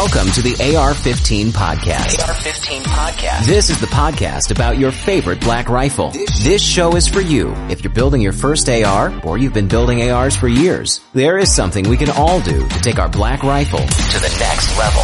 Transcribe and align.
Welcome 0.00 0.32
to 0.32 0.40
the 0.40 0.54
AR-15 0.78 1.50
podcast. 1.50 2.26
AR-15 2.26 2.80
podcast. 2.84 3.44
This 3.44 3.68
is 3.68 3.78
the 3.82 3.86
podcast 3.88 4.50
about 4.50 4.78
your 4.78 4.92
favorite 4.92 5.42
black 5.42 5.68
rifle. 5.68 6.10
This 6.42 6.62
show 6.62 6.96
is 6.96 7.06
for 7.06 7.20
you 7.20 7.52
if 7.68 7.84
you're 7.84 7.92
building 7.92 8.22
your 8.22 8.32
first 8.32 8.70
AR 8.70 9.12
or 9.26 9.36
you've 9.36 9.52
been 9.52 9.68
building 9.68 10.10
ARs 10.10 10.34
for 10.34 10.48
years. 10.48 11.02
There 11.12 11.36
is 11.36 11.54
something 11.54 11.86
we 11.86 11.98
can 11.98 12.08
all 12.12 12.40
do 12.40 12.66
to 12.66 12.80
take 12.80 12.98
our 12.98 13.10
black 13.10 13.42
rifle 13.42 13.80
to 13.80 13.84
the 13.84 14.36
next 14.40 14.78
level. 14.78 15.02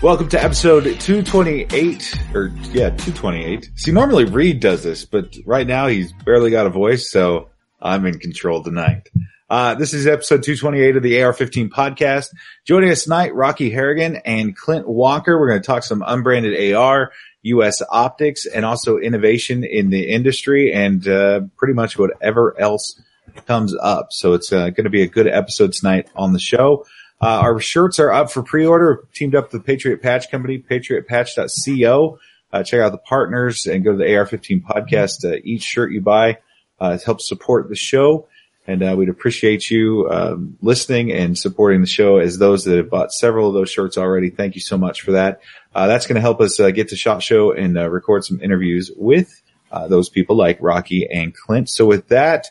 Welcome 0.00 0.28
to 0.28 0.40
episode 0.40 0.84
228, 0.84 2.14
or 2.32 2.52
yeah, 2.70 2.90
228. 2.90 3.72
See, 3.74 3.90
normally 3.90 4.24
Reed 4.24 4.60
does 4.60 4.84
this, 4.84 5.04
but 5.04 5.36
right 5.44 5.66
now 5.66 5.88
he's 5.88 6.12
barely 6.12 6.52
got 6.52 6.66
a 6.66 6.70
voice, 6.70 7.10
so 7.10 7.48
I'm 7.82 8.06
in 8.06 8.20
control 8.20 8.62
tonight. 8.62 9.08
Uh, 9.50 9.74
this 9.74 9.92
is 9.92 10.06
episode 10.06 10.42
228 10.42 10.96
of 10.96 11.02
the 11.02 11.22
AR-15 11.22 11.68
podcast. 11.68 12.28
Joining 12.64 12.90
us 12.90 13.04
tonight, 13.04 13.34
Rocky 13.34 13.68
Harrigan 13.68 14.16
and 14.24 14.56
Clint 14.56 14.88
Walker. 14.88 15.38
We're 15.38 15.48
going 15.48 15.60
to 15.60 15.66
talk 15.66 15.82
some 15.82 16.02
unbranded 16.06 16.74
AR, 16.74 17.12
U.S. 17.42 17.82
optics, 17.90 18.46
and 18.46 18.64
also 18.64 18.96
innovation 18.96 19.62
in 19.62 19.90
the 19.90 20.08
industry 20.08 20.72
and 20.72 21.06
uh, 21.06 21.42
pretty 21.58 21.74
much 21.74 21.98
whatever 21.98 22.58
else 22.58 22.98
comes 23.46 23.76
up. 23.76 24.08
So 24.12 24.32
it's 24.32 24.50
uh, 24.50 24.70
going 24.70 24.84
to 24.84 24.90
be 24.90 25.02
a 25.02 25.08
good 25.08 25.28
episode 25.28 25.74
tonight 25.74 26.08
on 26.16 26.32
the 26.32 26.38
show. 26.38 26.86
Uh, 27.20 27.40
our 27.40 27.60
shirts 27.60 28.00
are 28.00 28.12
up 28.12 28.30
for 28.30 28.42
pre-order. 28.42 29.06
Teamed 29.14 29.34
up 29.34 29.52
with 29.52 29.62
the 29.62 29.66
Patriot 29.66 30.00
Patch 30.00 30.30
Company, 30.30 30.58
patriotpatch.co. 30.58 32.18
Uh, 32.50 32.62
check 32.62 32.80
out 32.80 32.92
the 32.92 32.98
partners 32.98 33.66
and 33.66 33.84
go 33.84 33.92
to 33.92 33.98
the 33.98 34.16
AR-15 34.16 34.62
podcast. 34.62 35.22
Uh, 35.22 35.36
each 35.44 35.62
shirt 35.62 35.92
you 35.92 36.00
buy 36.00 36.38
uh, 36.80 36.96
helps 37.04 37.28
support 37.28 37.68
the 37.68 37.76
show. 37.76 38.26
And 38.66 38.82
uh, 38.82 38.94
we'd 38.96 39.10
appreciate 39.10 39.70
you 39.70 40.08
um, 40.10 40.56
listening 40.62 41.12
and 41.12 41.36
supporting 41.36 41.82
the 41.82 41.86
show 41.86 42.16
as 42.16 42.38
those 42.38 42.64
that 42.64 42.76
have 42.76 42.88
bought 42.88 43.12
several 43.12 43.48
of 43.48 43.54
those 43.54 43.70
shirts 43.70 43.98
already. 43.98 44.30
Thank 44.30 44.54
you 44.54 44.60
so 44.62 44.78
much 44.78 45.02
for 45.02 45.12
that. 45.12 45.42
Uh, 45.74 45.86
that's 45.86 46.06
going 46.06 46.14
to 46.14 46.22
help 46.22 46.40
us 46.40 46.58
uh, 46.58 46.70
get 46.70 46.88
to 46.88 46.96
SHOT 46.96 47.22
Show 47.22 47.52
and 47.52 47.76
uh, 47.76 47.90
record 47.90 48.24
some 48.24 48.40
interviews 48.40 48.90
with 48.96 49.42
uh, 49.70 49.86
those 49.88 50.08
people 50.08 50.36
like 50.36 50.56
Rocky 50.60 51.06
and 51.10 51.34
Clint. 51.34 51.68
So 51.68 51.84
with 51.84 52.08
that, 52.08 52.46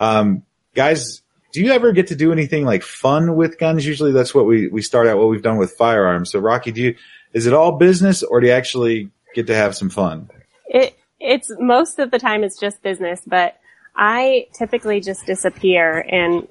um, 0.00 0.42
guys, 0.74 1.22
do 1.52 1.60
you 1.60 1.72
ever 1.72 1.92
get 1.92 2.06
to 2.08 2.16
do 2.16 2.32
anything 2.32 2.64
like 2.64 2.82
fun 2.82 3.36
with 3.36 3.58
guns? 3.58 3.84
Usually 3.84 4.12
that's 4.12 4.34
what 4.34 4.46
we, 4.46 4.68
we 4.68 4.80
start 4.80 5.06
out 5.06 5.18
what 5.18 5.28
we've 5.28 5.42
done 5.42 5.58
with 5.58 5.72
firearms. 5.72 6.30
So 6.30 6.38
Rocky, 6.38 6.72
do 6.72 6.80
you, 6.80 6.96
is 7.32 7.46
it 7.46 7.52
all 7.52 7.72
business 7.72 8.22
or 8.22 8.40
do 8.40 8.46
you 8.46 8.52
actually 8.52 9.10
get 9.34 9.48
to 9.48 9.54
have 9.54 9.76
some 9.76 9.90
fun? 9.90 10.30
It, 10.66 10.96
it's 11.20 11.50
most 11.58 11.98
of 11.98 12.10
the 12.10 12.18
time 12.18 12.44
it's 12.44 12.58
just 12.58 12.82
business, 12.82 13.20
but 13.26 13.58
I 13.98 14.46
typically 14.54 15.00
just 15.00 15.26
disappear 15.26 16.06
and 16.08 16.46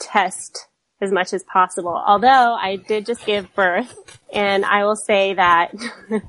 test 0.00 0.66
as 1.02 1.12
much 1.12 1.34
as 1.34 1.42
possible. 1.42 2.02
Although 2.06 2.54
I 2.54 2.76
did 2.76 3.04
just 3.04 3.26
give 3.26 3.54
birth 3.54 4.18
and 4.32 4.64
I 4.64 4.84
will 4.84 4.96
say 4.96 5.34
that, 5.34 5.74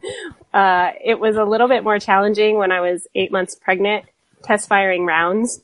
uh, 0.53 0.91
it 1.03 1.17
was 1.19 1.37
a 1.37 1.45
little 1.45 1.69
bit 1.69 1.83
more 1.83 1.97
challenging 1.97 2.57
when 2.57 2.73
I 2.73 2.81
was 2.81 3.07
eight 3.15 3.31
months 3.31 3.55
pregnant 3.55 4.05
test 4.43 4.67
firing 4.67 5.05
rounds. 5.05 5.61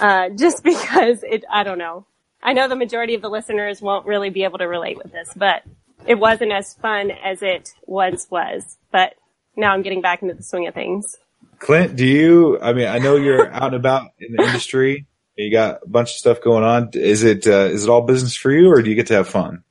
Uh, 0.00 0.28
just 0.36 0.64
because 0.64 1.22
it, 1.22 1.44
I 1.50 1.62
don't 1.62 1.78
know. 1.78 2.04
I 2.42 2.54
know 2.54 2.66
the 2.66 2.74
majority 2.74 3.14
of 3.14 3.22
the 3.22 3.30
listeners 3.30 3.80
won't 3.80 4.04
really 4.04 4.30
be 4.30 4.42
able 4.42 4.58
to 4.58 4.66
relate 4.66 4.98
with 4.98 5.12
this, 5.12 5.30
but 5.36 5.62
it 6.08 6.16
wasn't 6.16 6.50
as 6.50 6.74
fun 6.74 7.12
as 7.12 7.40
it 7.40 7.72
once 7.86 8.28
was. 8.28 8.78
But 8.90 9.14
now 9.54 9.72
I'm 9.72 9.82
getting 9.82 10.00
back 10.00 10.22
into 10.22 10.34
the 10.34 10.42
swing 10.42 10.66
of 10.66 10.74
things. 10.74 11.16
Clint, 11.62 11.94
do 11.94 12.04
you, 12.04 12.60
I 12.60 12.72
mean, 12.72 12.88
I 12.88 12.98
know 12.98 13.14
you're 13.14 13.48
out 13.52 13.66
and 13.66 13.74
about 13.74 14.10
in 14.18 14.34
the 14.34 14.42
industry. 14.42 15.06
You 15.36 15.50
got 15.50 15.78
a 15.84 15.88
bunch 15.88 16.10
of 16.10 16.16
stuff 16.16 16.42
going 16.42 16.64
on. 16.64 16.90
Is 16.92 17.22
it, 17.22 17.46
uh, 17.46 17.66
is 17.66 17.84
it 17.84 17.88
all 17.88 18.02
business 18.02 18.34
for 18.34 18.50
you 18.50 18.68
or 18.68 18.82
do 18.82 18.90
you 18.90 18.96
get 18.96 19.06
to 19.06 19.14
have 19.14 19.28
fun? 19.28 19.62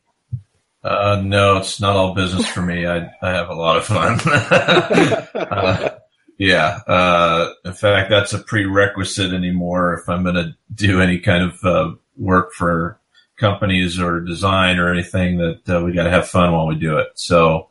Uh, 0.83 1.21
no, 1.23 1.57
it's 1.57 1.81
not 1.81 1.97
all 1.97 2.15
business 2.15 2.47
for 2.47 2.61
me. 2.61 2.87
I, 2.87 3.11
I 3.21 3.31
have 3.31 3.49
a 3.49 3.53
lot 3.53 3.75
of 3.75 3.85
fun. 3.85 4.19
uh, 5.35 5.89
yeah. 6.37 6.79
Uh, 6.87 7.51
in 7.65 7.73
fact, 7.73 8.09
that's 8.09 8.33
a 8.33 8.39
prerequisite 8.39 9.33
anymore 9.33 9.93
if 9.95 10.07
I'm 10.07 10.23
going 10.23 10.35
to 10.35 10.55
do 10.73 11.01
any 11.01 11.19
kind 11.19 11.43
of, 11.51 11.63
uh, 11.65 11.95
work 12.17 12.53
for 12.53 12.99
companies 13.35 13.99
or 13.99 14.21
design 14.21 14.79
or 14.79 14.91
anything 14.91 15.37
that 15.37 15.69
uh, 15.69 15.83
we 15.83 15.91
got 15.91 16.03
to 16.03 16.09
have 16.09 16.29
fun 16.29 16.53
while 16.53 16.67
we 16.67 16.75
do 16.75 16.99
it. 16.99 17.09
So 17.15 17.67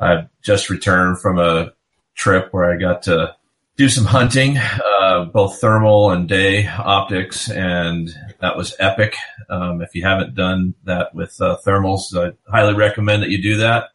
I've 0.00 0.28
just 0.42 0.70
returned 0.70 1.20
from 1.20 1.38
a 1.38 1.72
trip 2.16 2.48
where 2.52 2.72
I 2.72 2.76
got 2.76 3.02
to 3.02 3.36
do 3.76 3.88
some 3.88 4.06
hunting, 4.06 4.56
uh, 4.56 5.26
both 5.26 5.60
thermal 5.60 6.10
and 6.10 6.28
day 6.28 6.66
optics, 6.66 7.50
and 7.50 8.08
that 8.40 8.56
was 8.56 8.74
epic. 8.78 9.14
Um, 9.50 9.82
if 9.82 9.94
you 9.94 10.02
haven't 10.02 10.34
done 10.34 10.74
that 10.84 11.14
with 11.14 11.40
uh, 11.40 11.58
thermals, 11.64 12.02
I 12.16 12.32
highly 12.50 12.74
recommend 12.74 13.22
that 13.22 13.30
you 13.30 13.42
do 13.42 13.58
that. 13.58 13.90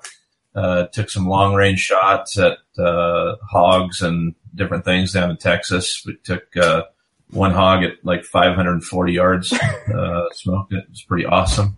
Uh, 0.53 0.85
took 0.87 1.09
some 1.09 1.27
long 1.27 1.55
range 1.55 1.79
shots 1.79 2.37
at 2.37 2.57
uh, 2.77 3.35
hogs 3.49 4.01
and 4.01 4.35
different 4.53 4.85
things 4.85 5.13
down 5.13 5.31
in 5.31 5.37
Texas. 5.37 6.03
We 6.05 6.17
took 6.17 6.55
uh, 6.57 6.83
one 7.31 7.51
hog 7.51 7.83
at 7.83 7.93
like 8.03 8.23
540 8.23 9.13
yards, 9.13 9.53
uh, 9.53 10.25
smoked 10.33 10.73
it. 10.73 10.83
It 10.83 10.89
was 10.89 11.01
pretty 11.03 11.25
awesome. 11.25 11.77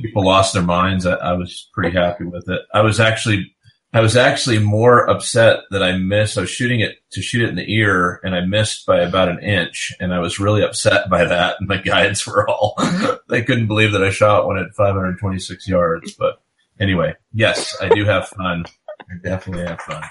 People 0.00 0.24
lost 0.24 0.54
their 0.54 0.62
minds. 0.62 1.06
I, 1.06 1.14
I 1.14 1.32
was 1.32 1.68
pretty 1.74 1.96
happy 1.96 2.24
with 2.24 2.48
it. 2.48 2.62
I 2.72 2.82
was 2.82 3.00
actually 3.00 3.54
I 3.92 4.00
was 4.00 4.16
actually 4.16 4.58
more 4.58 5.08
upset 5.08 5.60
that 5.70 5.82
I 5.82 5.96
missed. 5.96 6.36
I 6.36 6.42
was 6.42 6.50
shooting 6.50 6.80
it 6.80 6.96
to 7.12 7.22
shoot 7.22 7.42
it 7.42 7.48
in 7.48 7.56
the 7.56 7.72
ear 7.72 8.20
and 8.22 8.34
I 8.34 8.42
missed 8.42 8.84
by 8.84 9.00
about 9.00 9.30
an 9.30 9.42
inch. 9.42 9.94
And 9.98 10.12
I 10.12 10.18
was 10.18 10.38
really 10.38 10.62
upset 10.62 11.08
by 11.08 11.24
that. 11.24 11.56
And 11.58 11.68
my 11.68 11.76
guides 11.84 12.26
were 12.26 12.48
all, 12.48 12.74
they 13.28 13.42
couldn't 13.42 13.66
believe 13.66 13.92
that 13.92 14.04
I 14.04 14.10
shot 14.10 14.46
one 14.46 14.58
at 14.58 14.74
526 14.74 15.66
yards. 15.66 16.12
But 16.12 16.40
anyway, 16.78 17.14
yes, 17.32 17.76
I 17.80 17.88
do 17.88 18.04
have 18.04 18.28
fun. 18.28 18.66
I 19.00 19.14
definitely 19.22 19.64
have 19.64 19.80
fun. 19.80 20.02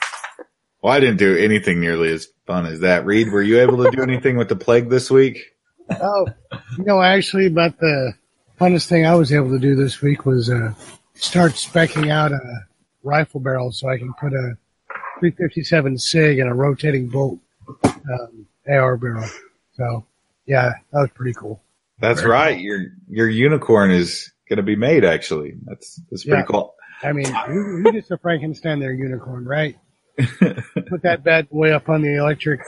Well, 0.82 0.94
I 0.94 1.00
didn't 1.00 1.18
do 1.18 1.38
anything 1.38 1.80
nearly 1.80 2.12
as 2.12 2.28
fun 2.48 2.66
as 2.66 2.80
that. 2.80 3.06
Reed, 3.06 3.32
were 3.32 3.42
you 3.44 3.59
able 3.59 3.84
to 3.84 3.92
do 3.92 4.02
anything 4.02 4.38
with 4.38 4.50
the 4.50 4.56
plague 4.56 4.90
this 4.90 5.12
week? 5.12 5.54
Oh, 6.02 6.28
you 6.78 6.84
know, 6.84 7.02
actually 7.02 7.46
about 7.46 7.78
the 7.80 8.14
funnest 8.59 8.88
thing 8.88 9.06
I 9.06 9.16
was 9.16 9.32
able 9.32 9.52
to 9.52 9.59
do 9.59 9.76
this 9.76 10.02
week 10.02 10.26
was, 10.26 10.50
uh, 10.50 10.74
start 11.14 11.54
specking 11.54 12.09
out 12.09 12.32
a, 12.32 12.66
rifle 13.07 13.40
barrel 13.40 13.72
so 13.72 13.90
I 13.90 13.97
can 13.97 14.13
put 14.13 14.34
a 14.34 14.57
357 15.19 15.97
SIG 15.97 16.40
and 16.40 16.50
a 16.50 16.53
rotating 16.53 17.07
bolt 17.07 17.40
um, 17.84 18.47
AR 18.69 18.97
barrel. 18.97 19.28
So 19.73 20.06
yeah, 20.45 20.73
that 20.91 21.00
was 21.00 21.09
pretty 21.13 21.34
cool. 21.34 21.62
That's 22.00 22.22
Very 22.22 22.31
right. 22.31 22.56
Cool. 22.56 22.63
Your 22.63 22.85
your 23.09 23.29
unicorn 23.29 23.91
is 23.91 24.31
going 24.50 24.57
to 24.57 24.63
be 24.63 24.75
made. 24.75 25.03
Actually, 25.03 25.56
that's 25.63 26.00
that's 26.09 26.23
pretty 26.23 26.41
yeah. 26.41 26.46
cool. 26.46 26.75
I 27.03 27.12
mean, 27.12 27.31
who, 27.31 27.84
who 27.84 27.91
gets 27.91 28.09
a 28.12 28.17
Frankenstein 28.17 28.79
their 28.79 28.94
unicorn, 28.94 29.46
right? 29.46 29.78
Put 30.17 31.03
that 31.03 31.23
bad 31.23 31.50
boy 31.50 31.72
up 31.72 31.90
on 31.90 32.01
the 32.01 32.17
electric 32.17 32.62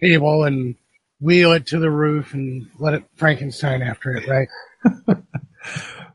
table 0.00 0.44
and 0.44 0.76
wheel 1.20 1.52
it 1.52 1.66
to 1.66 1.78
the 1.78 1.90
roof 1.90 2.32
and 2.32 2.70
let 2.78 2.94
it 2.94 3.04
Frankenstein 3.16 3.82
after 3.82 4.12
it, 4.12 4.26
right? 4.26 4.48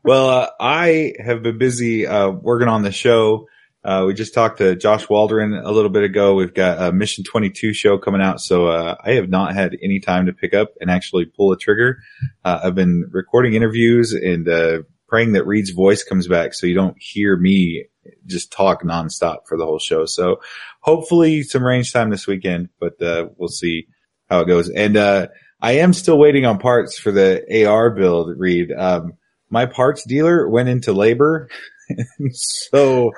well, 0.04 0.28
uh, 0.28 0.50
I 0.60 1.14
have 1.18 1.42
been 1.42 1.56
busy 1.56 2.06
uh, 2.06 2.28
working 2.28 2.68
on 2.68 2.82
the 2.82 2.92
show. 2.92 3.48
Uh, 3.82 4.04
we 4.06 4.14
just 4.14 4.34
talked 4.34 4.58
to 4.58 4.76
Josh 4.76 5.08
Waldron 5.08 5.54
a 5.54 5.72
little 5.72 5.90
bit 5.90 6.04
ago. 6.04 6.34
We've 6.34 6.52
got 6.52 6.80
a 6.80 6.92
Mission 6.92 7.24
22 7.24 7.72
show 7.72 7.96
coming 7.98 8.20
out, 8.20 8.40
so 8.40 8.66
uh, 8.66 8.96
I 9.02 9.12
have 9.12 9.30
not 9.30 9.54
had 9.54 9.76
any 9.82 10.00
time 10.00 10.26
to 10.26 10.32
pick 10.34 10.52
up 10.52 10.72
and 10.80 10.90
actually 10.90 11.24
pull 11.24 11.52
a 11.52 11.56
trigger. 11.56 11.98
Uh, 12.44 12.60
I've 12.64 12.74
been 12.74 13.08
recording 13.12 13.54
interviews 13.54 14.12
and 14.12 14.46
uh, 14.46 14.82
praying 15.08 15.32
that 15.32 15.46
Reed's 15.46 15.70
voice 15.70 16.04
comes 16.04 16.28
back, 16.28 16.52
so 16.52 16.66
you 16.66 16.74
don't 16.74 16.96
hear 16.98 17.36
me 17.36 17.86
just 18.26 18.52
talk 18.52 18.82
nonstop 18.82 19.46
for 19.46 19.56
the 19.56 19.64
whole 19.64 19.78
show. 19.78 20.04
So 20.04 20.40
hopefully 20.80 21.42
some 21.42 21.64
range 21.64 21.92
time 21.94 22.10
this 22.10 22.26
weekend, 22.26 22.68
but 22.78 22.96
we'll 23.38 23.48
see 23.48 23.86
how 24.28 24.40
it 24.40 24.48
goes. 24.48 24.68
And 24.68 24.98
I 24.98 25.28
am 25.62 25.94
still 25.94 26.18
waiting 26.18 26.44
on 26.44 26.58
parts 26.58 26.98
for 26.98 27.10
the 27.10 27.66
AR 27.66 27.90
build, 27.90 28.38
Reed. 28.38 28.70
Um, 28.70 29.14
my 29.54 29.66
parts 29.66 30.04
dealer 30.04 30.46
went 30.48 30.68
into 30.68 30.92
labor. 30.92 31.48
so 32.30 33.12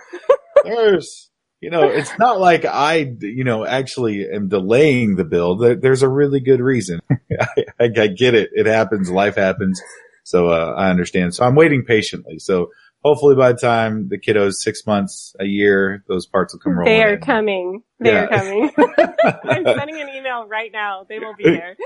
there's, 0.65 1.31
you 1.61 1.71
know, 1.71 1.85
it's 1.85 2.17
not 2.19 2.39
like 2.39 2.67
I, 2.67 3.11
you 3.21 3.43
know, 3.43 3.65
actually 3.65 4.29
am 4.31 4.49
delaying 4.49 5.17
the 5.17 5.25
build. 5.25 5.81
There's 5.81 6.03
a 6.03 6.09
really 6.09 6.41
good 6.41 6.61
reason. 6.61 7.01
I, 7.11 7.65
I, 7.81 7.85
I, 7.85 8.07
get 8.09 8.35
it. 8.35 8.51
It 8.53 8.67
happens. 8.67 9.11
Life 9.11 9.37
happens. 9.37 9.81
So, 10.25 10.49
uh, 10.49 10.75
I 10.77 10.91
understand. 10.91 11.35
So 11.35 11.45
I'm 11.45 11.55
waiting 11.55 11.85
patiently. 11.85 12.39
So 12.39 12.69
hopefully 13.03 13.35
by 13.35 13.53
the 13.53 13.59
time 13.59 14.09
the 14.09 14.19
kiddo's 14.19 14.63
six 14.63 14.87
months, 14.87 15.35
a 15.41 15.47
year, 15.47 16.05
those 16.07 16.27
parts 16.27 16.53
will 16.53 16.61
come 16.61 16.79
rolling. 16.79 16.93
They 16.93 17.03
are 17.03 17.15
in. 17.15 17.21
coming. 17.23 17.83
They 17.99 18.13
yeah. 18.13 18.25
are 18.25 18.29
coming. 18.29 18.71
I'm 19.25 19.65
sending 19.65 20.01
an 20.03 20.11
email 20.11 20.47
right 20.47 20.71
now. 20.71 21.07
They 21.09 21.19
will 21.19 21.35
be 21.35 21.45
there. 21.45 21.77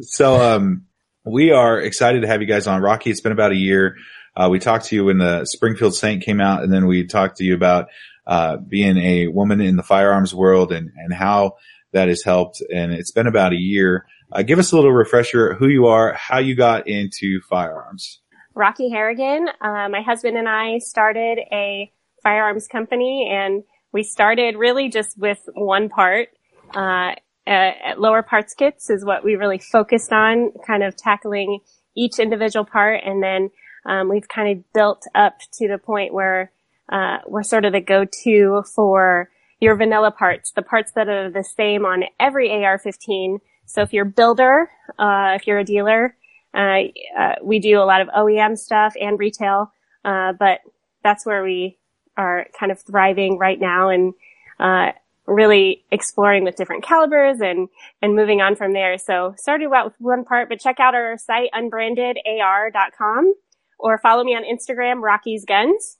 so, 0.00 0.40
um, 0.40 0.86
we 1.26 1.50
are 1.50 1.80
excited 1.80 2.22
to 2.22 2.28
have 2.28 2.40
you 2.40 2.46
guys 2.46 2.66
on. 2.66 2.80
Rocky, 2.80 3.10
it's 3.10 3.20
been 3.20 3.32
about 3.32 3.52
a 3.52 3.56
year. 3.56 3.96
Uh, 4.36 4.48
we 4.50 4.58
talked 4.58 4.86
to 4.86 4.94
you 4.94 5.06
when 5.06 5.18
the 5.18 5.44
Springfield 5.44 5.94
Saint 5.94 6.22
came 6.22 6.40
out, 6.40 6.62
and 6.62 6.72
then 6.72 6.86
we 6.86 7.06
talked 7.06 7.38
to 7.38 7.44
you 7.44 7.54
about 7.54 7.88
uh, 8.26 8.56
being 8.56 8.96
a 8.98 9.26
woman 9.28 9.60
in 9.60 9.76
the 9.76 9.82
firearms 9.82 10.34
world 10.34 10.72
and, 10.72 10.90
and 10.96 11.12
how 11.12 11.56
that 11.92 12.08
has 12.08 12.22
helped. 12.22 12.62
And 12.72 12.92
it's 12.92 13.10
been 13.10 13.26
about 13.26 13.52
a 13.52 13.56
year. 13.56 14.06
Uh, 14.30 14.42
give 14.42 14.58
us 14.58 14.72
a 14.72 14.76
little 14.76 14.92
refresher 14.92 15.54
who 15.54 15.68
you 15.68 15.86
are, 15.86 16.12
how 16.12 16.38
you 16.38 16.54
got 16.54 16.86
into 16.88 17.40
firearms. 17.48 18.20
Rocky 18.54 18.88
Harrigan. 18.90 19.48
Uh, 19.60 19.88
my 19.88 20.02
husband 20.02 20.36
and 20.36 20.48
I 20.48 20.78
started 20.78 21.38
a 21.52 21.92
firearms 22.22 22.66
company 22.66 23.28
and 23.30 23.62
we 23.92 24.02
started 24.02 24.56
really 24.56 24.88
just 24.88 25.16
with 25.18 25.38
one 25.54 25.88
part. 25.88 26.28
Uh, 26.74 27.14
at 27.46 28.00
lower 28.00 28.22
parts 28.22 28.54
kits 28.54 28.90
is 28.90 29.04
what 29.04 29.24
we 29.24 29.36
really 29.36 29.58
focused 29.58 30.12
on, 30.12 30.52
kind 30.66 30.82
of 30.82 30.96
tackling 30.96 31.60
each 31.96 32.18
individual 32.18 32.64
part. 32.64 33.02
And 33.04 33.22
then, 33.22 33.50
um, 33.84 34.08
we've 34.08 34.28
kind 34.28 34.58
of 34.58 34.72
built 34.72 35.04
up 35.14 35.38
to 35.54 35.68
the 35.68 35.78
point 35.78 36.12
where, 36.12 36.50
uh, 36.90 37.18
we're 37.26 37.42
sort 37.42 37.64
of 37.64 37.72
the 37.72 37.80
go-to 37.80 38.64
for 38.74 39.30
your 39.60 39.76
vanilla 39.76 40.10
parts, 40.10 40.52
the 40.52 40.62
parts 40.62 40.92
that 40.92 41.08
are 41.08 41.30
the 41.30 41.44
same 41.44 41.84
on 41.84 42.04
every 42.20 42.50
AR-15. 42.50 43.38
So 43.64 43.82
if 43.82 43.92
you're 43.92 44.06
a 44.06 44.10
builder, 44.10 44.70
uh, 44.98 45.32
if 45.34 45.46
you're 45.46 45.58
a 45.58 45.64
dealer, 45.64 46.16
uh, 46.54 46.82
uh, 47.18 47.34
we 47.42 47.58
do 47.58 47.80
a 47.80 47.84
lot 47.84 48.00
of 48.00 48.08
OEM 48.08 48.56
stuff 48.56 48.94
and 49.00 49.18
retail, 49.18 49.72
uh, 50.04 50.32
but 50.38 50.60
that's 51.02 51.26
where 51.26 51.42
we 51.42 51.78
are 52.16 52.46
kind 52.58 52.72
of 52.72 52.80
thriving 52.80 53.38
right 53.38 53.60
now 53.60 53.90
and 53.90 54.14
uh, 54.58 54.92
really 55.26 55.84
exploring 55.90 56.44
with 56.44 56.56
different 56.56 56.84
calibers 56.84 57.40
and 57.40 57.68
and 58.00 58.14
moving 58.14 58.40
on 58.40 58.56
from 58.56 58.72
there. 58.72 58.98
So 58.98 59.34
started 59.36 59.72
out 59.72 59.86
with 59.86 59.94
one 59.98 60.24
part, 60.24 60.48
but 60.48 60.60
check 60.60 60.80
out 60.80 60.94
our 60.94 61.18
site 61.18 61.50
unbrandedar.com 61.54 63.34
or 63.78 63.98
follow 63.98 64.24
me 64.24 64.34
on 64.34 64.44
Instagram, 64.44 65.02
Rocky's 65.02 65.44
Guns, 65.44 65.98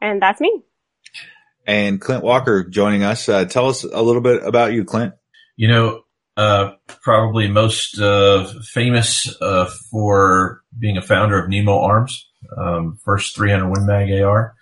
and 0.00 0.22
that's 0.22 0.40
me. 0.40 0.62
And 1.66 2.00
Clint 2.00 2.24
Walker 2.24 2.64
joining 2.64 3.02
us. 3.02 3.28
Uh, 3.28 3.44
tell 3.44 3.68
us 3.68 3.84
a 3.84 4.02
little 4.02 4.22
bit 4.22 4.42
about 4.42 4.72
you, 4.72 4.84
Clint. 4.84 5.12
You 5.56 5.68
know, 5.68 6.02
uh, 6.38 6.72
probably 7.02 7.48
most 7.48 8.00
uh, 8.00 8.46
famous 8.62 9.36
uh, 9.42 9.68
for 9.90 10.62
being 10.78 10.96
a 10.96 11.02
founder 11.02 11.38
of 11.38 11.50
Nemo 11.50 11.78
Arms, 11.80 12.26
um, 12.56 12.98
first 13.04 13.36
300 13.36 13.68
Win 13.68 13.86
Mag 13.86 14.22
AR, 14.22 14.54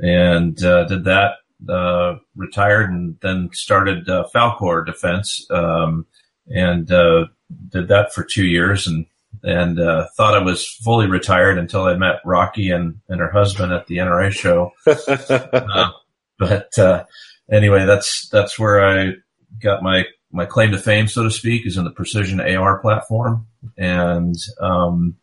and 0.00 0.62
uh, 0.62 0.84
did 0.84 1.04
that. 1.04 1.36
Uh, 1.68 2.16
retired 2.36 2.90
and 2.90 3.16
then 3.22 3.48
started 3.52 4.06
Falkor 4.06 4.84
Defense, 4.84 5.46
um, 5.50 6.06
and 6.48 6.86
did 6.86 7.88
that 7.88 8.12
for 8.12 8.24
two 8.24 8.44
years 8.44 8.86
and 8.86 9.06
and 9.42 9.78
uh, 9.80 10.06
thought 10.16 10.34
I 10.34 10.42
was 10.42 10.66
fully 10.66 11.06
retired 11.06 11.58
until 11.58 11.84
I 11.84 11.96
met 11.96 12.20
Rocky 12.24 12.70
and, 12.70 13.00
and 13.08 13.20
her 13.20 13.30
husband 13.30 13.72
at 13.72 13.86
the 13.86 13.98
NRA 13.98 14.32
show. 14.32 14.72
uh, 14.86 15.90
but 16.38 16.78
uh, 16.78 17.04
anyway, 17.50 17.84
that's 17.84 18.28
that's 18.30 18.58
where 18.58 18.84
I 18.84 19.12
got 19.60 19.82
my 19.82 20.04
my 20.32 20.46
claim 20.46 20.72
to 20.72 20.78
fame, 20.78 21.08
so 21.08 21.22
to 21.22 21.30
speak, 21.30 21.66
is 21.66 21.76
in 21.76 21.84
the 21.84 21.90
precision 21.90 22.40
AR 22.40 22.78
platform, 22.80 23.46
and 23.76 24.34
um, 24.60 25.16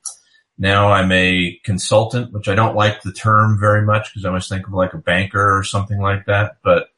now 0.61 0.91
I'm 0.91 1.11
a 1.11 1.59
consultant, 1.63 2.31
which 2.31 2.47
I 2.47 2.53
don't 2.53 2.75
like 2.75 3.01
the 3.01 3.11
term 3.11 3.59
very 3.59 3.81
much 3.81 4.13
because 4.13 4.25
I 4.25 4.27
always 4.29 4.47
think 4.47 4.67
of 4.67 4.73
like 4.73 4.93
a 4.93 4.99
banker 4.99 5.57
or 5.57 5.63
something 5.63 5.99
like 5.99 6.27
that. 6.27 6.57
But 6.63 6.89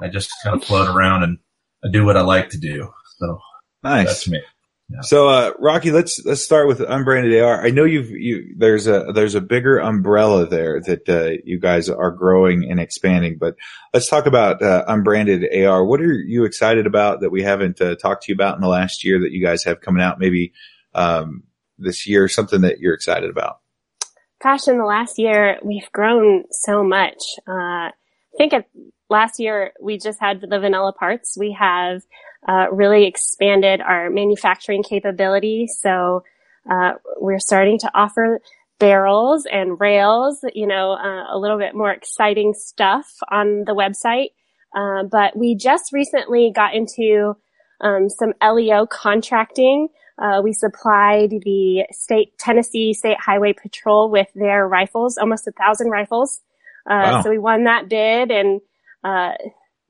I 0.00 0.08
just 0.08 0.30
kind 0.44 0.54
of 0.54 0.64
float 0.64 0.88
around 0.88 1.24
and 1.24 1.38
I 1.84 1.88
do 1.90 2.04
what 2.04 2.16
I 2.16 2.20
like 2.20 2.50
to 2.50 2.58
do. 2.58 2.88
So 3.18 3.40
nice. 3.82 4.06
That's 4.06 4.28
me. 4.28 4.40
So, 5.02 5.28
uh, 5.28 5.52
Rocky, 5.58 5.90
let's 5.92 6.24
let's 6.24 6.42
start 6.42 6.66
with 6.66 6.80
unbranded 6.80 7.40
AR. 7.40 7.64
I 7.64 7.70
know 7.70 7.84
you've 7.84 8.10
you 8.10 8.54
there's 8.56 8.86
a 8.86 9.12
there's 9.12 9.34
a 9.34 9.40
bigger 9.40 9.78
umbrella 9.78 10.46
there 10.46 10.80
that 10.80 11.08
uh, 11.08 11.40
you 11.44 11.58
guys 11.58 11.88
are 11.88 12.10
growing 12.10 12.68
and 12.68 12.80
expanding. 12.80 13.38
But 13.38 13.56
let's 13.92 14.08
talk 14.08 14.26
about 14.26 14.62
uh, 14.62 14.84
unbranded 14.86 15.48
AR. 15.64 15.84
What 15.84 16.00
are 16.00 16.12
you 16.12 16.44
excited 16.44 16.86
about 16.86 17.20
that 17.20 17.30
we 17.30 17.42
haven't 17.42 17.80
uh, 17.80 17.96
talked 17.96 18.24
to 18.24 18.32
you 18.32 18.34
about 18.34 18.56
in 18.56 18.60
the 18.60 18.68
last 18.68 19.04
year 19.04 19.20
that 19.20 19.32
you 19.32 19.44
guys 19.44 19.64
have 19.64 19.80
coming 19.80 20.02
out? 20.02 20.18
Maybe 20.18 20.52
um, 20.94 21.44
this 21.80 22.06
year, 22.06 22.28
something 22.28 22.60
that 22.62 22.78
you're 22.78 22.94
excited 22.94 23.30
about. 23.30 23.58
Gosh, 24.42 24.68
in 24.68 24.78
the 24.78 24.84
last 24.84 25.18
year, 25.18 25.58
we've 25.62 25.90
grown 25.92 26.44
so 26.50 26.82
much. 26.82 27.22
Uh, 27.46 27.90
I 27.90 27.92
think 28.38 28.54
last 29.10 29.38
year 29.38 29.72
we 29.80 29.98
just 29.98 30.18
had 30.20 30.40
the 30.40 30.58
vanilla 30.58 30.92
parts. 30.92 31.36
We 31.38 31.52
have 31.58 32.02
uh, 32.48 32.66
really 32.72 33.06
expanded 33.06 33.80
our 33.80 34.08
manufacturing 34.08 34.82
capability. 34.82 35.66
So 35.66 36.24
uh, 36.70 36.92
we're 37.20 37.38
starting 37.38 37.78
to 37.80 37.90
offer 37.94 38.40
barrels 38.78 39.46
and 39.50 39.78
rails, 39.78 40.42
you 40.54 40.66
know, 40.66 40.92
uh, 40.92 41.34
a 41.34 41.38
little 41.38 41.58
bit 41.58 41.74
more 41.74 41.92
exciting 41.92 42.54
stuff 42.54 43.06
on 43.30 43.64
the 43.66 43.74
website. 43.74 44.30
Uh, 44.74 45.04
but 45.04 45.36
we 45.36 45.54
just 45.54 45.92
recently 45.92 46.50
got 46.54 46.74
into 46.74 47.36
um, 47.80 48.08
some 48.08 48.32
LEO 48.42 48.86
contracting. 48.86 49.88
Uh, 50.20 50.40
we 50.42 50.52
supplied 50.52 51.30
the 51.30 51.84
state 51.90 52.36
Tennessee 52.38 52.92
State 52.92 53.16
Highway 53.18 53.54
Patrol 53.54 54.10
with 54.10 54.28
their 54.34 54.68
rifles, 54.68 55.16
almost 55.16 55.48
a 55.48 55.52
thousand 55.52 55.90
rifles. 55.90 56.40
Uh, 56.88 57.12
wow. 57.12 57.22
So 57.22 57.30
we 57.30 57.38
won 57.38 57.64
that 57.64 57.88
bid, 57.88 58.30
and 58.30 58.60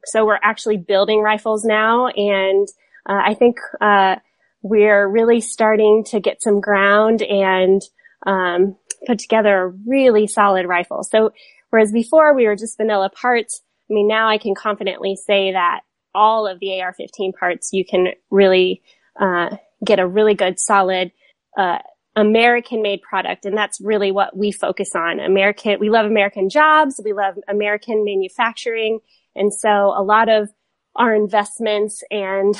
so 0.05 0.25
we're 0.25 0.39
actually 0.43 0.77
building 0.77 1.21
rifles 1.21 1.65
now. 1.65 2.09
And 2.09 2.69
uh, 3.09 3.21
I 3.25 3.35
think 3.35 3.57
uh, 3.81 4.17
we're 4.63 5.09
really 5.09 5.41
starting 5.41 6.05
to 6.09 6.21
get 6.21 6.43
some 6.43 6.61
ground 6.61 7.23
and 7.23 7.83
um, 8.27 8.77
put 9.07 9.19
together 9.19 9.63
a 9.63 9.69
really 9.87 10.27
solid 10.27 10.67
rifle. 10.67 11.03
So 11.03 11.33
whereas 11.71 11.93
before 11.93 12.35
we 12.35 12.47
were 12.47 12.57
just 12.57 12.77
vanilla 12.77 13.11
parts, 13.11 13.63
I 13.91 13.95
mean, 13.95 14.09
now 14.09 14.29
I 14.29 14.39
can 14.39 14.55
confidently 14.55 15.17
say 15.17 15.53
that 15.53 15.81
all 16.15 16.47
of 16.47 16.59
the 16.61 16.81
AR-15 16.81 17.35
parts 17.39 17.71
you 17.73 17.85
can 17.85 18.09
really 18.31 18.83
uh, 19.19 19.57
get 19.85 19.99
a 19.99 20.07
really 20.07 20.35
good 20.35 20.59
solid 20.59 21.13
uh, 21.59 21.79
American 22.17 22.83
made 22.83 23.03
product. 23.03 23.45
And 23.45 23.57
that's 23.57 23.81
really 23.81 24.13
what 24.13 24.37
we 24.37 24.53
focus 24.53 24.91
on. 24.95 25.21
American, 25.21 25.79
we 25.81 25.91
love 25.91 26.07
American 26.07 26.49
jobs. 26.49 27.01
We 27.05 27.13
love 27.13 27.35
American 27.49 28.05
manufacturing. 28.05 29.01
And 29.35 29.53
so 29.55 29.69
a 29.69 30.03
lot 30.03 30.29
of 30.29 30.51
our 30.97 31.15
investments 31.15 32.03
and 32.11 32.55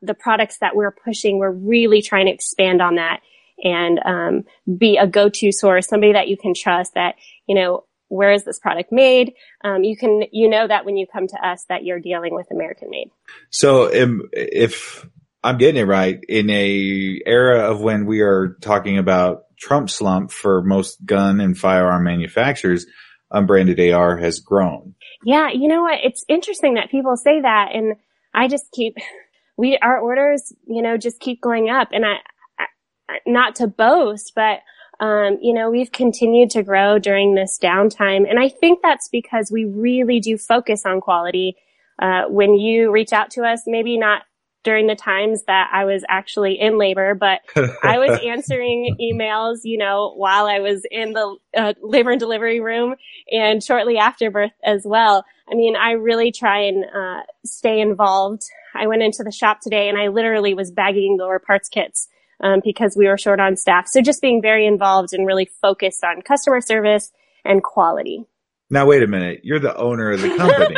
the 0.00 0.14
products 0.14 0.58
that 0.58 0.76
we're 0.76 0.92
pushing, 0.92 1.38
we're 1.38 1.50
really 1.50 2.00
trying 2.02 2.26
to 2.26 2.32
expand 2.32 2.80
on 2.80 2.94
that 2.94 3.20
and 3.62 4.00
um, 4.04 4.44
be 4.78 4.96
a 4.96 5.06
go-to 5.06 5.52
source, 5.52 5.88
somebody 5.88 6.12
that 6.12 6.28
you 6.28 6.36
can 6.36 6.54
trust 6.54 6.94
that, 6.94 7.16
you 7.46 7.54
know, 7.54 7.84
where 8.08 8.32
is 8.32 8.44
this 8.44 8.58
product 8.58 8.92
made? 8.92 9.32
Um, 9.64 9.82
you 9.82 9.96
can, 9.96 10.22
you 10.30 10.48
know 10.48 10.68
that 10.68 10.84
when 10.84 10.96
you 10.96 11.06
come 11.06 11.26
to 11.26 11.46
us 11.46 11.64
that 11.68 11.84
you're 11.84 11.98
dealing 11.98 12.34
with 12.34 12.46
American 12.50 12.90
made. 12.90 13.10
So 13.50 13.86
um, 14.02 14.28
if 14.32 15.06
I'm 15.44 15.58
getting 15.58 15.82
it 15.82 15.84
right, 15.84 16.18
in 16.26 16.48
a 16.48 17.20
era 17.26 17.70
of 17.70 17.82
when 17.82 18.06
we 18.06 18.22
are 18.22 18.56
talking 18.62 18.96
about 18.96 19.44
Trump 19.58 19.90
slump 19.90 20.32
for 20.32 20.62
most 20.62 21.04
gun 21.04 21.38
and 21.38 21.56
firearm 21.56 22.04
manufacturers, 22.04 22.86
unbranded 23.30 23.78
AR 23.78 24.16
has 24.16 24.40
grown. 24.40 24.94
Yeah, 25.22 25.50
you 25.52 25.68
know 25.68 25.82
what? 25.82 26.00
It's 26.02 26.24
interesting 26.28 26.74
that 26.74 26.90
people 26.90 27.18
say 27.18 27.42
that, 27.42 27.72
and 27.74 27.96
I 28.32 28.48
just 28.48 28.70
keep 28.72 28.96
we 29.58 29.78
our 29.82 29.98
orders, 29.98 30.50
you 30.66 30.80
know, 30.80 30.96
just 30.96 31.20
keep 31.20 31.42
going 31.42 31.68
up, 31.68 31.88
and 31.92 32.06
I, 32.06 32.16
I 32.58 33.18
not 33.26 33.56
to 33.56 33.66
boast, 33.66 34.32
but 34.34 34.60
um, 34.98 35.36
you 35.42 35.52
know, 35.52 35.70
we've 35.70 35.92
continued 35.92 36.50
to 36.50 36.62
grow 36.62 36.98
during 36.98 37.34
this 37.34 37.58
downtime, 37.62 38.28
and 38.28 38.38
I 38.38 38.48
think 38.48 38.78
that's 38.82 39.10
because 39.12 39.50
we 39.52 39.66
really 39.66 40.20
do 40.20 40.38
focus 40.38 40.86
on 40.86 41.02
quality. 41.02 41.56
Uh, 42.00 42.22
when 42.28 42.54
you 42.54 42.90
reach 42.90 43.12
out 43.12 43.30
to 43.32 43.42
us, 43.42 43.64
maybe 43.66 43.98
not 43.98 44.22
during 44.64 44.86
the 44.86 44.96
times 44.96 45.44
that 45.44 45.70
I 45.72 45.84
was 45.84 46.02
actually 46.08 46.58
in 46.58 46.78
labor, 46.78 47.14
but 47.14 47.40
I 47.82 47.98
was 47.98 48.18
answering 48.24 48.96
emails, 49.00 49.58
you 49.62 49.78
know, 49.78 50.12
while 50.16 50.46
I 50.46 50.58
was 50.58 50.82
in 50.90 51.12
the 51.12 51.36
uh, 51.56 51.74
labor 51.82 52.10
and 52.10 52.20
delivery 52.20 52.60
room 52.60 52.96
and 53.30 53.62
shortly 53.62 53.98
after 53.98 54.30
birth 54.30 54.52
as 54.64 54.82
well. 54.84 55.24
I 55.50 55.54
mean, 55.54 55.76
I 55.76 55.92
really 55.92 56.32
try 56.32 56.62
and 56.62 56.84
uh, 56.84 57.22
stay 57.44 57.80
involved. 57.80 58.42
I 58.74 58.86
went 58.86 59.02
into 59.02 59.22
the 59.22 59.30
shop 59.30 59.60
today 59.60 59.88
and 59.88 59.98
I 59.98 60.08
literally 60.08 60.54
was 60.54 60.72
bagging 60.72 61.18
lower 61.18 61.38
parts 61.38 61.68
kits 61.68 62.08
um, 62.40 62.60
because 62.64 62.96
we 62.96 63.06
were 63.06 63.18
short 63.18 63.40
on 63.40 63.56
staff. 63.56 63.86
So 63.86 64.00
just 64.00 64.22
being 64.22 64.42
very 64.42 64.66
involved 64.66 65.12
and 65.12 65.26
really 65.26 65.48
focused 65.60 66.02
on 66.02 66.22
customer 66.22 66.60
service 66.60 67.12
and 67.44 67.62
quality. 67.62 68.24
Now, 68.70 68.86
wait 68.86 69.02
a 69.02 69.06
minute. 69.06 69.40
You're 69.44 69.60
the 69.60 69.76
owner 69.76 70.10
of 70.10 70.22
the 70.22 70.36
company. 70.36 70.76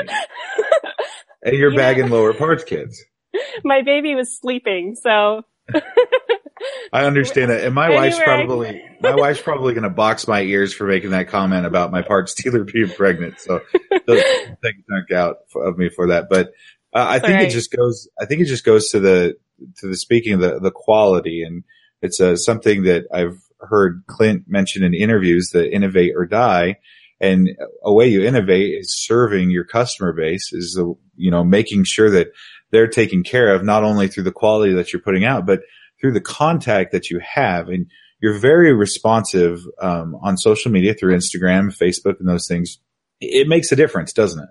and 1.42 1.56
you're 1.56 1.74
bagging 1.74 2.10
lower 2.10 2.34
parts 2.34 2.64
kits. 2.64 3.02
my 3.64 3.82
baby 3.82 4.14
was 4.14 4.38
sleeping, 4.38 4.96
so. 5.00 5.42
I 6.92 7.04
understand 7.04 7.50
that, 7.50 7.64
and 7.64 7.74
my 7.74 7.90
wife's 7.90 8.18
probably 8.18 8.82
my 9.00 9.14
wife's 9.14 9.42
probably 9.42 9.74
going 9.74 9.84
to 9.84 9.90
box 9.90 10.26
my 10.26 10.40
ears 10.40 10.72
for 10.72 10.86
making 10.86 11.10
that 11.10 11.28
comment 11.28 11.66
about 11.66 11.90
my 11.90 12.02
parts 12.02 12.34
dealer 12.34 12.64
being 12.64 12.88
pregnant. 12.88 13.40
So 13.40 13.60
take 14.08 14.08
a 14.08 14.62
chunk 14.62 15.10
out 15.14 15.38
of 15.54 15.76
me 15.76 15.90
for 15.90 16.08
that. 16.08 16.28
But 16.30 16.52
uh, 16.94 17.04
I 17.08 17.18
think 17.18 17.34
right. 17.34 17.48
it 17.48 17.50
just 17.50 17.70
goes. 17.70 18.08
I 18.18 18.24
think 18.24 18.40
it 18.40 18.46
just 18.46 18.64
goes 18.64 18.88
to 18.90 19.00
the 19.00 19.36
to 19.78 19.88
the 19.88 19.96
speaking 19.96 20.34
of 20.34 20.40
the 20.40 20.60
the 20.60 20.70
quality, 20.70 21.42
and 21.42 21.64
it's 22.00 22.20
uh, 22.20 22.36
something 22.36 22.84
that 22.84 23.04
I've 23.12 23.38
heard 23.60 24.04
Clint 24.06 24.44
mention 24.46 24.82
in 24.82 24.94
interviews: 24.94 25.50
that 25.52 25.70
innovate 25.70 26.14
or 26.16 26.26
die. 26.26 26.78
And 27.18 27.48
a 27.82 27.92
way 27.92 28.08
you 28.08 28.26
innovate 28.26 28.78
is 28.78 28.94
serving 28.94 29.50
your 29.50 29.64
customer 29.64 30.12
base, 30.12 30.52
is 30.52 30.78
you 31.16 31.30
know 31.30 31.44
making 31.44 31.84
sure 31.84 32.10
that 32.10 32.28
they're 32.76 32.86
taken 32.86 33.22
care 33.22 33.54
of 33.54 33.64
not 33.64 33.84
only 33.84 34.06
through 34.06 34.24
the 34.24 34.30
quality 34.30 34.74
that 34.74 34.92
you're 34.92 35.00
putting 35.00 35.24
out, 35.24 35.46
but 35.46 35.60
through 35.98 36.12
the 36.12 36.20
contact 36.20 36.92
that 36.92 37.08
you 37.08 37.18
have. 37.24 37.70
And 37.70 37.86
you're 38.20 38.38
very 38.38 38.74
responsive 38.74 39.60
um, 39.80 40.14
on 40.16 40.36
social 40.36 40.70
media 40.70 40.92
through 40.92 41.16
Instagram, 41.16 41.74
Facebook, 41.74 42.20
and 42.20 42.28
those 42.28 42.46
things. 42.46 42.76
It 43.18 43.48
makes 43.48 43.72
a 43.72 43.76
difference, 43.76 44.12
doesn't 44.12 44.42
it? 44.42 44.48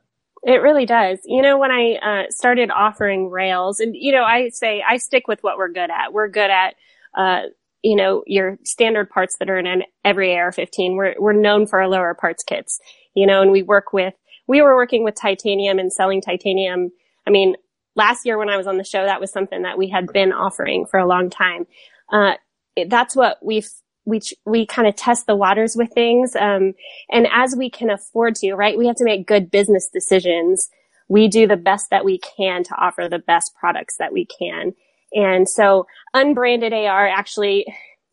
It 0.52 0.62
really 0.64 0.88
does. 0.88 1.20
You 1.26 1.44
know, 1.44 1.60
when 1.60 1.70
I 1.70 1.98
uh, 2.02 2.32
started 2.32 2.72
offering 2.72 3.30
rails, 3.30 3.80
and 3.80 3.96
you 3.96 4.12
know, 4.12 4.24
I 4.24 4.50
say 4.50 4.84
I 4.88 4.98
stick 4.98 5.28
with 5.28 5.44
what 5.44 5.58
we're 5.58 5.70
good 5.70 5.92
at. 5.92 6.12
We're 6.12 6.28
good 6.28 6.50
at, 6.50 6.74
uh, 7.16 7.42
you 7.84 7.96
know, 7.96 8.24
your 8.26 8.58
standard 8.64 9.12
parts 9.12 9.36
that 9.38 9.52
are 9.52 9.58
in 9.58 9.84
every 10.04 10.36
AR-15. 10.36 10.96
We're 10.96 11.14
we're 11.20 11.34
known 11.34 11.68
for 11.68 11.80
our 11.80 11.88
lower 11.88 12.16
parts 12.16 12.44
kits. 12.44 12.80
You 13.14 13.28
know, 13.28 13.44
and 13.44 13.52
we 13.52 13.62
work 13.62 13.94
with. 13.94 14.16
We 14.48 14.64
were 14.64 14.76
working 14.76 15.04
with 15.04 15.14
titanium 15.14 15.78
and 15.78 15.94
selling 15.94 16.22
titanium. 16.22 16.90
I 17.28 17.32
mean, 17.32 17.56
last 17.96 18.26
year 18.26 18.38
when 18.38 18.50
I 18.50 18.58
was 18.58 18.68
on 18.68 18.78
the 18.78 18.84
show, 18.84 19.06
that 19.06 19.22
was 19.22 19.32
something 19.32 19.64
that 19.64 19.78
we 19.78 19.90
had 19.90 20.08
been 20.12 20.32
offering 20.32 20.86
for 20.86 21.00
a 21.00 21.08
long 21.08 21.30
time. 21.30 21.66
Uh, 22.12 22.34
that's 22.88 23.16
what 23.16 23.38
we've 23.42 23.70
we 24.06 24.22
we 24.46 24.66
kind 24.66 24.88
of 24.88 24.96
test 24.96 25.26
the 25.26 25.36
waters 25.36 25.76
with 25.76 25.92
things 25.94 26.36
um, 26.36 26.74
and 27.10 27.28
as 27.34 27.56
we 27.56 27.70
can 27.70 27.90
afford 27.90 28.36
to 28.36 28.54
right 28.54 28.78
we 28.78 28.86
have 28.88 28.96
to 28.96 29.04
make 29.04 29.28
good 29.28 29.50
business 29.50 29.90
decisions. 29.92 30.70
We 31.08 31.28
do 31.28 31.48
the 31.48 31.58
best 31.58 31.90
that 31.92 32.06
we 32.06 32.20
can 32.20 32.64
to 32.64 32.76
offer 32.76 33.08
the 33.10 33.20
best 33.20 33.54
products 33.60 33.98
that 33.98 34.14
we 34.14 34.26
can. 34.26 34.74
And 35.14 35.48
so 35.50 35.88
unbranded 36.14 36.74
ar 36.74 37.08
actually 37.08 37.66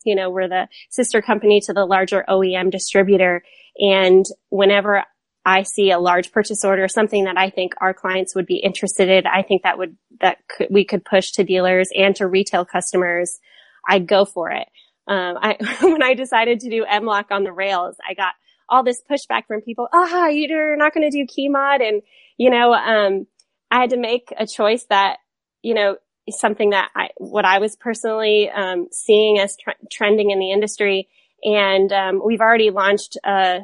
you 0.05 0.15
know 0.15 0.31
we're 0.31 0.49
the 0.49 0.69
sister 0.91 1.21
company 1.21 1.61
to 1.63 1.73
the 1.73 1.85
larger 1.85 2.25
oem 2.29 2.71
distributor. 2.71 3.43
And 3.79 4.25
whenever 4.51 5.05
I 5.45 5.63
see 5.63 5.91
a 5.91 5.99
large 5.99 6.31
purchase 6.31 6.65
order, 6.65 6.87
something 6.87 7.25
that 7.25 7.37
I 7.37 7.51
think 7.51 7.75
our 7.81 7.93
clients 7.93 8.35
would 8.35 8.47
be 8.47 8.59
interested 8.59 9.09
in. 9.09 9.27
I 9.27 9.43
think 9.43 9.63
that 9.63 9.77
would, 9.77 9.97
that 10.21 10.39
could, 10.49 10.69
we 10.71 10.85
could 10.85 11.05
push 11.05 11.33
to 11.33 11.45
dealers 11.45 11.89
and 11.97 12.15
to 12.17 12.29
retail 12.29 12.65
customers. 12.65 13.41
I'd 13.89 14.07
go 14.07 14.25
for 14.25 14.51
it. 14.51 14.69
Um, 15.09 15.37
I, 15.41 15.57
when 15.83 16.03
I 16.03 16.15
decided 16.15 16.61
to 16.61 16.71
do 16.71 16.85
M-LOK 16.85 17.31
on 17.31 17.43
the 17.43 17.53
rails, 17.53 17.97
I 18.09 18.15
got 18.15 18.35
all 18.69 18.85
this 18.85 19.03
pushback 19.11 19.47
from 19.49 19.61
people. 19.61 19.89
Ah, 19.93 20.09
oh, 20.11 20.29
you're 20.29 20.77
not 20.77 20.95
going 20.95 21.11
to 21.11 21.17
do 21.17 21.27
KeyMod. 21.27 21.87
And, 21.87 22.03
you 22.39 22.49
know, 22.49 22.73
um, 22.73 23.27
I 23.71 23.81
had 23.81 23.91
to 23.91 23.99
make 23.99 24.33
a 24.39 24.47
choice 24.47 24.85
that, 24.91 25.19
you 25.63 25.75
know, 25.75 25.97
something 26.31 26.71
that 26.71 26.91
I, 26.95 27.09
what 27.17 27.45
I 27.45 27.59
was 27.59 27.75
personally, 27.75 28.49
um, 28.49 28.87
seeing 28.93 29.41
as 29.41 29.57
tr- 29.57 29.71
trending 29.91 30.31
in 30.31 30.39
the 30.39 30.53
industry. 30.53 31.09
And, 31.43 31.93
um, 31.93 32.23
we've 32.25 32.41
already 32.41 32.71
launched, 32.71 33.19
uh, 33.25 33.61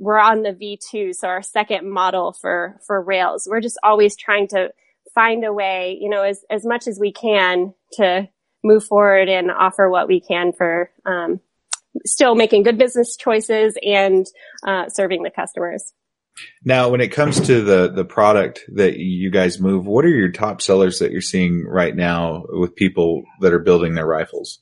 we're 0.00 0.18
on 0.18 0.42
the 0.42 0.52
V2. 0.52 1.14
So 1.14 1.28
our 1.28 1.42
second 1.42 1.88
model 1.88 2.32
for, 2.32 2.80
for 2.86 3.00
rails. 3.00 3.46
We're 3.48 3.60
just 3.60 3.78
always 3.84 4.16
trying 4.16 4.48
to 4.48 4.70
find 5.14 5.44
a 5.44 5.52
way, 5.52 5.98
you 6.00 6.08
know, 6.08 6.22
as, 6.22 6.42
as 6.50 6.64
much 6.64 6.88
as 6.88 6.98
we 6.98 7.12
can 7.12 7.74
to 7.92 8.28
move 8.64 8.84
forward 8.84 9.28
and 9.28 9.50
offer 9.50 9.90
what 9.90 10.08
we 10.08 10.20
can 10.20 10.52
for 10.52 10.90
um, 11.04 11.40
still 12.06 12.34
making 12.34 12.62
good 12.62 12.78
business 12.78 13.16
choices 13.16 13.76
and 13.82 14.26
uh, 14.66 14.88
serving 14.88 15.22
the 15.22 15.30
customers. 15.30 15.92
Now, 16.64 16.88
when 16.88 17.02
it 17.02 17.08
comes 17.08 17.38
to 17.40 17.60
the 17.60 17.90
the 17.90 18.04
product 18.04 18.64
that 18.74 18.96
you 18.96 19.30
guys 19.30 19.60
move, 19.60 19.84
what 19.84 20.06
are 20.06 20.10
your 20.10 20.30
top 20.30 20.62
sellers 20.62 21.00
that 21.00 21.10
you're 21.10 21.20
seeing 21.20 21.66
right 21.66 21.94
now 21.94 22.44
with 22.48 22.76
people 22.76 23.24
that 23.40 23.52
are 23.52 23.58
building 23.58 23.94
their 23.94 24.06
rifles? 24.06 24.60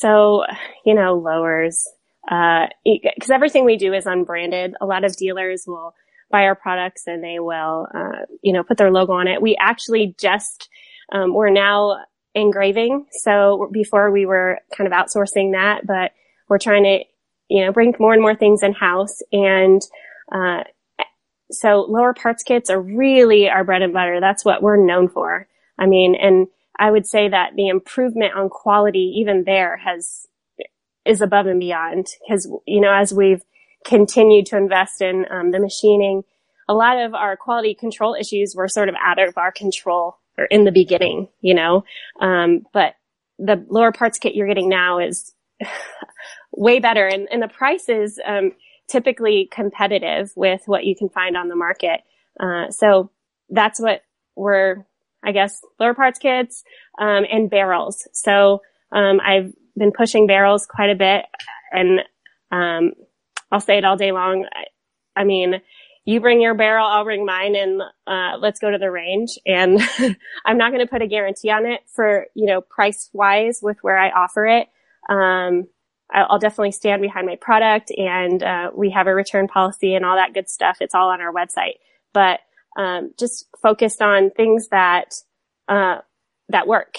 So, 0.00 0.44
you 0.84 0.94
know, 0.94 1.14
lowers 1.14 1.88
because 2.26 3.30
uh, 3.30 3.34
everything 3.34 3.64
we 3.64 3.76
do 3.76 3.92
is 3.92 4.06
unbranded. 4.06 4.74
A 4.80 4.86
lot 4.86 5.04
of 5.04 5.16
dealers 5.16 5.64
will 5.66 5.94
buy 6.30 6.44
our 6.44 6.54
products 6.54 7.06
and 7.06 7.22
they 7.22 7.38
will, 7.38 7.86
uh, 7.94 8.24
you 8.42 8.52
know, 8.52 8.62
put 8.62 8.78
their 8.78 8.90
logo 8.90 9.12
on 9.12 9.28
it. 9.28 9.42
We 9.42 9.56
actually 9.60 10.14
just 10.18 10.68
um, 11.12 11.34
we're 11.34 11.50
now 11.50 12.04
engraving. 12.34 13.06
So 13.10 13.68
before 13.72 14.10
we 14.10 14.26
were 14.26 14.58
kind 14.76 14.86
of 14.86 14.92
outsourcing 14.92 15.52
that, 15.52 15.86
but 15.86 16.12
we're 16.48 16.58
trying 16.58 16.84
to, 16.84 17.04
you 17.48 17.64
know, 17.64 17.72
bring 17.72 17.94
more 17.98 18.12
and 18.12 18.22
more 18.22 18.34
things 18.34 18.62
in 18.62 18.72
house. 18.72 19.20
And, 19.32 19.82
uh, 20.32 20.64
so 21.50 21.86
lower 21.88 22.14
parts 22.14 22.42
kits 22.42 22.70
are 22.70 22.80
really 22.80 23.48
our 23.48 23.64
bread 23.64 23.82
and 23.82 23.92
butter. 23.92 24.18
That's 24.20 24.44
what 24.44 24.62
we're 24.62 24.84
known 24.84 25.08
for. 25.08 25.46
I 25.78 25.86
mean, 25.86 26.14
and 26.14 26.48
I 26.78 26.90
would 26.90 27.06
say 27.06 27.28
that 27.28 27.52
the 27.54 27.68
improvement 27.68 28.34
on 28.34 28.48
quality 28.48 29.14
even 29.18 29.44
there 29.44 29.76
has, 29.76 30.26
is 31.04 31.20
above 31.20 31.46
and 31.46 31.60
beyond 31.60 32.06
because, 32.20 32.50
you 32.66 32.80
know, 32.80 32.92
as 32.92 33.12
we've 33.12 33.42
continued 33.84 34.46
to 34.46 34.56
invest 34.56 35.02
in 35.02 35.26
um, 35.30 35.50
the 35.50 35.60
machining, 35.60 36.22
a 36.68 36.74
lot 36.74 36.98
of 36.98 37.14
our 37.14 37.36
quality 37.36 37.74
control 37.74 38.14
issues 38.14 38.54
were 38.56 38.68
sort 38.68 38.88
of 38.88 38.94
out 39.02 39.18
of 39.18 39.36
our 39.36 39.52
control 39.52 40.16
or 40.38 40.46
in 40.46 40.64
the 40.64 40.72
beginning, 40.72 41.28
you 41.40 41.54
know. 41.54 41.84
Um, 42.20 42.66
but 42.72 42.94
the 43.38 43.64
lower 43.68 43.92
parts 43.92 44.18
kit 44.18 44.34
you're 44.34 44.48
getting 44.48 44.68
now 44.68 44.98
is 44.98 45.34
way 46.52 46.80
better, 46.80 47.06
and, 47.06 47.28
and 47.30 47.42
the 47.42 47.48
price 47.48 47.88
is 47.88 48.18
um, 48.24 48.52
typically 48.88 49.48
competitive 49.52 50.32
with 50.36 50.62
what 50.66 50.84
you 50.84 50.96
can 50.96 51.08
find 51.08 51.36
on 51.36 51.48
the 51.48 51.56
market. 51.56 52.00
Uh, 52.40 52.70
so 52.70 53.10
that's 53.50 53.80
what 53.80 54.02
we're, 54.36 54.84
I 55.22 55.32
guess, 55.32 55.60
lower 55.78 55.94
parts 55.94 56.18
kits 56.18 56.64
um, 56.98 57.24
and 57.30 57.50
barrels. 57.50 58.08
So 58.12 58.62
um, 58.92 59.20
I've 59.20 59.52
been 59.76 59.92
pushing 59.92 60.26
barrels 60.26 60.66
quite 60.66 60.90
a 60.90 60.94
bit, 60.94 61.24
and 61.72 62.00
um, 62.50 62.92
I'll 63.50 63.60
say 63.60 63.78
it 63.78 63.84
all 63.84 63.96
day 63.96 64.12
long. 64.12 64.46
I, 64.52 65.20
I 65.20 65.24
mean, 65.24 65.60
you 66.04 66.20
bring 66.20 66.40
your 66.40 66.54
barrel, 66.54 66.86
I'll 66.86 67.04
bring 67.04 67.24
mine 67.24 67.54
and, 67.56 67.80
uh, 68.06 68.36
let's 68.38 68.60
go 68.60 68.70
to 68.70 68.78
the 68.78 68.90
range. 68.90 69.38
And 69.46 69.80
I'm 70.44 70.58
not 70.58 70.70
going 70.72 70.84
to 70.84 70.90
put 70.90 71.02
a 71.02 71.06
guarantee 71.06 71.50
on 71.50 71.66
it 71.66 71.80
for, 71.94 72.26
you 72.34 72.46
know, 72.46 72.60
price 72.60 73.08
wise 73.12 73.60
with 73.62 73.78
where 73.82 73.98
I 73.98 74.10
offer 74.10 74.46
it. 74.46 74.68
Um, 75.08 75.68
I'll 76.12 76.38
definitely 76.38 76.72
stand 76.72 77.00
behind 77.00 77.26
my 77.26 77.36
product 77.36 77.90
and, 77.96 78.42
uh, 78.42 78.70
we 78.74 78.90
have 78.90 79.06
a 79.06 79.14
return 79.14 79.48
policy 79.48 79.94
and 79.94 80.04
all 80.04 80.16
that 80.16 80.34
good 80.34 80.50
stuff. 80.50 80.78
It's 80.80 80.94
all 80.94 81.08
on 81.08 81.20
our 81.22 81.32
website, 81.32 81.78
but, 82.12 82.40
um, 82.76 83.12
just 83.18 83.46
focused 83.62 84.02
on 84.02 84.30
things 84.30 84.68
that, 84.68 85.14
uh, 85.68 85.98
that 86.50 86.66
work 86.66 86.98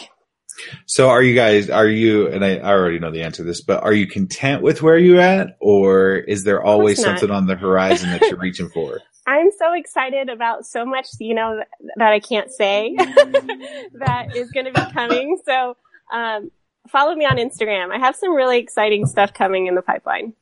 so 0.86 1.10
are 1.10 1.22
you 1.22 1.36
guys, 1.36 1.70
are 1.70 1.88
you, 1.88 2.28
and 2.28 2.44
I, 2.44 2.58
I, 2.58 2.72
already 2.72 3.00
know 3.00 3.12
the 3.12 3.24
answer 3.24 3.38
to 3.38 3.44
this, 3.44 3.62
but 3.62 3.84
are 3.84 3.94
you 3.94 4.08
content 4.08 4.62
with 4.62 4.82
where 4.82 4.98
you're 4.98 5.20
at 5.20 5.58
or 5.60 6.16
is 6.16 6.44
there 6.44 6.64
always 6.64 7.02
something 7.02 7.32
on 7.32 7.48
the 7.48 7.56
horizon 7.56 8.12
that 8.12 8.22
you're 8.22 8.40
reaching 8.40 8.70
for? 8.70 9.02
I'm 9.28 9.50
so 9.58 9.74
excited 9.74 10.30
about 10.30 10.66
so 10.66 10.86
much, 10.86 11.08
you 11.20 11.34
know, 11.34 11.58
that, 11.58 11.68
that 11.98 12.14
I 12.14 12.20
can't 12.20 12.52
say 12.52 12.96
that 12.98 14.36
is 14.36 14.52
going 14.52 14.68
to 14.68 14.72
be 14.72 14.92
coming. 14.92 15.40
So, 15.46 15.76
um, 16.14 16.52
follow 16.90 17.16
me 17.16 17.26
on 17.26 17.38
Instagram. 17.38 17.92
I 17.92 17.98
have 17.98 18.16
some 18.16 18.36
really 18.36 18.60
exciting 18.60 19.08
stuff 19.08 19.34
coming 19.34 19.66
in 19.66 19.74
the 19.74 19.82
pipeline. 19.82 20.34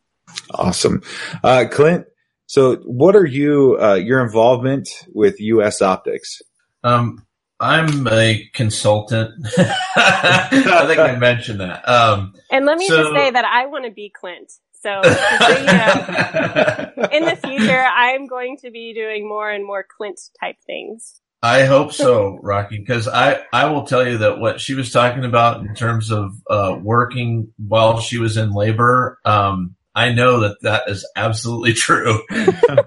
Awesome. 0.51 1.01
Uh, 1.43 1.65
Clint, 1.71 2.07
so 2.45 2.75
what 2.85 3.15
are 3.15 3.25
you, 3.25 3.77
uh, 3.81 3.95
your 3.95 4.21
involvement 4.21 4.89
with 5.13 5.39
US 5.39 5.81
Optics? 5.81 6.41
Um, 6.83 7.25
I'm 7.63 8.07
a 8.07 8.49
consultant. 8.53 9.47
I 9.57 10.83
think 10.85 10.99
I 10.99 11.15
mentioned 11.15 11.61
that. 11.61 11.87
Um, 11.87 12.33
and 12.51 12.65
let 12.65 12.77
me 12.77 12.87
so, 12.87 12.97
just 12.97 13.13
say 13.13 13.31
that 13.31 13.45
I 13.45 13.67
want 13.67 13.85
to 13.85 13.91
be 13.91 14.09
Clint. 14.09 14.51
So, 14.81 14.89
you 14.89 15.01
know, 15.09 17.07
in 17.11 17.23
the 17.23 17.39
future, 17.41 17.85
I'm 17.85 18.27
going 18.27 18.57
to 18.57 18.71
be 18.71 18.93
doing 18.93 19.27
more 19.27 19.49
and 19.49 19.65
more 19.65 19.83
Clint 19.83 20.19
type 20.39 20.57
things. 20.65 21.21
I 21.41 21.65
hope 21.65 21.93
so, 21.93 22.39
Rocky, 22.41 22.79
because 22.79 23.07
I, 23.07 23.41
I 23.51 23.65
will 23.65 23.83
tell 23.83 24.07
you 24.07 24.19
that 24.19 24.39
what 24.39 24.61
she 24.61 24.75
was 24.75 24.91
talking 24.91 25.25
about 25.25 25.61
in 25.61 25.75
terms 25.75 26.11
of 26.11 26.33
uh, 26.49 26.77
working 26.81 27.51
while 27.57 27.99
she 27.99 28.17
was 28.17 28.37
in 28.37 28.51
labor, 28.51 29.19
um, 29.25 29.75
I 29.95 30.11
know 30.11 30.41
that 30.41 30.61
that 30.61 30.83
is 30.87 31.07
absolutely 31.15 31.73
true 31.73 32.21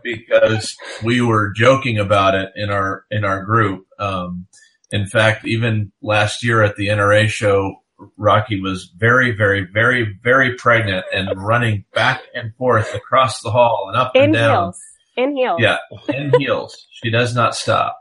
because 0.03 0.77
we 1.03 1.21
were 1.21 1.53
joking 1.53 1.99
about 1.99 2.35
it 2.35 2.51
in 2.57 2.71
our 2.71 3.05
in 3.11 3.25
our 3.25 3.45
group. 3.45 3.87
Um, 3.99 4.47
in 4.91 5.07
fact, 5.07 5.47
even 5.47 5.93
last 6.03 6.45
year 6.45 6.63
at 6.63 6.77
the 6.77 6.89
NRA 6.89 7.29
show, 7.29 7.83
Rocky 8.17 8.61
was 8.61 8.93
very, 8.97 9.33
very, 9.33 9.67
very, 9.73 10.19
very 10.23 10.55
pregnant 10.57 11.07
and 11.13 11.31
running 11.37 11.85
back 11.95 12.23
and 12.35 12.55
forth 12.57 12.95
across 12.95 13.41
the 13.41 13.51
hall 13.51 13.87
and 13.89 13.97
up 13.97 14.15
in 14.15 14.25
and 14.25 14.33
down. 14.35 14.53
In 14.57 14.57
heels. 14.57 14.81
In 15.17 15.37
heels. 15.37 15.61
Yeah, 15.61 15.79
in 16.15 16.41
heels. 16.41 16.87
She 17.03 17.11
does 17.11 17.35
not 17.35 17.55
stop. 17.55 17.99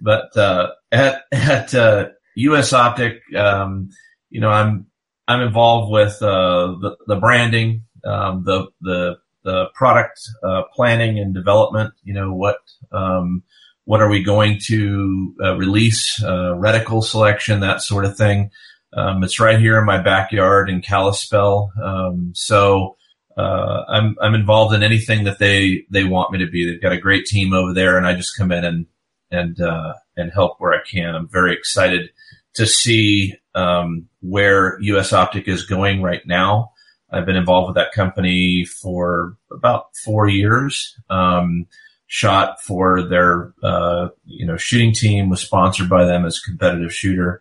But 0.00 0.36
uh, 0.36 0.68
at 0.92 1.24
at 1.32 1.74
uh, 1.74 2.08
US 2.36 2.72
Optic, 2.72 3.20
um, 3.36 3.90
you 4.30 4.40
know, 4.40 4.48
I'm 4.48 4.86
I'm 5.28 5.42
involved 5.42 5.92
with 5.92 6.22
uh, 6.22 6.74
the 6.80 6.96
the 7.06 7.16
branding, 7.16 7.84
um, 8.04 8.44
the 8.44 8.68
the 8.80 9.16
the 9.42 9.66
product 9.74 10.20
uh, 10.42 10.62
planning 10.74 11.18
and 11.18 11.34
development. 11.34 11.92
You 12.02 12.14
know 12.14 12.32
what 12.32 12.58
um, 12.92 13.42
what 13.84 14.00
are 14.00 14.08
we 14.08 14.22
going 14.22 14.58
to 14.66 15.34
uh, 15.42 15.56
release, 15.56 16.22
uh, 16.22 16.54
reticle 16.54 17.02
selection, 17.02 17.60
that 17.60 17.82
sort 17.82 18.04
of 18.04 18.16
thing. 18.16 18.50
Um, 18.92 19.22
it's 19.22 19.40
right 19.40 19.58
here 19.58 19.78
in 19.78 19.84
my 19.84 19.98
backyard 19.98 20.68
in 20.68 20.82
Kalispell. 20.82 21.72
Um, 21.82 22.32
so 22.34 22.96
uh, 23.36 23.84
I'm 23.88 24.16
I'm 24.20 24.34
involved 24.34 24.74
in 24.74 24.82
anything 24.82 25.24
that 25.24 25.38
they 25.38 25.84
they 25.90 26.04
want 26.04 26.32
me 26.32 26.38
to 26.40 26.50
be. 26.50 26.66
They've 26.66 26.82
got 26.82 26.92
a 26.92 27.00
great 27.00 27.26
team 27.26 27.52
over 27.52 27.72
there, 27.72 27.96
and 27.96 28.06
I 28.06 28.14
just 28.14 28.36
come 28.36 28.52
in 28.52 28.64
and 28.64 28.86
and 29.30 29.60
uh, 29.60 29.94
and 30.16 30.32
help 30.32 30.56
where 30.58 30.72
I 30.72 30.82
can. 30.88 31.14
I'm 31.14 31.28
very 31.28 31.54
excited 31.54 32.10
to 32.54 32.66
see 32.66 33.34
um, 33.54 34.08
where 34.20 34.78
US 34.80 35.12
Optic 35.12 35.46
is 35.48 35.64
going 35.64 36.02
right 36.02 36.26
now. 36.26 36.72
I've 37.12 37.26
been 37.26 37.36
involved 37.36 37.68
with 37.68 37.76
that 37.76 37.92
company 37.92 38.64
for 38.64 39.36
about 39.52 39.86
four 40.04 40.28
years. 40.28 40.96
Um, 41.08 41.66
shot 42.12 42.60
for 42.60 43.02
their, 43.02 43.54
uh, 43.62 44.08
you 44.26 44.44
know, 44.44 44.56
shooting 44.56 44.92
team 44.92 45.28
was 45.28 45.40
sponsored 45.40 45.88
by 45.88 46.04
them 46.04 46.26
as 46.26 46.38
a 46.38 46.50
competitive 46.50 46.92
shooter. 46.92 47.40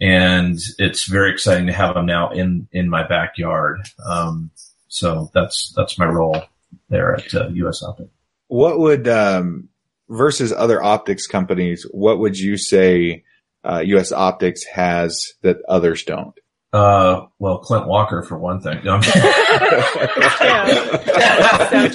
And 0.00 0.58
it's 0.78 1.04
very 1.04 1.30
exciting 1.30 1.68
to 1.68 1.72
have 1.72 1.94
them 1.94 2.06
now 2.06 2.30
in, 2.30 2.66
in 2.72 2.90
my 2.90 3.06
backyard. 3.06 3.82
Um, 4.04 4.50
so 4.88 5.30
that's, 5.32 5.72
that's 5.76 5.96
my 5.96 6.06
role 6.06 6.42
there 6.88 7.14
at 7.14 7.32
uh, 7.32 7.50
US 7.50 7.84
Optic. 7.84 8.08
What 8.48 8.80
would, 8.80 9.06
um, 9.06 9.68
versus 10.08 10.52
other 10.52 10.82
optics 10.82 11.28
companies, 11.28 11.86
what 11.92 12.18
would 12.18 12.36
you 12.36 12.56
say, 12.56 13.22
uh, 13.62 13.78
US 13.78 14.10
Optics 14.10 14.64
has 14.64 15.34
that 15.42 15.58
others 15.68 16.02
don't? 16.02 16.36
Uh, 16.72 17.26
well, 17.40 17.58
Clint 17.58 17.88
Walker 17.88 18.22
for 18.22 18.38
one 18.38 18.60
thing. 18.60 18.78
No, 18.84 18.94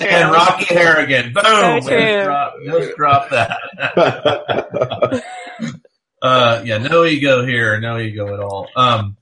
and 0.05 0.32
Rocky 0.32 0.65
Harrigan. 0.65 1.32
Boom. 1.32 1.82
So. 1.82 1.89
Just 1.89 2.25
drop, 2.25 2.53
just 2.65 2.98
drop 2.98 3.29
that. 3.29 3.58
uh, 6.22 6.62
yeah, 6.65 6.77
no 6.79 7.05
ego 7.05 7.46
here, 7.46 7.79
no 7.79 7.98
ego 7.98 8.34
at 8.34 8.41
all. 8.41 8.67
Um, 8.75 9.15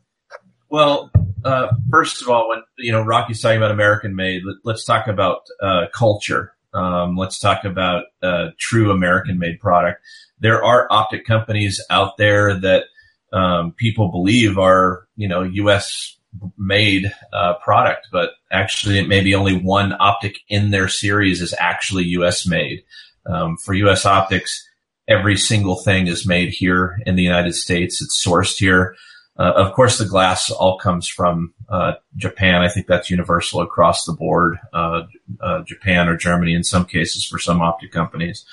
well, 0.70 1.12
uh, 1.46 1.68
first 1.92 2.24
of 2.24 2.30
all, 2.30 2.50
when 2.50 2.64
you 2.80 2.92
know 2.92 3.04
Rocky's 3.04 3.40
talking 3.40 3.58
about 3.58 3.70
American 3.70 4.16
made, 4.16 4.42
let, 4.64 4.74
us 4.74 4.86
talk 4.86 5.08
about 5.08 5.42
uh, 5.62 5.86
culture. 5.94 6.56
Um, 6.74 7.16
let's 7.16 7.38
talk 7.38 7.64
about 7.64 8.06
uh, 8.24 8.48
true 8.58 8.90
American 8.90 9.38
made 9.38 9.60
product. 9.60 10.02
There 10.40 10.64
are 10.64 10.88
optic 10.90 11.28
companies 11.28 11.80
out 11.92 12.18
there 12.18 12.60
that 12.62 12.86
um, 13.34 13.74
people 13.74 14.10
believe 14.10 14.58
are 14.58 15.08
you 15.16 15.28
know 15.28 15.42
U.S. 15.42 16.16
made 16.58 17.12
uh, 17.34 17.56
product, 17.56 18.08
but 18.12 18.32
actually 18.52 19.06
maybe 19.06 19.36
only 19.36 19.58
one 19.58 19.96
optic 20.00 20.38
in 20.48 20.72
their 20.72 20.88
series 20.88 21.42
is 21.42 21.54
actually 21.60 22.04
U.S. 22.06 22.48
made. 22.48 22.84
Um, 23.26 23.58
for 23.58 23.74
U.S. 23.74 24.06
optics, 24.06 24.68
every 25.08 25.38
single 25.38 25.76
thing 25.76 26.08
is 26.08 26.28
made 26.28 26.50
here 26.50 27.00
in 27.06 27.16
the 27.16 27.24
United 27.24 27.56
States. 27.56 28.02
It's 28.02 28.24
sourced 28.26 28.58
here. 28.58 28.96
Uh, 29.38 29.54
of 29.56 29.74
course, 29.74 29.98
the 29.98 30.06
glass 30.06 30.52
all 30.52 30.78
comes 30.78 31.08
from 31.08 31.54
uh, 31.68 31.94
Japan. 32.16 32.62
I 32.62 32.70
think 32.70 32.86
that's 32.86 33.10
universal 33.10 33.62
across 33.62 34.06
the 34.06 34.14
board. 34.14 34.60
Uh, 34.72 35.04
uh 35.42 35.64
Japan 35.64 36.08
or 36.08 36.16
Germany 36.18 36.54
in 36.54 36.64
some 36.64 36.86
cases 36.86 37.26
for 37.26 37.40
some 37.40 37.62
optic 37.62 37.92
companies. 37.92 38.46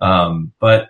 Um, 0.00 0.52
but 0.60 0.88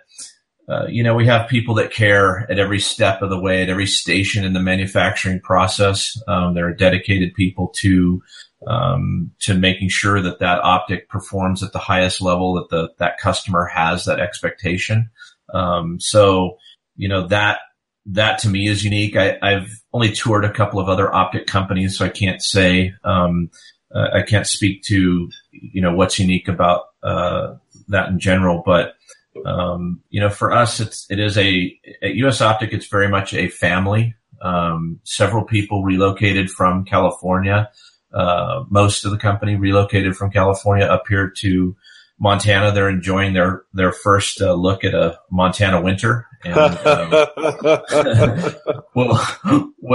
uh, 0.67 0.87
you 0.87 1.03
know, 1.03 1.13
we 1.13 1.27
have 1.27 1.47
people 1.47 1.75
that 1.75 1.91
care 1.91 2.49
at 2.49 2.57
every 2.57 2.79
step 2.79 3.21
of 3.21 3.29
the 3.29 3.39
way, 3.39 3.61
at 3.61 3.69
every 3.69 3.85
station 3.85 4.43
in 4.43 4.53
the 4.53 4.59
manufacturing 4.59 5.39
process. 5.39 6.19
Um, 6.27 6.55
there 6.55 6.67
are 6.67 6.73
dedicated 6.73 7.35
people 7.35 7.71
to 7.81 8.21
um, 8.65 9.31
to 9.41 9.53
making 9.53 9.89
sure 9.89 10.21
that 10.21 10.39
that 10.39 10.63
optic 10.63 11.07
performs 11.07 11.61
at 11.61 11.71
the 11.71 11.79
highest 11.79 12.19
level 12.19 12.55
that 12.55 12.69
the 12.69 12.89
that 12.97 13.19
customer 13.19 13.65
has 13.65 14.05
that 14.05 14.19
expectation. 14.19 15.11
Um, 15.53 15.99
so, 15.99 16.57
you 16.95 17.09
know 17.09 17.27
that 17.27 17.59
that 18.07 18.39
to 18.39 18.49
me 18.49 18.67
is 18.67 18.83
unique. 18.83 19.15
I, 19.15 19.37
have 19.41 19.67
only 19.93 20.11
toured 20.11 20.45
a 20.45 20.53
couple 20.53 20.79
of 20.79 20.89
other 20.89 21.13
optic 21.13 21.45
companies, 21.45 21.97
so 21.97 22.05
I 22.05 22.09
can't 22.09 22.41
say 22.41 22.93
um, 23.03 23.51
uh, 23.93 24.09
I 24.13 24.21
can't 24.23 24.47
speak 24.47 24.81
to 24.85 25.29
you 25.51 25.81
know 25.81 25.93
what's 25.93 26.17
unique 26.17 26.47
about 26.47 26.85
uh, 27.03 27.55
that 27.89 28.09
in 28.09 28.19
general, 28.19 28.63
but 28.65 28.95
um, 29.43 30.01
you 30.09 30.19
know, 30.19 30.29
for 30.29 30.51
us, 30.51 30.79
it's 30.79 31.05
it 31.09 31.19
is 31.19 31.37
a 31.37 31.77
at 32.01 32.15
US 32.15 32.41
Optic. 32.41 32.73
It's 32.73 32.87
very 32.87 33.07
much 33.07 33.33
a 33.33 33.49
family. 33.49 34.15
Um, 34.41 34.99
several 35.03 35.43
people 35.43 35.83
relocated 35.83 36.49
from 36.49 36.85
California. 36.85 37.69
Uh, 38.13 38.63
most 38.69 39.03
of 39.03 39.11
the 39.11 39.17
company 39.17 39.55
relocated 39.55 40.15
from 40.15 40.31
California 40.31 40.85
up 40.85 41.03
here 41.07 41.29
to 41.37 41.75
Montana. 42.19 42.71
They're 42.71 42.89
enjoying 42.89 43.33
their 43.33 43.63
their 43.73 43.91
first 43.91 44.41
uh, 44.41 44.53
look 44.53 44.83
at 44.83 44.93
a 44.93 45.19
Montana 45.29 45.81
winter. 45.81 46.27
And, 46.43 46.57
um, 46.57 47.09
well, 48.95 49.19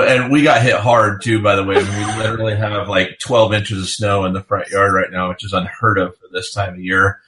and 0.07 0.33
we 0.33 0.43
got 0.43 0.63
hit 0.63 0.75
hard 0.75 1.23
too. 1.23 1.43
By 1.43 1.57
the 1.57 1.65
way, 1.65 1.77
I 1.77 1.83
mean, 1.83 2.17
we 2.17 2.23
literally 2.23 2.57
have 2.57 2.89
like 2.89 3.19
12 3.21 3.55
inches 3.55 3.83
of 3.83 3.89
snow 3.89 4.25
in 4.25 4.33
the 4.33 4.43
front 4.43 4.69
yard 4.69 4.93
right 4.93 5.11
now, 5.11 5.29
which 5.29 5.45
is 5.45 5.53
unheard 5.53 5.99
of 5.99 6.17
for 6.19 6.27
this 6.33 6.53
time 6.53 6.75
of 6.75 6.81
year. 6.81 7.21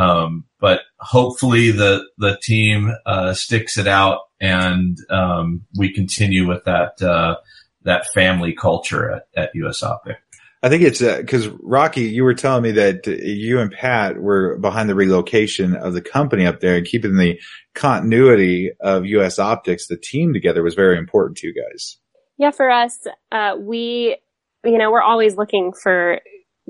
Um, 0.00 0.44
but 0.60 0.80
hopefully 0.98 1.70
the 1.70 2.04
the 2.16 2.38
team 2.42 2.90
uh, 3.04 3.34
sticks 3.34 3.76
it 3.76 3.86
out 3.86 4.20
and 4.40 4.96
um, 5.10 5.66
we 5.76 5.92
continue 5.92 6.48
with 6.48 6.64
that 6.64 7.00
uh, 7.02 7.36
that 7.82 8.06
family 8.14 8.54
culture 8.54 9.10
at, 9.10 9.22
at 9.36 9.50
US 9.54 9.82
Optic. 9.82 10.16
I 10.62 10.68
think 10.68 10.82
it's 10.82 11.00
because 11.00 11.46
uh, 11.46 11.56
Rocky, 11.62 12.02
you 12.02 12.22
were 12.22 12.34
telling 12.34 12.62
me 12.62 12.72
that 12.72 13.06
you 13.06 13.60
and 13.60 13.72
Pat 13.72 14.18
were 14.18 14.58
behind 14.58 14.90
the 14.90 14.94
relocation 14.94 15.74
of 15.74 15.94
the 15.94 16.02
company 16.02 16.46
up 16.46 16.60
there 16.60 16.76
and 16.76 16.86
keeping 16.86 17.16
the 17.16 17.40
continuity 17.74 18.70
of 18.80 19.06
US 19.06 19.38
Optics, 19.38 19.86
the 19.86 19.96
team 19.96 20.34
together 20.34 20.62
was 20.62 20.74
very 20.74 20.98
important 20.98 21.38
to 21.38 21.46
you 21.46 21.54
guys. 21.54 21.96
Yeah, 22.36 22.50
for 22.50 22.70
us, 22.70 22.98
uh, 23.32 23.56
we, 23.58 24.16
you 24.64 24.78
know, 24.78 24.90
we're 24.90 25.02
always 25.02 25.36
looking 25.36 25.72
for 25.72 26.20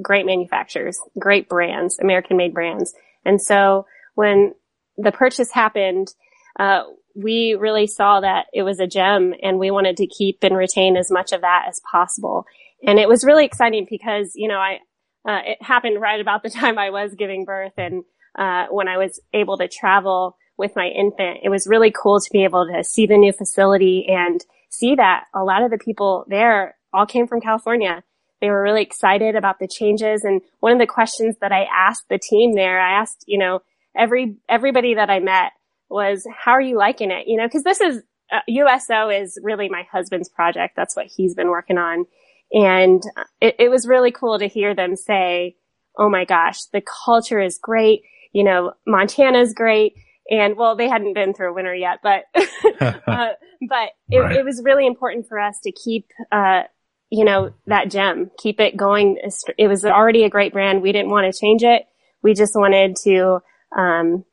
great 0.00 0.26
manufacturers, 0.26 0.98
great 1.18 1.48
brands, 1.48 1.98
American 1.98 2.36
made 2.36 2.54
brands. 2.54 2.94
And 3.24 3.40
so 3.40 3.86
when 4.14 4.54
the 4.96 5.12
purchase 5.12 5.50
happened, 5.50 6.14
uh, 6.58 6.82
we 7.14 7.54
really 7.54 7.86
saw 7.86 8.20
that 8.20 8.46
it 8.52 8.62
was 8.62 8.80
a 8.80 8.86
gem 8.86 9.34
and 9.42 9.58
we 9.58 9.70
wanted 9.70 9.96
to 9.98 10.06
keep 10.06 10.38
and 10.42 10.56
retain 10.56 10.96
as 10.96 11.10
much 11.10 11.32
of 11.32 11.40
that 11.40 11.66
as 11.68 11.80
possible. 11.90 12.46
And 12.86 12.98
it 12.98 13.08
was 13.08 13.24
really 13.24 13.44
exciting 13.44 13.86
because, 13.88 14.32
you 14.34 14.48
know, 14.48 14.58
I, 14.58 14.78
uh, 15.28 15.40
it 15.44 15.62
happened 15.62 16.00
right 16.00 16.20
about 16.20 16.42
the 16.42 16.50
time 16.60 16.78
I 16.78 16.90
was 16.90 17.14
giving 17.14 17.44
birth 17.44 17.74
and, 17.76 18.04
uh, 18.38 18.66
when 18.70 18.86
I 18.86 18.96
was 18.96 19.20
able 19.32 19.58
to 19.58 19.66
travel 19.66 20.36
with 20.56 20.76
my 20.76 20.86
infant, 20.86 21.40
it 21.42 21.48
was 21.48 21.66
really 21.66 21.90
cool 21.90 22.20
to 22.20 22.30
be 22.30 22.44
able 22.44 22.70
to 22.72 22.84
see 22.84 23.06
the 23.06 23.16
new 23.16 23.32
facility 23.32 24.06
and 24.08 24.44
see 24.68 24.94
that 24.94 25.24
a 25.34 25.42
lot 25.42 25.62
of 25.62 25.70
the 25.70 25.78
people 25.78 26.24
there 26.28 26.76
all 26.92 27.06
came 27.06 27.26
from 27.26 27.40
California 27.40 28.04
they 28.40 28.50
were 28.50 28.62
really 28.62 28.82
excited 28.82 29.36
about 29.36 29.58
the 29.58 29.68
changes. 29.68 30.24
And 30.24 30.40
one 30.60 30.72
of 30.72 30.78
the 30.78 30.86
questions 30.86 31.36
that 31.40 31.52
I 31.52 31.64
asked 31.64 32.08
the 32.08 32.18
team 32.18 32.54
there, 32.54 32.80
I 32.80 33.00
asked, 33.00 33.24
you 33.26 33.38
know, 33.38 33.60
every, 33.96 34.36
everybody 34.48 34.94
that 34.94 35.10
I 35.10 35.20
met 35.20 35.52
was, 35.88 36.26
how 36.36 36.52
are 36.52 36.60
you 36.60 36.76
liking 36.76 37.10
it? 37.10 37.26
You 37.26 37.36
know, 37.36 37.48
cause 37.48 37.64
this 37.64 37.80
is, 37.80 38.02
uh, 38.32 38.40
USO 38.46 39.08
is 39.08 39.38
really 39.42 39.68
my 39.68 39.86
husband's 39.90 40.28
project. 40.28 40.74
That's 40.76 40.96
what 40.96 41.06
he's 41.06 41.34
been 41.34 41.50
working 41.50 41.78
on. 41.78 42.06
And 42.52 43.02
it, 43.40 43.56
it 43.58 43.68
was 43.70 43.86
really 43.86 44.10
cool 44.10 44.38
to 44.38 44.46
hear 44.46 44.74
them 44.74 44.96
say, 44.96 45.56
Oh 45.96 46.08
my 46.08 46.24
gosh, 46.24 46.64
the 46.66 46.82
culture 47.04 47.40
is 47.40 47.58
great. 47.58 48.02
You 48.32 48.44
know, 48.44 48.72
Montana's 48.86 49.52
great. 49.52 49.94
And 50.30 50.56
well, 50.56 50.76
they 50.76 50.88
hadn't 50.88 51.14
been 51.14 51.34
through 51.34 51.50
a 51.50 51.52
winter 51.52 51.74
yet, 51.74 51.98
but, 52.02 52.24
uh, 52.80 53.30
but 53.68 53.90
it, 54.08 54.18
right. 54.18 54.36
it, 54.36 54.44
was 54.44 54.62
really 54.64 54.86
important 54.86 55.26
for 55.28 55.40
us 55.40 55.58
to 55.64 55.72
keep, 55.72 56.06
uh, 56.30 56.62
you 57.10 57.24
know, 57.24 57.52
that 57.66 57.90
gem, 57.90 58.30
keep 58.38 58.60
it 58.60 58.76
going. 58.76 59.18
It 59.58 59.66
was 59.66 59.84
already 59.84 60.24
a 60.24 60.30
great 60.30 60.52
brand. 60.52 60.80
We 60.80 60.92
didn't 60.92 61.10
want 61.10 61.32
to 61.32 61.38
change 61.38 61.62
it. 61.62 61.82
We 62.22 62.34
just 62.34 62.52
wanted 62.54 62.96
to, 63.04 63.40
um, 63.76 64.24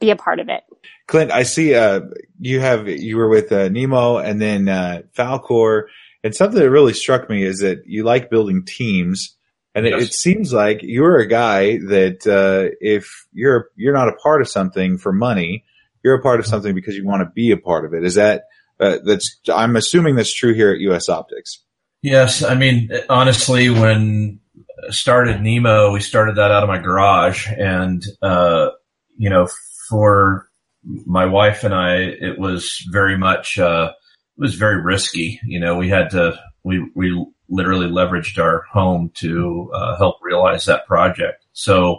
be 0.00 0.10
a 0.10 0.16
part 0.16 0.38
of 0.38 0.48
it. 0.48 0.62
Clint, 1.08 1.32
I 1.32 1.42
see, 1.42 1.74
uh, 1.74 2.02
you 2.38 2.60
have, 2.60 2.86
you 2.86 3.16
were 3.16 3.28
with, 3.28 3.50
uh, 3.50 3.68
Nemo 3.68 4.18
and 4.18 4.40
then, 4.40 4.68
uh, 4.68 5.02
Falkor. 5.16 5.84
And 6.22 6.34
something 6.34 6.60
that 6.60 6.70
really 6.70 6.92
struck 6.92 7.28
me 7.28 7.42
is 7.42 7.60
that 7.60 7.82
you 7.86 8.04
like 8.04 8.30
building 8.30 8.64
teams. 8.64 9.36
And 9.74 9.84
yes. 9.84 10.00
it, 10.00 10.04
it, 10.04 10.14
seems 10.14 10.52
like 10.52 10.80
you're 10.82 11.18
a 11.18 11.26
guy 11.26 11.78
that, 11.78 12.26
uh, 12.26 12.76
if 12.80 13.26
you're, 13.32 13.70
you're 13.74 13.94
not 13.94 14.08
a 14.08 14.16
part 14.22 14.40
of 14.40 14.48
something 14.48 14.98
for 14.98 15.12
money, 15.12 15.64
you're 16.04 16.14
a 16.14 16.22
part 16.22 16.38
of 16.38 16.46
something 16.46 16.74
because 16.74 16.94
you 16.94 17.04
want 17.04 17.22
to 17.22 17.32
be 17.34 17.50
a 17.50 17.56
part 17.56 17.84
of 17.84 17.92
it. 17.92 18.04
Is 18.04 18.14
that, 18.14 18.44
uh, 18.78 18.98
that's, 19.04 19.40
I'm 19.52 19.74
assuming 19.74 20.14
that's 20.14 20.32
true 20.32 20.54
here 20.54 20.70
at 20.70 20.78
US 20.78 21.08
Optics. 21.08 21.64
Yes, 22.02 22.44
I 22.44 22.54
mean 22.54 22.90
honestly, 23.08 23.70
when 23.70 24.40
started 24.90 25.40
Nemo, 25.40 25.92
we 25.92 26.00
started 26.00 26.36
that 26.36 26.50
out 26.50 26.62
of 26.62 26.68
my 26.68 26.78
garage, 26.78 27.48
and 27.48 28.04
uh, 28.22 28.70
you 29.16 29.28
know, 29.30 29.48
for 29.88 30.48
my 30.84 31.26
wife 31.26 31.64
and 31.64 31.74
I, 31.74 31.96
it 31.96 32.38
was 32.38 32.86
very 32.90 33.18
much 33.18 33.58
uh, 33.58 33.92
it 34.36 34.40
was 34.40 34.54
very 34.54 34.80
risky. 34.80 35.40
You 35.44 35.58
know, 35.58 35.76
we 35.76 35.88
had 35.88 36.10
to 36.10 36.38
we 36.62 36.88
we 36.94 37.26
literally 37.48 37.88
leveraged 37.88 38.40
our 38.42 38.62
home 38.70 39.10
to 39.14 39.70
uh, 39.74 39.96
help 39.96 40.16
realize 40.22 40.66
that 40.66 40.86
project. 40.86 41.44
So 41.52 41.98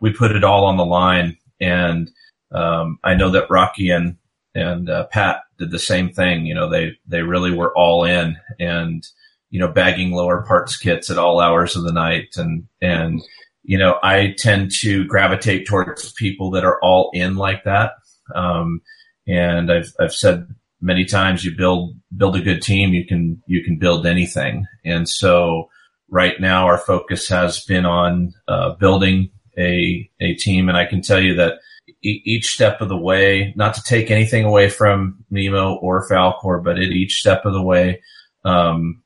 we 0.00 0.12
put 0.12 0.32
it 0.32 0.42
all 0.42 0.64
on 0.64 0.76
the 0.76 0.84
line, 0.84 1.38
and 1.60 2.10
um, 2.50 2.98
I 3.04 3.14
know 3.14 3.30
that 3.30 3.50
Rocky 3.50 3.90
and 3.90 4.16
and 4.56 4.90
uh, 4.90 5.06
Pat 5.06 5.42
did 5.58 5.70
the 5.70 5.78
same 5.78 6.12
thing. 6.12 6.46
You 6.46 6.54
know, 6.54 6.68
they 6.68 6.96
they 7.06 7.22
really 7.22 7.54
were 7.54 7.72
all 7.76 8.04
in 8.04 8.36
and 8.58 9.06
you 9.50 9.60
know, 9.60 9.68
bagging 9.68 10.12
lower 10.12 10.44
parts 10.46 10.76
kits 10.76 11.10
at 11.10 11.18
all 11.18 11.40
hours 11.40 11.76
of 11.76 11.84
the 11.84 11.92
night. 11.92 12.28
And, 12.36 12.64
and, 12.80 13.22
you 13.62 13.78
know, 13.78 13.98
I 14.02 14.34
tend 14.38 14.70
to 14.80 15.04
gravitate 15.06 15.66
towards 15.66 16.12
people 16.12 16.50
that 16.52 16.64
are 16.64 16.78
all 16.82 17.10
in 17.14 17.36
like 17.36 17.64
that. 17.64 17.92
Um, 18.34 18.80
and 19.26 19.70
I've, 19.70 19.92
I've 20.00 20.14
said 20.14 20.46
many 20.80 21.04
times 21.04 21.44
you 21.44 21.54
build 21.56 21.96
build 22.16 22.36
a 22.36 22.40
good 22.40 22.62
team, 22.62 22.92
you 22.92 23.06
can 23.06 23.42
you 23.46 23.62
can 23.64 23.78
build 23.78 24.06
anything. 24.06 24.66
And 24.84 25.08
so 25.08 25.68
right 26.10 26.40
now 26.40 26.66
our 26.66 26.78
focus 26.78 27.28
has 27.28 27.64
been 27.64 27.84
on 27.84 28.32
uh, 28.48 28.74
building 28.74 29.30
a 29.58 30.08
a 30.20 30.34
team, 30.34 30.68
and 30.68 30.76
I 30.76 30.86
can 30.86 31.02
tell 31.02 31.20
you 31.20 31.34
that 31.34 31.54
each 32.02 32.52
step 32.52 32.80
of 32.80 32.88
the 32.88 32.96
way, 32.96 33.52
not 33.56 33.74
to 33.74 33.82
take 33.82 34.10
anything 34.10 34.44
away 34.44 34.68
from 34.68 35.24
Nemo 35.30 35.74
or 35.76 36.08
Falkor, 36.08 36.62
but 36.62 36.78
at 36.78 36.84
each 36.84 37.14
step 37.14 37.44
of 37.44 37.52
the 37.52 37.62
way, 37.62 38.00
um, 38.44 39.02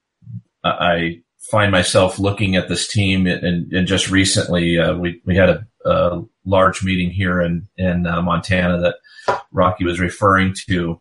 I 0.65 1.23
find 1.51 1.73
myself 1.73 2.19
looking 2.19 2.57
at 2.57 2.69
this 2.69 2.87
team, 2.87 3.27
and, 3.27 3.73
and 3.73 3.87
just 3.87 4.11
recently 4.11 4.79
uh, 4.79 4.95
we 4.95 5.21
we 5.25 5.37
had 5.37 5.49
a, 5.49 5.67
a, 5.85 6.23
large 6.45 6.83
meeting 6.83 7.11
here 7.11 7.41
in 7.41 7.69
in 7.77 8.07
uh, 8.07 8.23
Montana 8.23 8.79
that 8.81 9.41
Rocky 9.53 9.85
was 9.85 10.01
referring 10.01 10.55
to, 10.69 11.01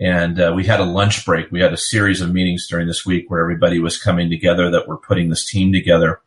and 0.00 0.40
uh, 0.40 0.52
we 0.54 0.64
had 0.64 0.80
a 0.80 0.84
lunch 0.84 1.24
break. 1.24 1.50
We 1.50 1.60
had 1.60 1.72
a 1.72 1.78
series 1.78 2.20
of 2.20 2.32
meetings 2.32 2.66
during 2.68 2.86
this 2.86 3.06
week 3.06 3.30
where 3.30 3.40
everybody 3.40 3.78
was 3.78 4.02
coming 4.02 4.30
together 4.30 4.70
that 4.70 4.88
were 4.88 4.98
putting 4.98 5.28
this 5.28 5.44
team 5.44 5.72
together, 5.72 6.20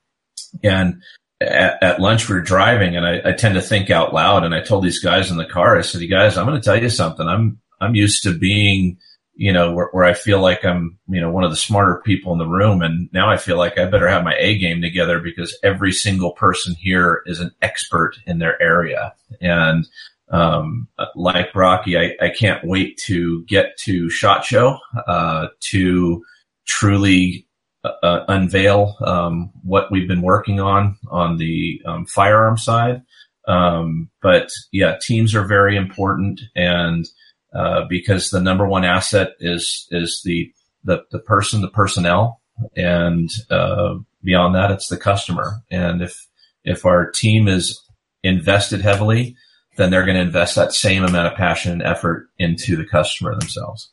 and 0.64 1.02
at, 1.42 1.82
at, 1.82 2.00
lunch 2.00 2.30
we 2.30 2.36
were 2.36 2.42
driving 2.42 2.96
and 2.96 3.06
I, 3.06 3.22
I, 3.26 3.32
tend 3.32 3.56
to 3.56 3.62
think 3.62 3.90
out 3.90 4.14
loud 4.14 4.44
and 4.44 4.54
I 4.54 4.62
told 4.62 4.84
these 4.84 5.00
guys 5.00 5.32
in 5.32 5.38
the 5.38 5.46
car, 5.46 5.76
I 5.76 5.82
said, 5.82 6.02
you 6.02 6.08
guys, 6.08 6.38
I'm 6.38 6.46
going 6.46 6.60
to 6.60 6.64
tell 6.64 6.80
you 6.80 6.90
something. 6.90 7.28
I'm, 7.28 7.60
I'm 7.80 7.96
used 7.96 8.24
to 8.24 8.38
being, 8.38 9.00
you 9.42 9.52
know, 9.52 9.72
where, 9.72 9.88
where, 9.92 10.04
I 10.04 10.14
feel 10.14 10.40
like 10.40 10.64
I'm, 10.64 11.00
you 11.10 11.20
know, 11.20 11.32
one 11.32 11.44
of 11.44 11.50
the 11.50 11.58
smarter 11.58 12.00
people 12.06 12.32
in 12.32 12.38
the 12.38 12.46
room. 12.46 12.84
And 12.84 13.10
now 13.12 13.28
I 13.28 13.38
feel 13.38 13.58
like 13.58 13.76
I 13.76 13.86
better 13.86 14.08
have 14.08 14.24
my 14.24 14.36
A 14.38 14.56
game 14.60 14.84
together 14.84 15.20
because 15.20 15.58
every 15.64 15.92
single 15.94 16.34
person 16.34 16.76
here 16.76 17.24
is 17.26 17.40
an 17.40 17.50
expert 17.60 18.20
in 18.28 18.38
their 18.38 18.62
area. 18.62 19.16
And, 19.42 19.88
um, 20.30 20.90
like 21.16 21.56
Rocky, 21.56 21.98
I, 21.98 22.16
I 22.22 22.30
can't 22.30 22.64
wait 22.64 22.98
to 23.08 23.44
get 23.46 23.76
to 23.80 24.12
SHOT 24.12 24.46
Show, 24.46 24.78
uh, 25.08 25.48
to 25.72 26.24
truly 26.68 27.48
uh, 27.84 28.26
unveil 28.28 28.96
um, 29.04 29.50
what 29.64 29.92
we've 29.92 30.08
been 30.08 30.22
working 30.22 30.60
on 30.60 31.00
on 31.10 31.38
the 31.38 31.82
um, 31.88 32.06
firearm 32.06 32.60
side. 32.60 33.02
Um, 33.48 34.12
but 34.22 34.52
yeah, 34.72 35.00
teams 35.02 35.34
are 35.34 35.48
very 35.48 35.76
important, 35.76 36.42
and 36.56 37.08
uh, 37.54 37.86
because 37.90 38.30
the 38.30 38.42
number 38.42 38.68
one 38.68 38.86
asset 38.86 39.30
is 39.40 39.88
is 39.92 40.22
the 40.24 40.52
the, 40.84 41.04
the 41.12 41.20
person, 41.20 41.62
the 41.62 41.70
personnel, 41.70 42.42
and 42.76 43.30
uh, 43.50 43.96
beyond 44.24 44.56
that, 44.56 44.72
it's 44.72 44.88
the 44.88 44.98
customer. 44.98 45.62
And 45.70 46.02
if 46.02 46.28
if 46.64 46.86
our 46.86 47.10
team 47.12 47.48
is 47.48 47.80
invested 48.24 48.82
heavily, 48.82 49.36
then 49.78 49.92
they're 49.92 50.06
going 50.06 50.18
to 50.18 50.24
invest 50.24 50.56
that 50.56 50.74
same 50.74 51.04
amount 51.04 51.28
of 51.28 51.38
passion 51.38 51.72
and 51.72 51.84
effort 51.84 52.28
into 52.38 52.76
the 52.76 52.86
customer 52.86 53.32
themselves 53.32 53.92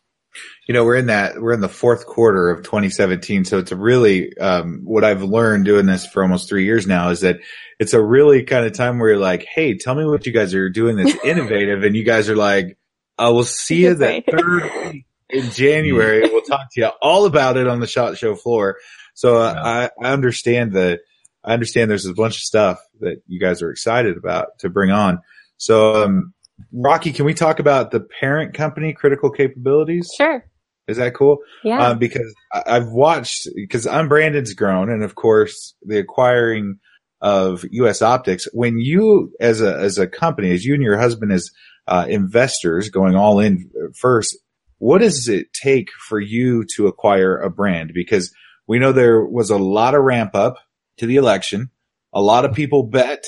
you 0.67 0.75
know, 0.75 0.85
we're 0.85 0.97
in 0.97 1.07
that, 1.07 1.41
we're 1.41 1.53
in 1.53 1.61
the 1.61 1.69
fourth 1.69 2.07
quarter 2.07 2.51
of 2.51 2.63
2017. 2.63 3.45
So 3.45 3.59
it's 3.59 3.73
a 3.73 3.77
really, 3.77 4.37
um, 4.39 4.83
what 4.85 5.05
I've 5.05 5.23
learned 5.23 5.65
doing 5.65 5.87
this 5.87 6.07
for 6.07 6.23
almost 6.23 6.49
three 6.49 6.65
years 6.65 6.87
now 6.87 7.11
is 7.11 7.21
that 7.21 7.39
it's 7.79 7.95
a 7.95 8.03
really 8.03 8.43
kind 8.45 8.67
of 8.67 8.73
time 8.73 8.99
where 8.99 9.11
you're 9.11 9.19
like, 9.19 9.45
Hey, 9.45 9.77
tell 9.77 9.95
me 9.95 10.05
what 10.05 10.27
you 10.27 10.33
guys 10.33 10.55
are 10.55 10.69
doing 10.69 10.97
that's 10.97 11.17
innovative. 11.25 11.83
and 11.85 11.97
you 11.97 12.05
guys 12.05 12.29
are 12.29 12.37
like, 12.37 12.78
I 13.19 13.31
will 13.31 13.45
see 13.45 13.83
you 13.85 13.95
that 13.95 14.25
third 14.31 14.93
week 14.93 15.07
in 15.29 15.51
January. 15.51 16.23
we'll 16.23 16.43
talk 16.43 16.73
to 16.73 16.81
you 16.81 16.91
all 17.03 17.27
about 17.27 17.57
it 17.57 17.67
on 17.67 17.81
the 17.81 17.87
shot 17.87 18.17
show 18.17 18.35
floor. 18.35 18.77
So 19.15 19.37
uh, 19.37 19.91
I, 20.01 20.07
I 20.07 20.13
understand 20.13 20.73
that. 20.73 21.01
I 21.45 21.53
understand 21.53 21.91
there's 21.91 22.07
a 22.07 22.15
bunch 22.15 22.37
of 22.37 22.43
stuff 22.43 22.79
that 23.01 23.23
you 23.27 23.41
guys 23.41 23.63
are 23.63 23.71
excited 23.71 24.17
about 24.17 24.59
to 24.61 24.69
bring 24.69 24.91
on. 24.91 25.21
So, 25.57 26.05
um, 26.05 26.35
Rocky, 26.73 27.13
can 27.13 27.25
we 27.25 27.33
talk 27.33 27.59
about 27.59 27.91
the 27.91 28.01
parent 28.01 28.55
company, 28.55 28.93
Critical 28.93 29.31
Capabilities? 29.31 30.11
Sure. 30.17 30.45
Is 30.89 30.97
that 30.97 31.15
cool? 31.15 31.39
Yeah. 31.63 31.89
Um, 31.89 31.99
because 31.99 32.35
I've 32.53 32.89
watched, 32.89 33.49
because 33.55 33.87
Unbranded's 33.87 34.55
grown, 34.55 34.91
and 34.91 35.03
of 35.05 35.15
course 35.15 35.75
the 35.83 35.99
acquiring 35.99 36.79
of 37.21 37.65
U.S. 37.71 38.03
Optics. 38.03 38.49
When 38.53 38.79
you, 38.79 39.33
as 39.41 39.61
a 39.61 39.77
as 39.77 39.99
a 39.99 40.07
company, 40.07 40.53
as 40.53 40.65
you 40.65 40.75
and 40.75 40.83
your 40.83 40.99
husband 40.99 41.33
as 41.33 41.51
uh, 41.89 42.07
investors, 42.09 42.91
going 42.91 43.17
all 43.17 43.41
in 43.41 43.71
first, 43.97 44.37
what 44.79 44.99
does 44.99 45.29
it 45.29 45.53
take 45.53 45.89
for 46.09 46.21
you 46.21 46.65
to 46.77 46.87
acquire 46.87 47.37
a 47.37 47.51
brand? 47.51 47.93
Because 47.95 48.33
we 48.67 48.79
know 48.79 48.93
there 48.93 49.25
was 49.25 49.51
a 49.51 49.57
lot 49.57 49.95
of 49.95 50.03
ramp 50.03 50.35
up 50.35 50.59
to 50.99 51.07
the 51.07 51.17
election. 51.17 51.71
A 52.13 52.21
lot 52.21 52.45
of 52.45 52.55
people 52.55 52.85
bet 52.85 53.25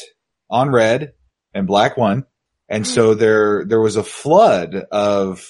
on 0.49 0.70
red 0.70 1.12
and 1.55 1.66
black 1.66 1.96
won. 1.96 2.25
And 2.68 2.87
so 2.87 3.14
there, 3.14 3.64
there 3.64 3.81
was 3.81 3.96
a 3.96 4.05
flood 4.05 4.75
of 4.92 5.44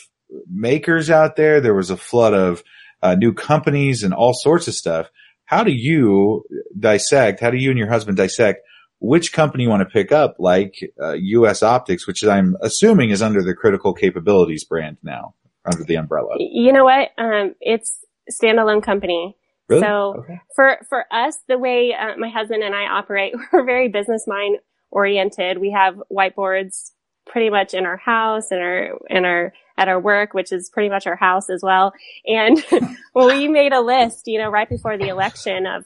makers 0.49 1.11
out 1.11 1.37
there. 1.37 1.61
There 1.61 1.75
was 1.75 1.91
a 1.91 1.97
flood 1.97 2.33
of 2.33 2.63
uh, 3.03 3.15
new 3.15 3.35
companies 3.35 4.03
and 4.05 4.15
all 4.15 4.33
sorts 4.33 4.69
of 4.69 4.75
stuff. 4.75 5.11
How 5.45 5.65
do 5.65 5.73
you 5.73 6.45
dissect? 6.79 7.41
How 7.41 7.51
do 7.51 7.59
you 7.59 7.71
and 7.71 7.79
your 7.79 7.91
husband 7.91 8.17
dissect 8.17 8.61
which 9.01 9.33
company 9.33 9.65
you 9.65 9.71
want 9.71 9.81
to 9.81 9.93
pick 9.93 10.13
up, 10.13 10.37
like 10.39 10.93
uh, 11.03 11.13
U.S. 11.13 11.63
Optics, 11.63 12.07
which 12.07 12.25
I'm 12.25 12.57
assuming 12.61 13.11
is 13.11 13.23
under 13.23 13.43
the 13.43 13.55
Critical 13.55 13.95
Capabilities 13.95 14.65
brand 14.65 14.99
now, 15.03 15.35
under 15.65 15.85
the 15.85 15.97
umbrella? 15.97 16.37
You 16.39 16.73
know 16.73 16.85
what? 16.85 17.09
Um, 17.19 17.55
it's 17.61 17.99
standalone 18.31 18.83
company. 18.83 19.37
Really? 19.69 19.83
So 19.83 20.17
okay. 20.19 20.41
for 20.55 20.79
for 20.89 21.05
us, 21.11 21.39
the 21.49 21.59
way 21.59 21.95
uh, 21.95 22.17
my 22.19 22.29
husband 22.29 22.63
and 22.63 22.75
I 22.75 22.85
operate, 22.85 23.35
we're 23.53 23.65
very 23.65 23.89
business 23.89 24.27
mind 24.27 24.59
oriented. 24.91 25.59
We 25.59 25.71
have 25.71 26.01
whiteboards 26.13 26.91
pretty 27.27 27.51
much 27.51 27.75
in 27.75 27.87
our 27.87 27.97
house 27.97 28.51
and 28.51 28.61
our 28.61 28.99
in 29.09 29.25
our 29.25 29.53
at 29.79 29.89
our 29.89 30.01
work, 30.01 30.35
which 30.35 30.53
is 30.53 30.69
pretty 30.69 30.91
much 30.91 31.07
our 31.07 31.17
house 31.17 31.49
as 31.49 31.63
well. 31.63 31.93
And 32.27 32.63
we 33.15 33.49
made 33.49 33.73
a 33.73 33.81
list, 33.81 34.27
you 34.27 34.39
know, 34.39 34.51
right 34.51 34.69
before 34.69 34.99
the 34.99 35.09
election 35.09 35.67
of 35.67 35.85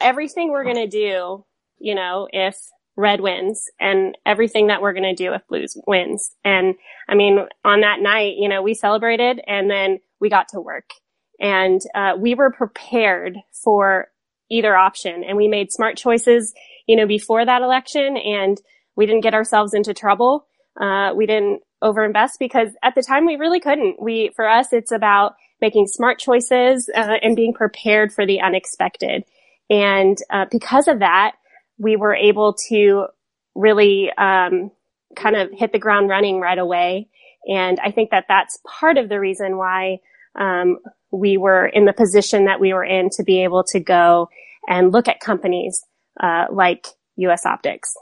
everything 0.00 0.50
we're 0.50 0.64
going 0.64 0.76
to 0.76 0.86
do, 0.86 1.44
you 1.80 1.94
know, 1.94 2.28
if 2.32 2.56
red 2.96 3.20
wins 3.20 3.70
and 3.78 4.18
everything 4.26 4.66
that 4.66 4.82
we're 4.82 4.92
going 4.92 5.04
to 5.04 5.14
do 5.14 5.32
if 5.32 5.46
blues 5.46 5.76
wins. 5.86 6.32
And 6.44 6.74
I 7.08 7.14
mean, 7.14 7.38
on 7.64 7.80
that 7.82 8.00
night, 8.00 8.34
you 8.38 8.48
know, 8.48 8.60
we 8.60 8.74
celebrated 8.74 9.40
and 9.46 9.70
then 9.70 10.00
we 10.20 10.28
got 10.28 10.48
to 10.48 10.60
work 10.60 10.90
and 11.38 11.80
uh, 11.94 12.14
we 12.18 12.34
were 12.34 12.50
prepared 12.50 13.36
for 13.52 14.08
either 14.50 14.76
option 14.76 15.22
and 15.22 15.36
we 15.36 15.46
made 15.46 15.70
smart 15.70 15.96
choices, 15.96 16.52
you 16.88 16.96
know, 16.96 17.06
before 17.06 17.44
that 17.44 17.62
election 17.62 18.16
and 18.16 18.60
we 18.96 19.06
didn't 19.06 19.22
get 19.22 19.34
ourselves 19.34 19.74
into 19.74 19.94
trouble. 19.94 20.46
Uh, 20.80 21.12
we 21.14 21.26
didn't 21.26 21.60
overinvest 21.82 22.32
because 22.40 22.70
at 22.82 22.96
the 22.96 23.02
time 23.02 23.26
we 23.26 23.36
really 23.36 23.60
couldn't. 23.60 24.02
We, 24.02 24.32
for 24.34 24.48
us, 24.48 24.72
it's 24.72 24.90
about 24.90 25.36
making 25.60 25.86
smart 25.86 26.18
choices 26.18 26.90
uh, 26.94 27.14
and 27.22 27.36
being 27.36 27.52
prepared 27.52 28.12
for 28.12 28.26
the 28.26 28.40
unexpected. 28.40 29.24
And 29.70 30.18
uh, 30.30 30.46
because 30.50 30.88
of 30.88 30.98
that, 31.00 31.32
we 31.78 31.96
were 31.96 32.14
able 32.14 32.54
to 32.68 33.06
really 33.54 34.10
um, 34.16 34.70
kind 35.16 35.36
of 35.36 35.50
hit 35.52 35.72
the 35.72 35.78
ground 35.78 36.08
running 36.08 36.40
right 36.40 36.58
away. 36.58 37.08
And 37.48 37.78
I 37.80 37.90
think 37.90 38.10
that 38.10 38.26
that's 38.28 38.58
part 38.66 38.98
of 38.98 39.08
the 39.08 39.18
reason 39.18 39.56
why 39.56 39.98
um, 40.38 40.78
we 41.10 41.36
were 41.36 41.66
in 41.66 41.84
the 41.84 41.92
position 41.92 42.44
that 42.44 42.60
we 42.60 42.72
were 42.72 42.84
in 42.84 43.10
to 43.10 43.22
be 43.22 43.42
able 43.44 43.64
to 43.64 43.80
go 43.80 44.28
and 44.68 44.92
look 44.92 45.08
at 45.08 45.20
companies 45.20 45.84
uh, 46.20 46.46
like 46.52 46.86
U.S. 47.16 47.46
Optics. 47.46 47.94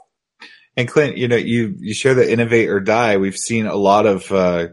And 0.75 0.87
Clint, 0.87 1.17
you 1.17 1.27
know, 1.27 1.37
you, 1.37 1.75
you 1.79 1.93
share 1.93 2.13
the 2.13 2.29
innovate 2.29 2.69
or 2.69 2.79
die. 2.79 3.17
We've 3.17 3.37
seen 3.37 3.65
a 3.65 3.75
lot 3.75 4.05
of, 4.05 4.31
uh, 4.31 4.67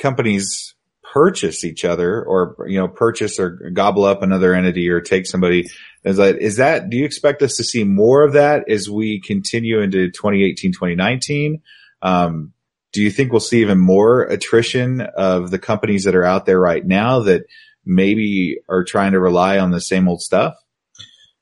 companies 0.00 0.74
purchase 1.12 1.64
each 1.64 1.84
other 1.84 2.24
or, 2.24 2.56
you 2.66 2.78
know, 2.78 2.88
purchase 2.88 3.38
or 3.38 3.70
gobble 3.72 4.04
up 4.04 4.22
another 4.22 4.54
entity 4.54 4.88
or 4.88 5.00
take 5.00 5.26
somebody. 5.26 5.68
Is 6.04 6.16
that, 6.16 6.38
is 6.38 6.56
that, 6.56 6.88
do 6.88 6.96
you 6.96 7.04
expect 7.04 7.42
us 7.42 7.56
to 7.56 7.64
see 7.64 7.84
more 7.84 8.24
of 8.24 8.32
that 8.32 8.68
as 8.68 8.88
we 8.88 9.20
continue 9.20 9.80
into 9.80 10.10
2018, 10.10 10.72
2019? 10.72 11.62
Um, 12.02 12.52
do 12.92 13.02
you 13.02 13.10
think 13.10 13.30
we'll 13.30 13.40
see 13.40 13.60
even 13.60 13.78
more 13.78 14.22
attrition 14.22 15.00
of 15.00 15.50
the 15.50 15.58
companies 15.58 16.04
that 16.04 16.14
are 16.14 16.24
out 16.24 16.46
there 16.46 16.58
right 16.58 16.84
now 16.84 17.20
that 17.20 17.42
maybe 17.84 18.58
are 18.68 18.84
trying 18.84 19.12
to 19.12 19.20
rely 19.20 19.58
on 19.58 19.70
the 19.70 19.80
same 19.80 20.08
old 20.08 20.22
stuff? 20.22 20.54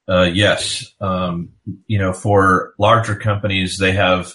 Uh, 0.09 0.31
yes. 0.33 0.87
Um, 1.01 1.51
you 1.87 1.99
know, 1.99 2.13
for 2.13 2.75
larger 2.79 3.15
companies, 3.15 3.79
they 3.79 3.93
have 3.93 4.35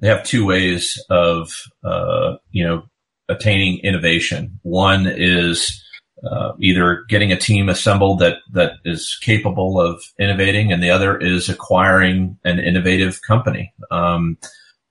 they 0.00 0.08
have 0.08 0.24
two 0.24 0.44
ways 0.44 1.02
of 1.08 1.54
uh, 1.82 2.36
you 2.50 2.66
know 2.66 2.82
attaining 3.28 3.78
innovation. 3.82 4.58
One 4.62 5.06
is 5.06 5.81
uh, 6.30 6.52
either 6.60 7.04
getting 7.08 7.32
a 7.32 7.38
team 7.38 7.68
assembled 7.68 8.20
that 8.20 8.36
that 8.52 8.74
is 8.84 9.18
capable 9.22 9.80
of 9.80 10.02
innovating, 10.18 10.72
and 10.72 10.82
the 10.82 10.90
other 10.90 11.18
is 11.18 11.48
acquiring 11.48 12.38
an 12.44 12.58
innovative 12.58 13.20
company. 13.22 13.72
Um, 13.90 14.38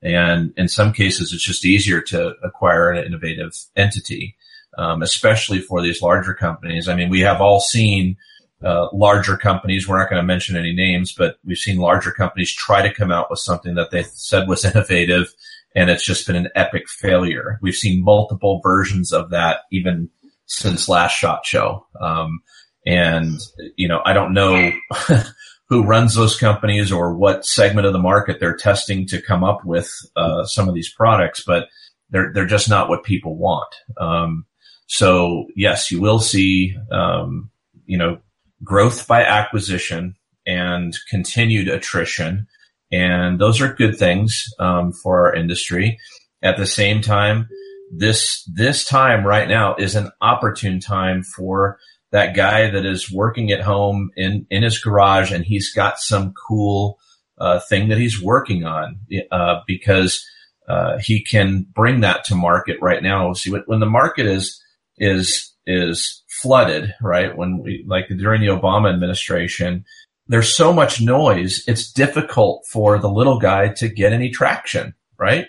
and 0.02 0.54
in 0.58 0.68
some 0.68 0.94
cases, 0.94 1.32
it's 1.32 1.44
just 1.44 1.66
easier 1.66 2.02
to 2.02 2.34
acquire 2.44 2.92
an 2.92 3.06
innovative 3.06 3.54
entity, 3.76 4.36
um, 4.78 5.02
especially 5.02 5.62
for 5.62 5.82
these 5.82 6.02
larger 6.02 6.34
companies. 6.34 6.88
I 6.88 6.96
mean, 6.96 7.10
we 7.10 7.22
have 7.22 7.40
all 7.40 7.60
seen 7.60 8.18
uh, 8.64 8.88
larger 8.94 9.38
companies. 9.38 9.88
We're 9.88 10.00
not 10.00 10.10
going 10.10 10.22
to 10.22 10.28
mention 10.28 10.58
any 10.58 10.74
names, 10.74 11.14
but 11.14 11.38
we've 11.46 11.58
seen 11.58 11.78
larger 11.78 12.12
companies 12.12 12.54
try 12.54 12.82
to 12.82 12.94
come 12.94 13.12
out 13.12 13.30
with 13.30 13.40
something 13.40 13.76
that 13.76 13.92
they 13.92 14.04
said 14.04 14.48
was 14.48 14.66
innovative, 14.76 15.34
and 15.76 15.90
it's 15.90 16.06
just 16.06 16.28
been 16.28 16.36
an 16.36 16.50
epic 16.56 16.90
failure. 16.90 17.58
We've 17.62 17.76
seen 17.76 18.04
multiple 18.04 18.60
versions 18.62 19.14
of 19.14 19.30
that 19.30 19.62
even 19.72 20.10
since 20.52 20.90
last 20.90 21.14
shot 21.14 21.46
show. 21.46 21.86
Um, 22.00 22.42
and 22.86 23.40
you 23.76 23.88
know, 23.88 24.02
I 24.06 24.14
don't 24.14 24.34
know 24.34 24.72
who 25.70 25.84
runs 25.84 26.16
those 26.16 26.38
companies 26.38 26.92
or 26.92 27.16
what 27.16 27.46
segment 27.46 27.88
of 27.88 27.94
the 27.94 28.00
market 28.00 28.40
they're 28.40 28.56
testing 28.56 29.08
to 29.08 29.22
come 29.22 29.44
up 29.44 29.64
with 29.64 29.92
uh, 30.16 30.44
some 30.44 30.68
of 30.68 30.76
these 30.76 30.94
products, 30.94 31.44
but 31.46 31.68
they're 32.10 32.34
they're 32.34 32.46
just 32.46 32.70
not 32.70 32.90
what 32.90 33.04
people 33.04 33.38
want. 33.38 33.74
Um, 33.98 34.46
so 34.88 35.46
yes, 35.56 35.90
you 35.92 36.02
will 36.02 36.20
see 36.20 36.76
um, 36.92 37.50
you 37.86 37.98
know 37.98 38.20
growth 38.64 39.08
by 39.08 39.24
acquisition 39.24 40.16
and 40.46 40.94
continued 41.10 41.70
attrition, 41.70 42.48
and 42.92 43.40
those 43.40 43.62
are 43.62 43.74
good 43.74 43.98
things 43.98 44.46
um, 44.60 44.92
for 44.92 45.28
our 45.28 45.36
industry. 45.36 45.98
At 46.44 46.58
the 46.58 46.66
same 46.66 47.02
time, 47.02 47.48
this 47.92 48.44
this 48.46 48.86
time 48.86 49.26
right 49.26 49.48
now 49.48 49.76
is 49.76 49.96
an 49.96 50.12
opportune 50.22 50.80
time 50.80 51.24
for 51.24 51.78
that 52.12 52.36
guy 52.36 52.70
that 52.70 52.86
is 52.86 53.12
working 53.12 53.52
at 53.52 53.62
home 53.62 54.12
in, 54.16 54.46
in 54.50 54.64
his 54.64 54.80
garage 54.80 55.32
and 55.32 55.46
he's 55.46 55.74
got 55.74 56.00
some 56.00 56.34
cool 56.48 56.98
uh, 57.38 57.60
thing 57.60 57.90
that 57.90 57.98
he's 57.98 58.22
working 58.22 58.66
on 58.66 59.00
uh, 59.32 59.56
because 59.66 60.24
uh, 60.68 60.98
he 61.00 61.24
can 61.24 61.66
bring 61.74 62.02
that 62.02 62.24
to 62.26 62.36
market 62.36 62.78
right 62.82 63.02
now. 63.02 63.34
See, 63.34 63.52
when, 63.52 63.80
the 63.80 63.86
market 63.86 64.26
is 64.26 64.62
is 64.98 65.52
is 65.66 66.24
flooded, 66.42 66.94
right? 67.02 67.36
When 67.36 67.60
we 67.60 67.84
like 67.88 68.08
during 68.08 68.42
the 68.42 68.48
Obama 68.48 68.94
administration, 68.94 69.86
there's 70.28 70.56
so 70.56 70.72
much 70.72 71.02
noise. 71.02 71.64
It's 71.68 71.92
difficult 71.92 72.66
for 72.72 73.00
the 73.00 73.10
little 73.10 73.40
guy 73.40 73.70
to 73.76 73.90
get 73.90 74.14
any 74.14 74.30
traction, 74.30 74.94
right? 75.18 75.48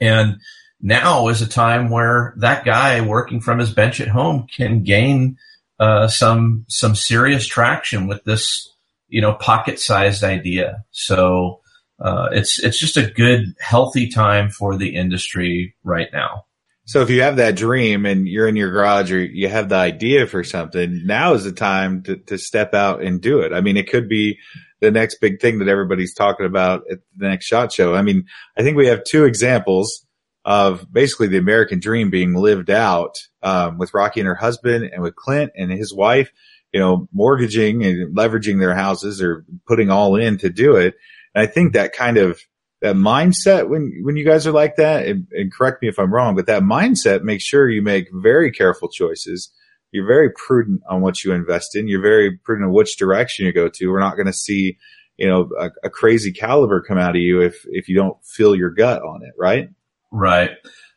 And 0.00 0.40
now 0.82 1.28
is 1.28 1.42
a 1.42 1.48
time 1.48 1.90
where 1.90 2.34
that 2.38 2.64
guy 2.64 3.00
working 3.00 3.40
from 3.40 3.58
his 3.58 3.72
bench 3.72 4.00
at 4.00 4.08
home 4.08 4.46
can 4.46 4.82
gain 4.82 5.36
uh, 5.78 6.08
some 6.08 6.64
some 6.68 6.94
serious 6.94 7.46
traction 7.46 8.06
with 8.06 8.24
this, 8.24 8.72
you 9.08 9.20
know, 9.20 9.34
pocket-sized 9.34 10.24
idea. 10.24 10.84
So 10.90 11.60
uh, 11.98 12.28
it's 12.32 12.62
it's 12.62 12.78
just 12.78 12.96
a 12.96 13.10
good, 13.10 13.54
healthy 13.60 14.08
time 14.08 14.50
for 14.50 14.76
the 14.76 14.94
industry 14.94 15.74
right 15.84 16.08
now. 16.12 16.44
So 16.86 17.02
if 17.02 17.10
you 17.10 17.22
have 17.22 17.36
that 17.36 17.54
dream 17.54 18.04
and 18.04 18.26
you're 18.26 18.48
in 18.48 18.56
your 18.56 18.72
garage 18.72 19.12
or 19.12 19.22
you 19.22 19.48
have 19.48 19.68
the 19.68 19.76
idea 19.76 20.26
for 20.26 20.42
something, 20.42 21.06
now 21.06 21.34
is 21.34 21.44
the 21.44 21.52
time 21.52 22.02
to, 22.04 22.16
to 22.16 22.36
step 22.36 22.74
out 22.74 23.00
and 23.00 23.20
do 23.20 23.40
it. 23.40 23.52
I 23.52 23.60
mean, 23.60 23.76
it 23.76 23.88
could 23.88 24.08
be 24.08 24.38
the 24.80 24.90
next 24.90 25.20
big 25.20 25.40
thing 25.40 25.60
that 25.60 25.68
everybody's 25.68 26.14
talking 26.14 26.46
about 26.46 26.82
at 26.90 26.98
the 27.16 27.28
next 27.28 27.46
shot 27.46 27.72
show. 27.72 27.94
I 27.94 28.02
mean, 28.02 28.26
I 28.58 28.62
think 28.62 28.76
we 28.76 28.88
have 28.88 29.04
two 29.04 29.24
examples 29.24 30.04
of 30.44 30.90
basically 30.92 31.28
the 31.28 31.38
American 31.38 31.80
dream 31.80 32.10
being 32.10 32.34
lived 32.34 32.70
out 32.70 33.16
um, 33.42 33.78
with 33.78 33.92
Rocky 33.94 34.20
and 34.20 34.26
her 34.26 34.34
husband 34.34 34.84
and 34.92 35.02
with 35.02 35.16
Clint 35.16 35.52
and 35.56 35.70
his 35.70 35.92
wife, 35.94 36.30
you 36.72 36.80
know, 36.80 37.08
mortgaging 37.12 37.84
and 37.84 38.16
leveraging 38.16 38.58
their 38.58 38.74
houses 38.74 39.20
or 39.20 39.44
putting 39.66 39.90
all 39.90 40.16
in 40.16 40.38
to 40.38 40.48
do 40.48 40.76
it. 40.76 40.94
And 41.34 41.42
I 41.42 41.46
think 41.46 41.72
that 41.72 41.92
kind 41.92 42.16
of 42.16 42.40
that 42.80 42.96
mindset 42.96 43.68
when 43.68 44.00
when 44.02 44.16
you 44.16 44.24
guys 44.24 44.46
are 44.46 44.52
like 44.52 44.76
that, 44.76 45.06
and, 45.06 45.26
and 45.32 45.52
correct 45.52 45.82
me 45.82 45.88
if 45.88 45.98
I'm 45.98 46.12
wrong, 46.12 46.34
but 46.34 46.46
that 46.46 46.62
mindset 46.62 47.22
makes 47.22 47.44
sure 47.44 47.68
you 47.68 47.82
make 47.82 48.08
very 48.12 48.50
careful 48.50 48.88
choices. 48.88 49.52
You're 49.92 50.06
very 50.06 50.30
prudent 50.30 50.82
on 50.88 51.00
what 51.00 51.24
you 51.24 51.32
invest 51.32 51.74
in. 51.74 51.88
You're 51.88 52.00
very 52.00 52.38
prudent 52.38 52.68
on 52.68 52.72
which 52.72 52.96
direction 52.96 53.44
you 53.44 53.52
go 53.52 53.68
to. 53.68 53.88
We're 53.88 53.98
not 53.98 54.14
going 54.14 54.26
to 54.26 54.32
see, 54.32 54.78
you 55.16 55.26
know, 55.26 55.50
a, 55.58 55.70
a 55.82 55.90
crazy 55.90 56.32
caliber 56.32 56.80
come 56.80 56.96
out 56.96 57.16
of 57.16 57.22
you 57.22 57.42
if 57.42 57.66
if 57.68 57.88
you 57.88 57.96
don't 57.96 58.16
feel 58.24 58.54
your 58.54 58.70
gut 58.70 59.02
on 59.02 59.22
it, 59.22 59.34
right? 59.36 59.68
Right. 60.10 60.50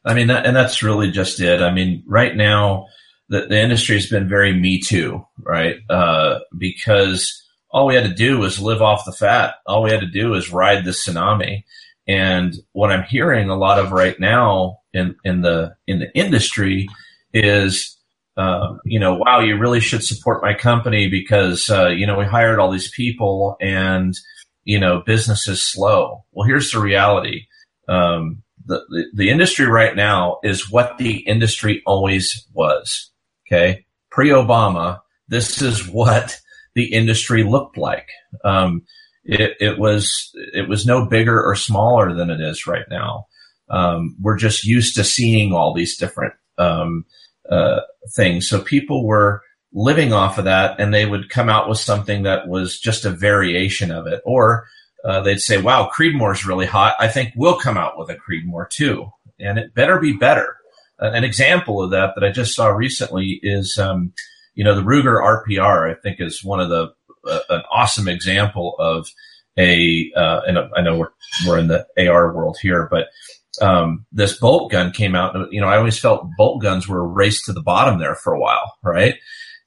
I 0.05 0.13
mean, 0.13 0.27
that, 0.27 0.45
and 0.45 0.55
that's 0.55 0.83
really 0.83 1.11
just 1.11 1.39
it. 1.39 1.61
I 1.61 1.71
mean, 1.71 2.03
right 2.07 2.35
now, 2.35 2.87
the, 3.29 3.45
the 3.47 3.59
industry 3.61 3.95
has 3.95 4.07
been 4.07 4.27
very 4.27 4.53
me 4.53 4.81
too, 4.81 5.25
right? 5.39 5.77
Uh, 5.89 6.39
because 6.57 7.41
all 7.69 7.87
we 7.87 7.95
had 7.95 8.05
to 8.05 8.13
do 8.13 8.37
was 8.37 8.59
live 8.59 8.81
off 8.81 9.05
the 9.05 9.13
fat. 9.13 9.55
All 9.65 9.83
we 9.83 9.91
had 9.91 10.01
to 10.01 10.07
do 10.07 10.29
was 10.29 10.51
ride 10.51 10.83
the 10.83 10.91
tsunami. 10.91 11.63
And 12.07 12.53
what 12.73 12.91
I'm 12.91 13.03
hearing 13.03 13.49
a 13.49 13.55
lot 13.55 13.79
of 13.79 13.91
right 13.91 14.19
now 14.19 14.79
in, 14.93 15.15
in 15.23 15.41
the, 15.41 15.75
in 15.87 15.99
the 15.99 16.13
industry 16.15 16.89
is, 17.33 17.97
uh, 18.35 18.75
you 18.83 18.99
know, 18.99 19.15
wow, 19.15 19.39
you 19.39 19.57
really 19.57 19.79
should 19.79 20.03
support 20.03 20.43
my 20.43 20.53
company 20.53 21.07
because, 21.07 21.69
uh, 21.69 21.87
you 21.87 22.05
know, 22.05 22.17
we 22.17 22.25
hired 22.25 22.59
all 22.59 22.71
these 22.71 22.91
people 22.91 23.55
and, 23.61 24.13
you 24.65 24.79
know, 24.79 25.01
business 25.05 25.47
is 25.47 25.61
slow. 25.61 26.25
Well, 26.31 26.47
here's 26.47 26.71
the 26.71 26.79
reality. 26.79 27.45
Um, 27.87 28.43
the, 28.65 29.05
the, 29.13 29.29
industry 29.29 29.65
right 29.65 29.95
now 29.95 30.39
is 30.43 30.71
what 30.71 30.97
the 30.97 31.17
industry 31.17 31.81
always 31.85 32.47
was. 32.53 33.11
Okay. 33.47 33.85
Pre 34.09 34.29
Obama, 34.29 34.99
this 35.27 35.61
is 35.61 35.87
what 35.87 36.39
the 36.75 36.93
industry 36.93 37.43
looked 37.43 37.77
like. 37.77 38.07
Um, 38.43 38.83
it, 39.23 39.55
it, 39.59 39.79
was, 39.79 40.31
it 40.53 40.67
was 40.67 40.85
no 40.85 41.05
bigger 41.05 41.41
or 41.41 41.55
smaller 41.55 42.13
than 42.13 42.29
it 42.29 42.41
is 42.41 42.67
right 42.67 42.85
now. 42.89 43.27
Um, 43.69 44.15
we're 44.21 44.37
just 44.37 44.65
used 44.65 44.95
to 44.95 45.03
seeing 45.03 45.53
all 45.53 45.73
these 45.73 45.97
different, 45.97 46.33
um, 46.57 47.05
uh, 47.49 47.81
things. 48.13 48.47
So 48.47 48.61
people 48.61 49.05
were 49.05 49.41
living 49.71 50.13
off 50.13 50.37
of 50.37 50.45
that 50.45 50.79
and 50.79 50.93
they 50.93 51.05
would 51.05 51.29
come 51.29 51.49
out 51.49 51.67
with 51.67 51.79
something 51.79 52.23
that 52.23 52.47
was 52.47 52.79
just 52.79 53.05
a 53.05 53.09
variation 53.09 53.91
of 53.91 54.07
it 54.07 54.21
or, 54.25 54.67
uh, 55.03 55.21
they'd 55.21 55.39
say, 55.39 55.61
wow, 55.61 55.89
Creedmoor's 55.93 56.45
really 56.45 56.65
hot. 56.65 56.95
I 56.99 57.07
think 57.07 57.33
we'll 57.35 57.59
come 57.59 57.77
out 57.77 57.97
with 57.97 58.09
a 58.09 58.15
Creedmoor 58.15 58.69
too. 58.69 59.11
And 59.39 59.59
it 59.59 59.73
better 59.73 59.99
be 59.99 60.13
better. 60.13 60.55
Uh, 61.01 61.11
an 61.11 61.23
example 61.23 61.83
of 61.83 61.91
that 61.91 62.13
that 62.15 62.23
I 62.23 62.31
just 62.31 62.55
saw 62.55 62.67
recently 62.67 63.39
is, 63.43 63.77
um, 63.77 64.13
you 64.55 64.63
know, 64.63 64.75
the 64.75 64.81
Ruger 64.81 65.19
RPR, 65.21 65.91
I 65.91 65.99
think 65.99 66.21
is 66.21 66.43
one 66.43 66.59
of 66.59 66.69
the, 66.69 66.93
uh, 67.27 67.39
an 67.49 67.63
awesome 67.71 68.07
example 68.07 68.75
of 68.79 69.07
a, 69.57 70.11
uh, 70.15 70.41
and 70.47 70.57
I 70.75 70.81
know 70.81 70.97
we're, 70.97 71.09
we're 71.45 71.59
in 71.59 71.67
the 71.67 71.85
AR 71.97 72.33
world 72.33 72.57
here, 72.61 72.87
but, 72.89 73.07
um, 73.61 74.05
this 74.11 74.37
bolt 74.39 74.71
gun 74.71 74.91
came 74.91 75.15
out. 75.15 75.35
You 75.51 75.61
know, 75.61 75.67
I 75.67 75.77
always 75.77 75.99
felt 75.99 76.27
bolt 76.37 76.61
guns 76.61 76.87
were 76.87 77.01
a 77.01 77.07
race 77.07 77.45
to 77.45 77.53
the 77.53 77.61
bottom 77.61 77.99
there 77.99 78.15
for 78.15 78.33
a 78.33 78.39
while, 78.39 78.73
right? 78.83 79.15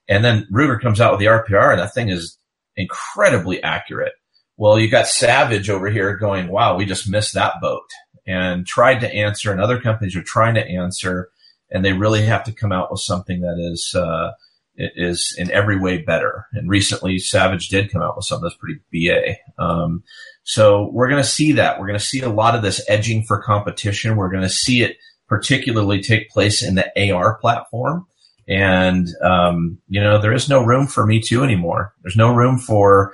And 0.08 0.24
then 0.24 0.46
Ruger 0.52 0.80
comes 0.80 1.00
out 1.00 1.12
with 1.12 1.20
the 1.20 1.26
RPR 1.26 1.72
and 1.72 1.80
that 1.80 1.94
thing 1.94 2.08
is 2.08 2.38
incredibly 2.76 3.62
accurate. 3.62 4.12
Well, 4.56 4.78
you 4.78 4.88
got 4.88 5.06
Savage 5.06 5.68
over 5.68 5.88
here 5.88 6.16
going, 6.16 6.48
wow, 6.48 6.76
we 6.76 6.84
just 6.84 7.08
missed 7.08 7.34
that 7.34 7.60
boat 7.60 7.90
and 8.26 8.66
tried 8.66 9.00
to 9.00 9.14
answer 9.14 9.52
and 9.52 9.60
other 9.60 9.80
companies 9.80 10.16
are 10.16 10.22
trying 10.22 10.54
to 10.54 10.66
answer 10.66 11.30
and 11.70 11.84
they 11.84 11.92
really 11.92 12.24
have 12.24 12.44
to 12.44 12.52
come 12.52 12.72
out 12.72 12.90
with 12.90 13.00
something 13.00 13.40
that 13.40 13.56
is, 13.58 13.94
uh, 13.94 14.32
is 14.76 15.34
in 15.38 15.50
every 15.50 15.78
way 15.78 15.98
better. 15.98 16.46
And 16.52 16.68
recently 16.68 17.18
Savage 17.18 17.68
did 17.68 17.90
come 17.90 18.02
out 18.02 18.16
with 18.16 18.24
something 18.24 18.44
that's 18.44 18.56
pretty 18.56 18.80
BA. 18.92 19.36
Um, 19.62 20.02
so 20.44 20.90
we're 20.92 21.08
going 21.08 21.22
to 21.22 21.28
see 21.28 21.52
that. 21.52 21.78
We're 21.78 21.86
going 21.86 21.98
to 21.98 22.04
see 22.04 22.20
a 22.20 22.28
lot 22.28 22.54
of 22.54 22.62
this 22.62 22.84
edging 22.88 23.24
for 23.24 23.42
competition. 23.42 24.16
We're 24.16 24.30
going 24.30 24.42
to 24.42 24.48
see 24.48 24.82
it 24.82 24.96
particularly 25.28 26.00
take 26.00 26.30
place 26.30 26.62
in 26.62 26.76
the 26.76 27.12
AR 27.12 27.36
platform. 27.38 28.06
And, 28.48 29.08
um, 29.22 29.78
you 29.88 30.00
know, 30.00 30.20
there 30.20 30.32
is 30.32 30.48
no 30.48 30.64
room 30.64 30.86
for 30.86 31.04
me 31.04 31.20
too 31.20 31.42
anymore. 31.42 31.92
There's 32.02 32.16
no 32.16 32.32
room 32.32 32.58
for, 32.58 33.12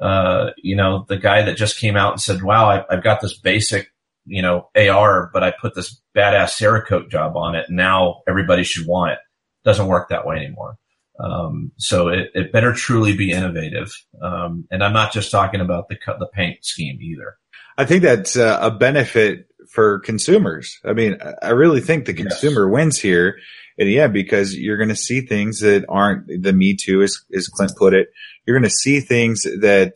uh, 0.00 0.50
you 0.56 0.76
know, 0.76 1.04
the 1.08 1.18
guy 1.18 1.42
that 1.42 1.56
just 1.56 1.78
came 1.78 1.96
out 1.96 2.12
and 2.12 2.20
said, 2.20 2.42
wow, 2.42 2.70
I, 2.70 2.94
have 2.94 3.04
got 3.04 3.20
this 3.20 3.38
basic, 3.38 3.88
you 4.24 4.42
know, 4.42 4.68
AR, 4.74 5.30
but 5.32 5.44
I 5.44 5.52
put 5.52 5.74
this 5.74 6.00
badass 6.16 6.58
Cerakote 6.58 7.10
job 7.10 7.36
on 7.36 7.54
it. 7.54 7.66
And 7.68 7.76
now 7.76 8.22
everybody 8.28 8.64
should 8.64 8.86
want 8.86 9.12
it. 9.12 9.18
Doesn't 9.64 9.88
work 9.88 10.08
that 10.08 10.26
way 10.26 10.36
anymore. 10.36 10.76
Um, 11.22 11.72
so 11.76 12.08
it, 12.08 12.30
it, 12.34 12.50
better 12.52 12.72
truly 12.72 13.14
be 13.14 13.30
innovative. 13.30 13.92
Um, 14.22 14.66
and 14.70 14.82
I'm 14.82 14.94
not 14.94 15.12
just 15.12 15.30
talking 15.30 15.60
about 15.60 15.88
the 15.88 15.96
cut 15.96 16.18
the 16.18 16.26
paint 16.26 16.64
scheme 16.64 16.98
either. 17.02 17.36
I 17.76 17.84
think 17.84 18.02
that's 18.02 18.38
uh, 18.38 18.58
a 18.60 18.70
benefit 18.70 19.46
for 19.68 19.98
consumers. 20.00 20.78
I 20.82 20.94
mean, 20.94 21.18
I 21.42 21.50
really 21.50 21.82
think 21.82 22.06
the 22.06 22.14
consumer 22.14 22.66
yes. 22.66 22.72
wins 22.72 22.98
here. 22.98 23.38
Yeah, 23.88 24.08
because 24.08 24.54
you're 24.54 24.76
going 24.76 24.88
to 24.90 24.96
see 24.96 25.20
things 25.20 25.60
that 25.60 25.84
aren't 25.88 26.26
the 26.42 26.52
Me 26.52 26.76
Too, 26.76 27.02
as, 27.02 27.18
as 27.34 27.48
Clint 27.48 27.72
put 27.78 27.94
it 27.94 28.08
you're 28.50 28.58
going 28.58 28.68
to 28.68 28.74
see 28.74 29.00
things 29.00 29.42
that 29.42 29.94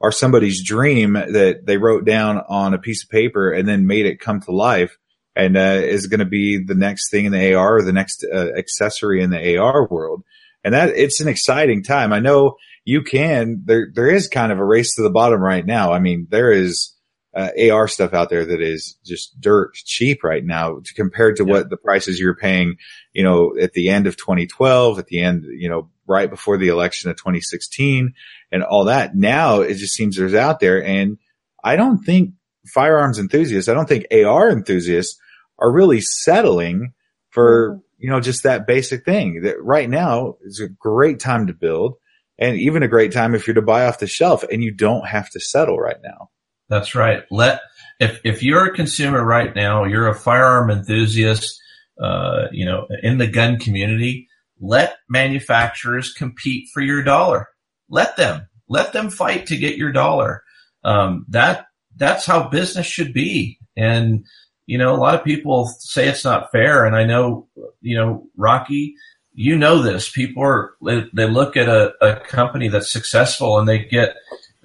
are 0.00 0.12
somebody's 0.12 0.62
dream 0.62 1.14
that 1.14 1.62
they 1.64 1.76
wrote 1.76 2.04
down 2.04 2.40
on 2.48 2.74
a 2.74 2.78
piece 2.78 3.02
of 3.02 3.10
paper 3.10 3.50
and 3.50 3.66
then 3.66 3.86
made 3.86 4.06
it 4.06 4.20
come 4.20 4.40
to 4.40 4.52
life 4.52 4.96
and 5.34 5.56
uh, 5.56 5.80
is 5.82 6.06
going 6.06 6.20
to 6.20 6.26
be 6.26 6.62
the 6.62 6.74
next 6.74 7.10
thing 7.10 7.24
in 7.24 7.32
the 7.32 7.54
AR 7.54 7.78
or 7.78 7.82
the 7.82 7.92
next 7.92 8.24
uh, 8.32 8.52
accessory 8.56 9.22
in 9.22 9.30
the 9.30 9.56
AR 9.56 9.88
world. 9.88 10.22
And 10.62 10.74
that 10.74 10.90
it's 10.90 11.20
an 11.20 11.28
exciting 11.28 11.82
time. 11.82 12.12
I 12.12 12.20
know 12.20 12.56
you 12.84 13.02
can, 13.02 13.62
there, 13.64 13.88
there 13.92 14.08
is 14.08 14.28
kind 14.28 14.52
of 14.52 14.58
a 14.58 14.64
race 14.64 14.94
to 14.94 15.02
the 15.02 15.10
bottom 15.10 15.40
right 15.40 15.64
now. 15.64 15.92
I 15.92 15.98
mean, 15.98 16.26
there 16.30 16.52
is 16.52 16.94
uh, 17.36 17.50
AR 17.70 17.86
stuff 17.86 18.14
out 18.14 18.30
there 18.30 18.46
that 18.46 18.62
is 18.62 18.96
just 19.04 19.38
dirt 19.38 19.74
cheap 19.74 20.24
right 20.24 20.44
now 20.44 20.80
compared 20.94 21.36
to 21.36 21.44
yeah. 21.44 21.52
what 21.52 21.68
the 21.68 21.76
prices 21.76 22.18
you're 22.18 22.34
paying, 22.34 22.76
you 23.12 23.22
know, 23.22 23.54
at 23.60 23.74
the 23.74 23.90
end 23.90 24.06
of 24.06 24.16
2012, 24.16 24.98
at 24.98 25.06
the 25.06 25.20
end, 25.20 25.44
you 25.44 25.68
know, 25.68 25.90
right 26.06 26.30
before 26.30 26.56
the 26.56 26.68
election 26.68 27.10
of 27.10 27.16
2016 27.16 28.14
and 28.50 28.62
all 28.62 28.86
that. 28.86 29.14
Now 29.14 29.60
it 29.60 29.74
just 29.74 29.92
seems 29.92 30.16
there's 30.16 30.32
out 30.32 30.60
there. 30.60 30.82
And 30.82 31.18
I 31.62 31.76
don't 31.76 31.98
think 31.98 32.30
firearms 32.64 33.18
enthusiasts, 33.18 33.68
I 33.68 33.74
don't 33.74 33.88
think 33.88 34.06
AR 34.10 34.50
enthusiasts 34.50 35.20
are 35.58 35.70
really 35.70 36.00
settling 36.00 36.94
for, 37.28 37.82
you 37.98 38.08
know, 38.08 38.20
just 38.20 38.44
that 38.44 38.66
basic 38.66 39.04
thing 39.04 39.42
that 39.42 39.62
right 39.62 39.90
now 39.90 40.36
is 40.42 40.60
a 40.60 40.68
great 40.68 41.20
time 41.20 41.48
to 41.48 41.52
build 41.52 41.96
and 42.38 42.56
even 42.56 42.82
a 42.82 42.88
great 42.88 43.12
time 43.12 43.34
if 43.34 43.46
you're 43.46 43.54
to 43.54 43.62
buy 43.62 43.86
off 43.86 43.98
the 43.98 44.06
shelf 44.06 44.42
and 44.44 44.62
you 44.62 44.70
don't 44.70 45.06
have 45.06 45.28
to 45.30 45.40
settle 45.40 45.78
right 45.78 46.00
now. 46.02 46.30
That's 46.68 46.94
right. 46.94 47.22
Let, 47.30 47.60
if, 48.00 48.20
if 48.24 48.42
you're 48.42 48.66
a 48.66 48.74
consumer 48.74 49.24
right 49.24 49.54
now, 49.54 49.84
you're 49.84 50.08
a 50.08 50.14
firearm 50.14 50.70
enthusiast, 50.70 51.60
uh, 52.00 52.46
you 52.50 52.64
know, 52.64 52.86
in 53.02 53.18
the 53.18 53.26
gun 53.26 53.58
community, 53.58 54.28
let 54.60 54.96
manufacturers 55.08 56.12
compete 56.12 56.68
for 56.74 56.80
your 56.80 57.02
dollar. 57.02 57.48
Let 57.88 58.16
them, 58.16 58.48
let 58.68 58.92
them 58.92 59.10
fight 59.10 59.46
to 59.46 59.56
get 59.56 59.76
your 59.76 59.92
dollar. 59.92 60.42
Um, 60.82 61.24
that, 61.28 61.66
that's 61.96 62.26
how 62.26 62.48
business 62.48 62.86
should 62.86 63.12
be. 63.12 63.58
And, 63.76 64.26
you 64.66 64.78
know, 64.78 64.94
a 64.94 64.98
lot 64.98 65.14
of 65.14 65.24
people 65.24 65.66
say 65.78 66.08
it's 66.08 66.24
not 66.24 66.50
fair. 66.50 66.84
And 66.84 66.96
I 66.96 67.04
know, 67.04 67.48
you 67.80 67.96
know, 67.96 68.26
Rocky, 68.36 68.94
you 69.32 69.56
know 69.56 69.82
this. 69.82 70.10
People 70.10 70.42
are, 70.42 70.74
they 70.82 71.28
look 71.28 71.56
at 71.56 71.68
a, 71.68 71.92
a 72.00 72.20
company 72.20 72.68
that's 72.68 72.90
successful 72.90 73.58
and 73.58 73.68
they 73.68 73.84
get, 73.84 74.16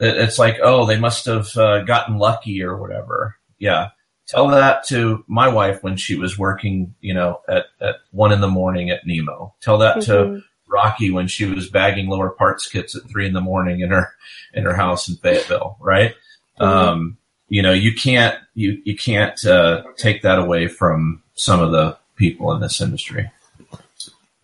it's 0.02 0.40
like, 0.40 0.58
oh, 0.62 0.86
they 0.86 1.00
must 1.00 1.26
have 1.26 1.56
uh, 1.56 1.84
gotten 1.84 2.18
lucky 2.18 2.64
or 2.64 2.78
whatever. 2.78 3.38
Yeah. 3.60 3.90
Tell 4.28 4.48
that 4.50 4.88
to 4.88 5.24
my 5.28 5.48
wife 5.48 5.84
when 5.84 5.98
she 5.98 6.16
was 6.16 6.38
working, 6.38 6.96
you 7.02 7.14
know, 7.14 7.42
at, 7.48 7.66
at 7.80 7.96
one 8.12 8.32
in 8.32 8.42
the 8.42 8.48
morning 8.48 8.90
at 8.90 9.06
Nemo. 9.06 9.54
Tell 9.62 9.78
that 9.80 9.98
mm-hmm. 9.98 10.36
to 10.36 10.44
Rocky 10.68 11.12
when 11.12 11.28
she 11.28 11.46
was 11.46 11.70
bagging 11.70 12.08
lower 12.08 12.30
parts 12.30 12.68
kits 12.68 12.96
at 12.96 13.10
three 13.10 13.28
in 13.28 13.34
the 13.34 13.42
morning 13.42 13.82
in 13.82 13.92
her, 13.92 14.14
in 14.54 14.64
her 14.64 14.76
house 14.76 15.08
in 15.08 15.16
Fayetteville, 15.18 15.78
right? 15.80 16.16
Mm-hmm. 16.60 16.64
Um, 16.64 17.18
you 17.50 17.62
know, 17.62 17.74
you 17.74 17.94
can't, 17.94 18.38
you, 18.56 18.82
you 18.86 18.96
can't, 18.96 19.46
uh, 19.46 19.84
take 19.98 20.22
that 20.22 20.40
away 20.40 20.68
from 20.68 21.22
some 21.36 21.60
of 21.60 21.72
the 21.72 21.98
people 22.16 22.54
in 22.54 22.62
this 22.62 22.80
industry. 22.80 23.30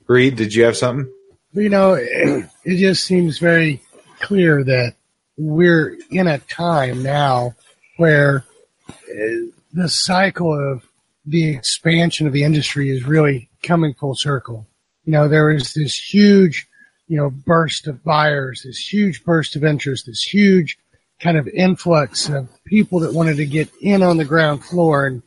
Reed, 0.07 0.35
did 0.35 0.53
you 0.53 0.65
have 0.65 0.75
something? 0.77 1.11
You 1.53 1.69
know, 1.69 1.93
it, 1.93 2.49
it 2.65 2.77
just 2.77 3.05
seems 3.05 3.39
very 3.39 3.81
clear 4.19 4.63
that 4.63 4.95
we're 5.37 5.97
in 6.09 6.27
a 6.27 6.39
time 6.39 7.03
now 7.03 7.53
where 7.97 8.43
uh, 8.89 9.47
the 9.73 9.89
cycle 9.89 10.53
of 10.53 10.83
the 11.25 11.49
expansion 11.49 12.25
of 12.25 12.33
the 12.33 12.43
industry 12.43 12.89
is 12.89 13.03
really 13.03 13.49
coming 13.61 13.93
full 13.93 14.15
circle. 14.15 14.65
You 15.05 15.13
know, 15.13 15.27
there 15.27 15.51
is 15.51 15.73
this 15.73 15.95
huge, 15.95 16.67
you 17.07 17.17
know, 17.17 17.29
burst 17.29 17.87
of 17.87 18.03
buyers, 18.03 18.63
this 18.63 18.79
huge 18.79 19.23
burst 19.23 19.55
of 19.55 19.63
interest, 19.63 20.05
this 20.05 20.23
huge 20.23 20.77
kind 21.19 21.37
of 21.37 21.47
influx 21.47 22.29
of 22.29 22.49
people 22.65 22.99
that 22.99 23.13
wanted 23.13 23.37
to 23.37 23.45
get 23.45 23.69
in 23.81 24.03
on 24.03 24.17
the 24.17 24.25
ground 24.25 24.63
floor 24.63 25.05
and 25.05 25.21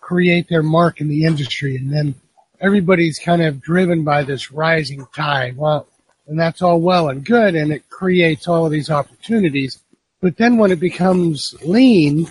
create 0.00 0.48
their 0.48 0.62
mark 0.62 1.00
in 1.00 1.08
the 1.08 1.24
industry. 1.24 1.76
And 1.76 1.92
then 1.92 2.14
everybody's 2.60 3.18
kind 3.18 3.42
of 3.42 3.60
driven 3.60 4.04
by 4.04 4.22
this 4.22 4.52
rising 4.52 5.06
tide. 5.14 5.56
Well, 5.56 5.86
and 6.32 6.40
that's 6.40 6.62
all 6.62 6.80
well 6.80 7.10
and 7.10 7.26
good. 7.26 7.54
And 7.54 7.70
it 7.70 7.90
creates 7.90 8.48
all 8.48 8.64
of 8.64 8.72
these 8.72 8.88
opportunities. 8.88 9.78
But 10.22 10.38
then 10.38 10.56
when 10.56 10.72
it 10.72 10.80
becomes 10.80 11.54
lean, 11.62 12.26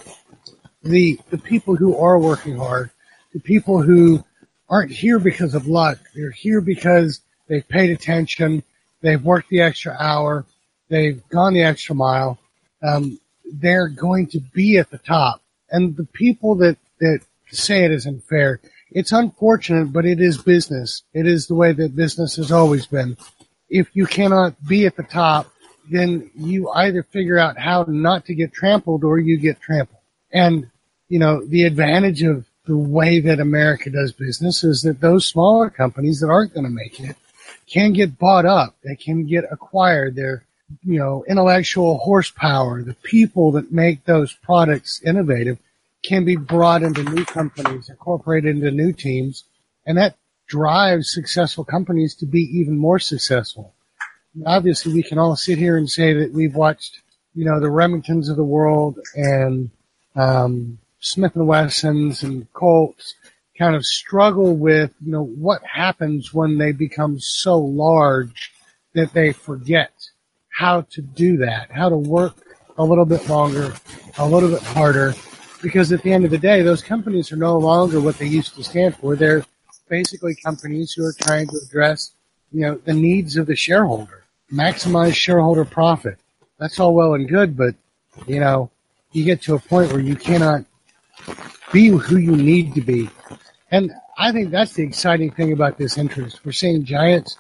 the, 0.82 1.20
the 1.30 1.38
people 1.38 1.76
who 1.76 1.96
are 1.96 2.18
working 2.18 2.58
hard, 2.58 2.90
the 3.32 3.40
people 3.40 3.80
who 3.80 4.24
aren't 4.68 4.92
here 4.92 5.20
because 5.20 5.54
of 5.54 5.68
luck, 5.68 6.00
they're 6.16 6.32
here 6.32 6.62
because 6.62 7.22
they've 7.48 7.68
paid 7.68 7.92
attention, 7.92 8.64
they've 9.02 9.24
worked 9.24 9.50
the 9.50 9.62
extra 9.62 9.96
hour, 10.00 10.46
they've 10.90 11.22
gone 11.30 11.54
the 11.54 11.62
extra 11.62 11.94
mile, 11.94 12.40
um, 12.82 13.20
they're 13.54 13.88
going 13.88 14.26
to 14.30 14.40
be 14.40 14.80
at 14.80 14.90
the 14.90 14.98
top. 14.98 15.44
And 15.70 15.96
the 15.96 16.06
people 16.06 16.56
that, 16.56 16.78
that 17.00 17.20
say 17.52 17.86
it 17.86 17.92
isn't 17.92 18.24
fair, 18.24 18.62
it's 18.90 19.12
unfortunate, 19.12 19.94
but 19.94 20.06
it 20.06 20.20
is 20.20 20.40
business. 20.40 21.04
It 21.14 21.28
is 21.28 21.46
the 21.46 21.54
way 21.54 21.72
that 21.72 21.96
business 21.96 22.38
has 22.38 22.52
always 22.52 22.88
been. 22.88 23.16
If 23.71 23.95
you 23.95 24.05
cannot 24.05 24.63
be 24.63 24.86
at 24.86 24.95
the 24.95 25.03
top, 25.03 25.51
then 25.89 26.29
you 26.36 26.69
either 26.69 27.01
figure 27.01 27.39
out 27.39 27.57
how 27.57 27.86
not 27.88 28.25
to 28.25 28.36
get 28.36 28.53
trampled 28.53 29.03
or 29.03 29.17
you 29.17 29.39
get 29.39 29.60
trampled. 29.60 29.97
And, 30.31 30.69
you 31.10 31.17
know, 31.17 31.43
the 31.43 31.63
advantage 31.63 32.21
of 32.21 32.45
the 32.65 32.77
way 32.77 33.19
that 33.21 33.39
America 33.39 33.89
does 33.89 34.12
business 34.12 34.63
is 34.63 34.84
that 34.84 35.01
those 35.01 35.25
smaller 35.25 35.71
companies 35.71 36.19
that 36.19 36.29
aren't 36.29 36.53
going 36.53 36.65
to 36.65 36.69
make 36.69 36.99
it 36.99 37.15
can 37.67 37.93
get 37.93 38.19
bought 38.19 38.45
up. 38.45 38.75
They 38.84 38.95
can 38.95 39.25
get 39.25 39.45
acquired. 39.49 40.15
They're 40.15 40.43
you 40.84 40.99
know, 40.99 41.25
intellectual 41.27 41.97
horsepower, 41.97 42.84
the 42.84 42.93
people 42.93 43.51
that 43.53 43.71
make 43.71 44.05
those 44.05 44.34
products 44.34 45.01
innovative 45.03 45.57
can 46.03 46.25
be 46.25 46.36
brought 46.36 46.84
into 46.84 47.03
new 47.03 47.25
companies, 47.25 47.89
incorporated 47.89 48.55
into 48.55 48.71
new 48.71 48.91
teams, 48.93 49.43
and 49.86 49.97
that 49.97 50.15
drives 50.52 51.14
successful 51.14 51.64
companies 51.64 52.14
to 52.14 52.26
be 52.26 52.42
even 52.42 52.78
more 52.78 53.00
successful. 53.00 53.74
Obviously, 54.46 54.94
we 54.94 55.02
can 55.02 55.18
all 55.18 55.38
sit 55.38 55.58
here 55.58 55.78
and 55.78 55.90
say 55.90 56.14
that 56.14 56.34
we've 56.34 56.56
watched, 56.56 57.00
you 57.34 57.46
know, 57.46 57.62
the 57.62 57.68
Remingtons 57.68 58.30
of 58.30 58.36
the 58.36 58.44
world 58.44 59.00
and 59.16 59.72
um, 60.16 60.78
Smith 61.00 61.38
and 61.38 61.48
Wessons 61.48 62.22
and 62.22 62.52
Colts 62.52 63.16
kind 63.58 63.76
of 63.76 63.86
struggle 63.86 64.58
with, 64.58 64.92
you 65.00 65.14
know, 65.14 65.24
what 65.24 65.62
happens 65.64 66.34
when 66.34 66.58
they 66.58 66.74
become 66.74 67.18
so 67.18 67.58
large 67.58 68.52
that 68.94 69.14
they 69.14 69.32
forget 69.32 69.94
how 70.50 70.82
to 70.82 71.02
do 71.02 71.38
that, 71.38 71.72
how 71.72 71.88
to 71.88 71.96
work 71.96 72.36
a 72.78 72.84
little 72.84 73.06
bit 73.06 73.30
longer, 73.30 73.74
a 74.18 74.28
little 74.28 74.50
bit 74.50 74.64
harder, 74.64 75.14
because 75.62 75.94
at 75.94 76.02
the 76.04 76.12
end 76.12 76.26
of 76.26 76.32
the 76.32 76.38
day, 76.38 76.62
those 76.62 76.82
companies 76.82 77.32
are 77.32 77.38
no 77.38 77.58
longer 77.58 78.02
what 78.02 78.18
they 78.18 78.28
used 78.28 78.54
to 78.56 78.64
stand 78.64 78.98
for. 78.98 79.16
They're 79.16 79.46
basically 79.91 80.34
companies 80.34 80.93
who 80.93 81.06
are 81.06 81.13
trying 81.13 81.45
to 81.49 81.60
address, 81.67 82.13
you 82.54 82.62
know, 82.62 82.75
the 82.86 82.93
needs 82.93 83.36
of 83.36 83.45
the 83.45 83.56
shareholder, 83.56 84.23
maximize 84.51 85.13
shareholder 85.13 85.65
profit. 85.65 86.17
That's 86.58 86.80
all 86.80 86.95
well 86.95 87.13
and 87.13 87.27
good, 87.27 87.58
but, 87.58 87.75
you 88.25 88.39
know, 88.39 88.71
you 89.12 89.25
get 89.25 89.41
to 89.43 89.56
a 89.56 89.60
point 89.60 89.91
where 89.91 90.01
you 90.01 90.15
cannot 90.15 90.63
be 91.73 91.88
who 91.89 92.15
you 92.15 92.38
need 92.38 92.73
to 92.75 92.82
be. 92.82 93.10
And 93.69 93.91
I 94.17 94.32
think 94.32 94.49
that's 94.49 94.73
the 94.73 94.84
exciting 94.84 95.32
thing 95.32 95.51
about 95.51 95.77
this 95.77 95.97
interest. 95.97 96.39
We're 96.45 96.54
seeing 96.54 96.86
giants 96.86 97.38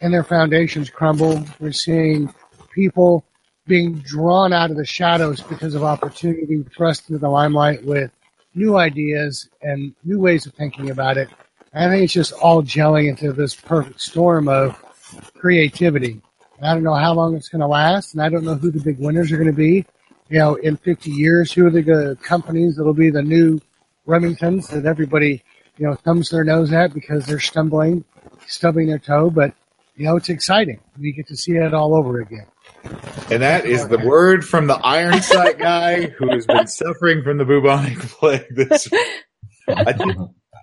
and 0.00 0.12
their 0.12 0.24
foundations 0.24 0.90
crumble. 0.90 1.44
We're 1.60 1.70
seeing 1.70 2.34
people 2.72 3.24
being 3.68 3.98
drawn 3.98 4.52
out 4.52 4.72
of 4.72 4.76
the 4.76 4.84
shadows 4.84 5.42
because 5.42 5.76
of 5.76 5.84
opportunity, 5.84 6.64
thrust 6.76 7.08
into 7.08 7.20
the 7.20 7.28
limelight 7.28 7.84
with 7.84 8.10
new 8.54 8.76
ideas 8.76 9.48
and 9.62 9.94
new 10.04 10.18
ways 10.18 10.44
of 10.46 10.54
thinking 10.54 10.90
about 10.90 11.16
it. 11.16 11.28
I 11.78 11.88
think 11.88 12.02
it's 12.02 12.12
just 12.12 12.32
all 12.32 12.62
gelling 12.62 13.08
into 13.08 13.32
this 13.32 13.54
perfect 13.54 14.00
storm 14.00 14.48
of 14.48 14.76
creativity. 15.36 16.20
I 16.60 16.74
don't 16.74 16.82
know 16.82 16.94
how 16.94 17.14
long 17.14 17.36
it's 17.36 17.48
going 17.48 17.60
to 17.60 17.68
last, 17.68 18.14
and 18.14 18.22
I 18.22 18.28
don't 18.28 18.42
know 18.42 18.56
who 18.56 18.72
the 18.72 18.80
big 18.80 18.98
winners 18.98 19.30
are 19.30 19.36
going 19.36 19.46
to 19.46 19.52
be. 19.52 19.86
You 20.28 20.38
know, 20.38 20.54
in 20.56 20.76
50 20.76 21.10
years, 21.10 21.52
who 21.52 21.66
are 21.66 21.70
the 21.70 22.18
companies 22.20 22.76
that'll 22.76 22.94
be 22.94 23.10
the 23.10 23.22
new 23.22 23.60
Remingtons 24.08 24.68
that 24.70 24.86
everybody, 24.86 25.42
you 25.76 25.86
know, 25.86 25.94
thumbs 25.94 26.30
their 26.30 26.42
nose 26.42 26.72
at 26.72 26.92
because 26.92 27.26
they're 27.26 27.38
stumbling, 27.38 28.04
stubbing 28.46 28.88
their 28.88 28.98
toe. 28.98 29.30
But 29.30 29.54
you 29.94 30.06
know, 30.06 30.16
it's 30.16 30.28
exciting. 30.30 30.80
We 30.98 31.12
get 31.12 31.28
to 31.28 31.36
see 31.36 31.52
it 31.52 31.74
all 31.74 31.94
over 31.94 32.20
again. 32.20 32.46
And 33.30 33.42
that 33.42 33.66
is 33.66 33.86
the 33.86 33.98
word 33.98 34.44
from 34.44 34.66
the 34.66 34.76
Iron 34.76 35.22
Sight 35.22 35.58
guy 35.58 36.06
who 36.06 36.30
has 36.30 36.46
been 36.46 36.66
suffering 36.66 37.22
from 37.22 37.38
the 37.38 37.44
bubonic 37.44 37.98
plague. 38.00 38.46
This, 38.50 38.88
I 39.68 39.92
think, 39.92 40.16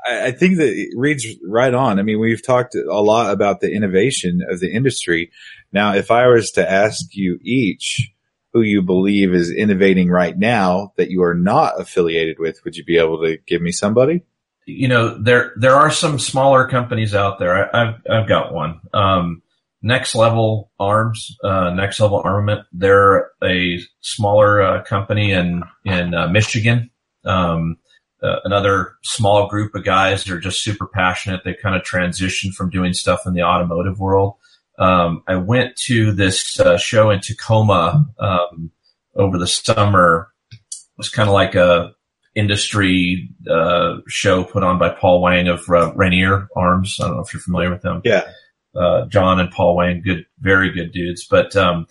I 0.08 0.32
think 0.32 0.58
that 0.58 0.68
it 0.68 0.90
reads 0.96 1.26
right 1.48 1.74
on. 1.74 2.00
I 2.00 2.04
mean, 2.04 2.20
we've 2.20 2.46
talked 2.46 2.76
a 2.76 3.02
lot 3.02 3.32
about 3.32 3.60
the 3.60 3.72
innovation 3.72 4.42
of 4.50 4.60
the 4.60 4.72
industry. 4.72 5.32
Now, 5.72 5.96
if 5.96 6.12
I 6.12 6.28
was 6.28 6.52
to 6.52 6.70
ask 6.70 7.16
you 7.16 7.40
each 7.42 8.12
who 8.54 8.62
you 8.62 8.82
believe 8.82 9.34
is 9.34 9.52
innovating 9.52 10.10
right 10.10 10.38
now 10.38 10.94
that 10.98 11.10
you 11.10 11.24
are 11.24 11.34
not 11.34 11.80
affiliated 11.82 12.38
with, 12.40 12.64
would 12.64 12.76
you 12.76 12.86
be 12.86 12.98
able 12.98 13.22
to 13.24 13.38
give 13.48 13.62
me 13.62 13.72
somebody? 13.72 14.24
you 14.66 14.88
know, 14.88 15.18
there 15.18 15.54
there 15.56 15.76
are 15.76 15.92
some 15.92 16.20
smaller 16.20 16.68
companies 16.68 17.14
out 17.14 17.40
there. 17.40 17.76
I, 17.76 17.86
have 17.86 18.02
I've 18.10 18.28
got 18.28 18.54
one. 18.54 18.82
Um, 18.94 19.42
Next 19.82 20.16
Level 20.16 20.72
Arms, 20.80 21.38
uh, 21.44 21.70
Next 21.70 22.00
Level 22.00 22.22
Armament. 22.24 22.66
They're 22.74 23.30
a 23.44 23.80
smaller 24.02 24.62
uh, 24.62 24.84
company 24.84 25.32
in 25.32 25.64
in 25.84 26.14
uh, 26.14 26.28
Michigan. 26.28 26.90
Um, 27.24 27.78
uh, 28.24 28.40
another 28.44 28.96
small 29.04 29.48
group 29.48 29.76
of 29.76 29.84
guys 29.84 30.24
that 30.24 30.34
are 30.34 30.40
just 30.40 30.64
super 30.64 30.88
passionate. 30.88 31.42
They 31.44 31.54
kind 31.54 31.76
of 31.76 31.84
transitioned 31.84 32.54
from 32.54 32.70
doing 32.70 32.94
stuff 32.94 33.22
in 33.26 33.34
the 33.34 33.44
automotive 33.44 34.00
world. 34.00 34.36
Um, 34.78 35.24
I 35.28 35.36
went 35.36 35.76
to 35.86 36.12
this 36.12 36.60
uh, 36.60 36.78
show 36.78 37.10
in 37.10 37.20
Tacoma 37.20 38.06
um, 38.20 38.72
over 39.16 39.38
the 39.38 39.48
summer. 39.48 40.30
It 40.52 40.60
was 40.98 41.10
kind 41.10 41.30
of 41.30 41.34
like 41.34 41.56
a 41.56 41.94
industry 42.36 43.30
uh, 43.50 43.98
show 44.08 44.44
put 44.44 44.64
on 44.64 44.78
by 44.78 44.90
Paul 44.90 45.22
Wang 45.22 45.48
of 45.48 45.64
uh, 45.70 45.94
Rainier 45.94 46.50
Arms. 46.56 47.00
I 47.00 47.08
don't 47.08 47.16
know 47.16 47.24
if 47.24 47.34
you're 47.34 47.42
familiar 47.42 47.72
with 47.72 47.82
them. 47.82 48.02
Yeah. 48.04 48.28
Uh, 48.76 49.06
John 49.06 49.40
and 49.40 49.50
Paul 49.52 49.78
Wang, 49.78 50.02
good, 50.02 50.26
very 50.40 50.72
good 50.72 50.92
dudes. 50.92 51.26
But 51.26 51.56
um, 51.56 51.88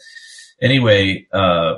anyway, 0.61 1.27
uh, 1.33 1.77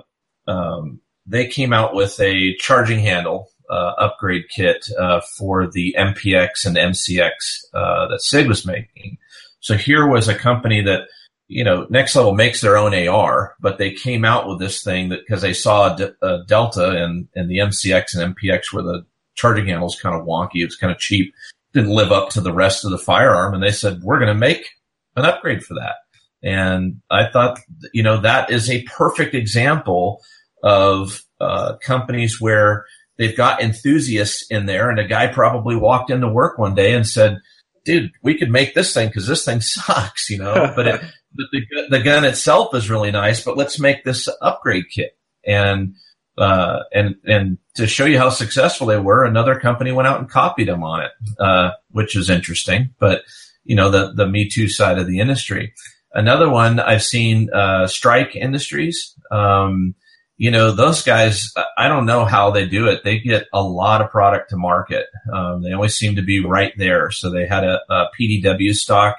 um, 0.49 1.01
they 1.27 1.47
came 1.47 1.73
out 1.73 1.95
with 1.95 2.19
a 2.21 2.57
charging 2.57 3.01
handle 3.01 3.51
upgrade 3.75 4.45
kit 4.55 4.87
uh, 4.99 5.21
for 5.37 5.67
the 5.67 5.95
MPX 5.99 6.67
and 6.67 6.77
MCX 6.77 7.31
uh, 7.75 8.09
that 8.09 8.23
Sig 8.23 8.49
was 8.49 8.67
making. 8.67 9.19
So 9.61 9.77
here 9.77 10.07
was 10.07 10.29
a 10.29 10.35
company 10.35 10.83
that 10.83 11.09
you 11.49 11.62
know, 11.62 11.87
Next 11.91 12.17
Level 12.17 12.35
makes 12.35 12.61
their 12.61 12.77
own 12.77 12.95
AR, 12.95 13.55
but 13.61 13.79
they 13.79 13.93
came 13.93 14.25
out 14.25 14.49
with 14.49 14.59
this 14.59 14.83
thing 14.83 15.11
that 15.11 15.21
because 15.21 15.43
they 15.43 15.53
saw 15.53 15.97
a, 15.97 16.12
a 16.23 16.45
Delta 16.45 17.05
and, 17.05 17.29
and 17.35 17.49
the 17.49 17.59
MCX 17.59 18.17
and 18.17 18.35
MPX 18.35 18.73
where 18.73 18.83
the 18.83 19.07
charging 19.35 19.67
handle 19.67 19.89
is 19.89 20.01
kind 20.01 20.19
of 20.19 20.27
wonky. 20.27 20.64
It's 20.64 20.77
kind 20.77 20.93
of 20.93 20.99
cheap. 20.99 21.33
Didn't 21.73 21.95
live 21.95 22.11
up 22.11 22.31
to 22.31 22.41
the 22.41 22.53
rest 22.53 22.85
of 22.85 22.91
the 22.91 22.99
firearm. 22.99 23.55
And 23.55 23.62
they 23.62 23.71
said, 23.71 24.03
we're 24.03 24.19
going 24.19 24.33
to 24.33 24.35
make 24.35 24.67
an 25.14 25.25
upgrade 25.25 25.64
for 25.64 25.75
that. 25.75 25.97
And 26.43 27.01
I 27.11 27.29
thought, 27.31 27.61
you 27.93 28.03
know, 28.03 28.21
that 28.21 28.51
is 28.51 28.69
a 28.69 28.83
perfect 28.83 29.35
example 29.35 30.23
of 30.62 31.23
uh, 31.41 31.77
companies 31.77 32.41
where 32.41 32.87
they've 33.19 33.37
got 33.37 33.62
enthusiasts 33.62 34.47
in 34.51 34.67
there 34.67 34.91
and 34.91 34.99
a 34.99 35.07
guy 35.07 35.27
probably 35.27 35.77
walked 35.77 36.11
into 36.11 36.29
work 36.29 36.59
one 36.59 36.75
day 36.75 36.95
and 36.95 37.07
said, 37.07 37.39
dude, 37.85 38.11
we 38.23 38.37
could 38.37 38.51
make 38.51 38.75
this 38.75 38.93
thing 38.93 39.09
because 39.09 39.27
this 39.27 39.45
thing 39.45 39.61
sucks, 39.62 40.29
you 40.29 40.39
know, 40.39 40.73
but 40.75 40.87
it, 40.87 41.01
the, 41.35 41.62
the 41.91 42.01
gun 42.01 42.25
itself 42.25 42.75
is 42.75 42.91
really 42.91 43.11
nice, 43.11 43.43
but 43.43 43.57
let's 43.57 43.79
make 43.81 44.05
this 44.05 44.29
upgrade 44.43 44.87
kit. 44.91 45.17
And, 45.47 45.95
uh, 46.37 46.81
and, 46.93 47.14
and 47.25 47.59
to 47.77 47.87
show 47.87 48.05
you 48.05 48.19
how 48.19 48.31
successful 48.31 48.87
they 48.89 48.99
were, 48.99 49.25
another 49.25 49.59
company 49.59 49.93
went 49.93 50.09
out 50.09 50.21
and 50.21 50.29
copied 50.29 50.69
them 50.69 50.83
on 50.83 51.05
it, 51.05 51.12
uh, 51.39 51.71
which 51.91 52.17
is 52.17 52.29
interesting, 52.29 52.91
but 52.99 53.23
you 53.64 53.75
know, 53.75 53.91
the, 53.91 54.12
the 54.12 54.27
Me 54.27 54.49
Too 54.49 54.69
side 54.69 54.99
of 54.99 55.07
the 55.07 55.19
industry. 55.19 55.75
Another 56.12 56.49
one 56.49 56.79
I've 56.81 57.03
seen, 57.03 57.53
uh, 57.53 57.87
Strike 57.87 58.37
Industries. 58.37 59.14
Um, 59.31 59.95
you 60.39 60.51
know, 60.51 60.70
those 60.70 61.03
guys, 61.03 61.53
I 61.78 61.89
don't 61.89 62.05
know 62.05 62.24
how 62.24 62.51
they 62.51 62.66
do 62.66 62.89
it. 62.89 63.05
They 63.05 63.18
get 63.18 63.47
a 63.53 63.62
lot 63.62 64.03
of 64.03 64.11
product 64.11 64.51
to 64.51 64.57
market. 64.57 65.07
Um, 65.32 65.62
they 65.62 65.72
always 65.72 65.95
seem 65.95 66.16
to 66.16 66.22
be 66.22 66.45
right 66.45 66.72
there. 66.76 67.11
So 67.11 67.30
they 67.30 67.47
had 67.47 67.64
a, 67.64 67.80
a 67.89 68.09
PDW 68.18 68.74
stock 68.74 69.16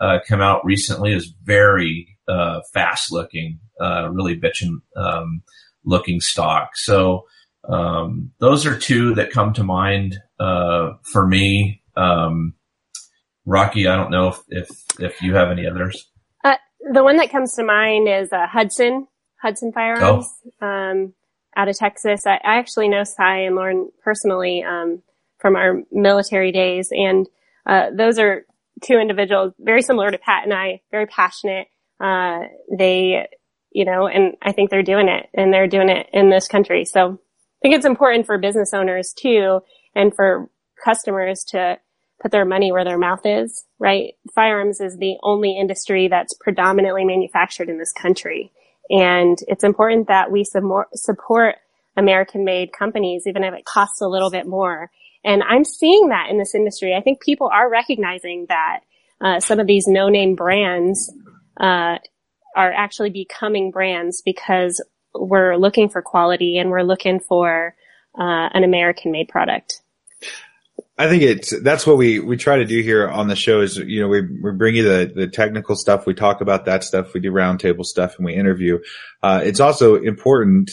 uh, 0.00 0.18
come 0.26 0.40
out 0.40 0.64
recently 0.64 1.12
is 1.12 1.32
very 1.42 2.18
uh, 2.28 2.60
fast 2.72 3.10
looking, 3.10 3.60
uh, 3.80 4.10
really 4.10 4.38
bitching 4.38 4.76
um, 4.96 5.42
looking 5.84 6.20
stock. 6.20 6.76
So 6.76 7.24
um, 7.68 8.32
those 8.38 8.66
are 8.66 8.78
two 8.78 9.14
that 9.14 9.30
come 9.30 9.54
to 9.54 9.64
mind 9.64 10.18
uh, 10.38 10.92
for 11.02 11.26
me. 11.26 11.82
Um, 11.96 12.54
Rocky, 13.46 13.88
I 13.88 13.96
don't 13.96 14.10
know 14.10 14.28
if, 14.28 14.40
if, 14.48 14.68
if 15.00 15.22
you 15.22 15.34
have 15.34 15.50
any 15.50 15.66
others. 15.66 16.10
Uh, 16.44 16.56
the 16.92 17.02
one 17.02 17.16
that 17.16 17.30
comes 17.30 17.54
to 17.54 17.64
mind 17.64 18.06
is 18.06 18.30
uh, 18.32 18.46
Hudson 18.46 19.06
Hudson 19.40 19.72
Firearms 19.72 20.26
oh. 20.60 20.66
um, 20.66 21.14
out 21.56 21.68
of 21.68 21.76
Texas. 21.76 22.26
I, 22.26 22.34
I, 22.34 22.58
actually 22.58 22.88
know 22.88 23.04
Cy 23.04 23.40
and 23.40 23.56
Lauren 23.56 23.90
personally 24.02 24.62
um, 24.62 25.02
from 25.38 25.56
our 25.56 25.82
military 25.92 26.52
days, 26.52 26.90
and 26.90 27.28
those 27.96 28.18
are 28.18 28.44
two 28.82 28.98
individuals 28.98 29.52
very 29.58 29.82
similar 29.82 30.10
to 30.10 30.18
Pat 30.18 30.44
and 30.44 30.54
I, 30.54 30.80
very 30.90 31.06
passionate. 31.06 31.68
Uh, 32.00 32.40
they, 32.76 33.26
you 33.72 33.84
know, 33.84 34.06
and 34.06 34.36
I 34.42 34.52
think 34.52 34.70
they're 34.70 34.82
doing 34.82 35.08
it 35.08 35.28
and 35.34 35.52
they're 35.52 35.66
doing 35.66 35.88
it 35.88 36.08
in 36.12 36.30
this 36.30 36.48
country. 36.48 36.84
So 36.84 37.12
I 37.12 37.58
think 37.62 37.74
it's 37.74 37.86
important 37.86 38.26
for 38.26 38.38
business 38.38 38.72
owners 38.72 39.12
too 39.12 39.60
and 39.94 40.14
for 40.14 40.48
customers 40.84 41.44
to 41.48 41.78
put 42.22 42.30
their 42.30 42.44
money 42.44 42.72
where 42.72 42.84
their 42.84 42.98
mouth 42.98 43.24
is, 43.24 43.64
right? 43.78 44.14
Firearms 44.34 44.80
is 44.80 44.96
the 44.96 45.16
only 45.22 45.56
industry 45.58 46.08
that's 46.08 46.34
predominantly 46.34 47.04
manufactured 47.04 47.68
in 47.68 47.78
this 47.78 47.92
country. 47.92 48.52
And 48.90 49.38
it's 49.48 49.64
important 49.64 50.08
that 50.08 50.30
we 50.30 50.44
support 50.44 51.56
American 51.96 52.44
made 52.44 52.72
companies, 52.72 53.26
even 53.26 53.44
if 53.44 53.54
it 53.54 53.64
costs 53.64 54.00
a 54.00 54.08
little 54.08 54.30
bit 54.30 54.46
more. 54.46 54.90
And 55.24 55.42
I'm 55.42 55.64
seeing 55.64 56.08
that 56.08 56.30
in 56.30 56.38
this 56.38 56.54
industry. 56.54 56.94
I 56.94 57.00
think 57.00 57.20
people 57.20 57.50
are 57.52 57.68
recognizing 57.68 58.46
that 58.48 58.80
uh, 59.20 59.40
some 59.40 59.58
of 59.58 59.66
these 59.66 59.86
no-name 59.86 60.36
brands 60.36 61.12
uh, 61.58 61.98
are 62.56 62.72
actually 62.72 63.10
becoming 63.10 63.70
brands 63.70 64.22
because 64.22 64.82
we're 65.14 65.56
looking 65.56 65.88
for 65.88 66.02
quality 66.02 66.58
and 66.58 66.70
we're 66.70 66.82
looking 66.82 67.18
for 67.20 67.74
uh, 68.18 68.48
an 68.52 68.64
American-made 68.64 69.28
product. 69.28 69.80
I 70.98 71.08
think 71.08 71.22
it's 71.22 71.58
that's 71.62 71.86
what 71.86 71.96
we 71.96 72.18
we 72.18 72.36
try 72.36 72.56
to 72.56 72.64
do 72.64 72.82
here 72.82 73.08
on 73.08 73.28
the 73.28 73.36
show 73.36 73.60
is 73.60 73.76
you 73.76 74.00
know 74.00 74.08
we 74.08 74.22
we 74.42 74.52
bring 74.52 74.74
you 74.74 74.82
the 74.82 75.12
the 75.14 75.28
technical 75.28 75.76
stuff 75.76 76.06
we 76.06 76.14
talk 76.14 76.40
about 76.40 76.64
that 76.64 76.82
stuff 76.82 77.14
we 77.14 77.20
do 77.20 77.30
roundtable 77.30 77.84
stuff 77.84 78.16
and 78.16 78.24
we 78.24 78.34
interview. 78.34 78.78
Uh, 79.22 79.40
it's 79.44 79.60
also 79.60 79.94
important 79.94 80.70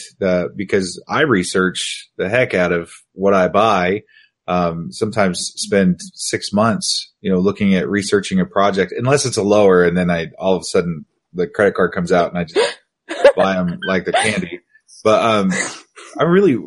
because 0.56 1.02
I 1.08 1.20
research 1.20 2.10
the 2.16 2.28
heck 2.28 2.54
out 2.54 2.72
of 2.72 2.90
what 3.12 3.34
I 3.34 3.48
buy 3.48 4.02
um, 4.48 4.92
sometimes 4.92 5.52
spend 5.56 6.00
six 6.14 6.52
months, 6.52 7.12
you 7.20 7.30
know, 7.30 7.38
looking 7.38 7.74
at 7.74 7.88
researching 7.88 8.40
a 8.40 8.46
project, 8.46 8.92
unless 8.96 9.26
it's 9.26 9.36
a 9.36 9.42
lower, 9.42 9.84
and 9.84 9.96
then 9.96 10.10
I 10.10 10.28
all 10.38 10.54
of 10.54 10.62
a 10.62 10.64
sudden 10.64 11.04
the 11.32 11.46
credit 11.46 11.74
card 11.74 11.92
comes 11.92 12.12
out 12.12 12.30
and 12.30 12.38
I 12.38 12.44
just 12.44 12.78
buy 13.36 13.54
them 13.54 13.78
like 13.86 14.04
the 14.04 14.12
candy. 14.12 14.60
But 15.02 15.24
um, 15.24 15.52
I 16.18 16.24
really, 16.24 16.58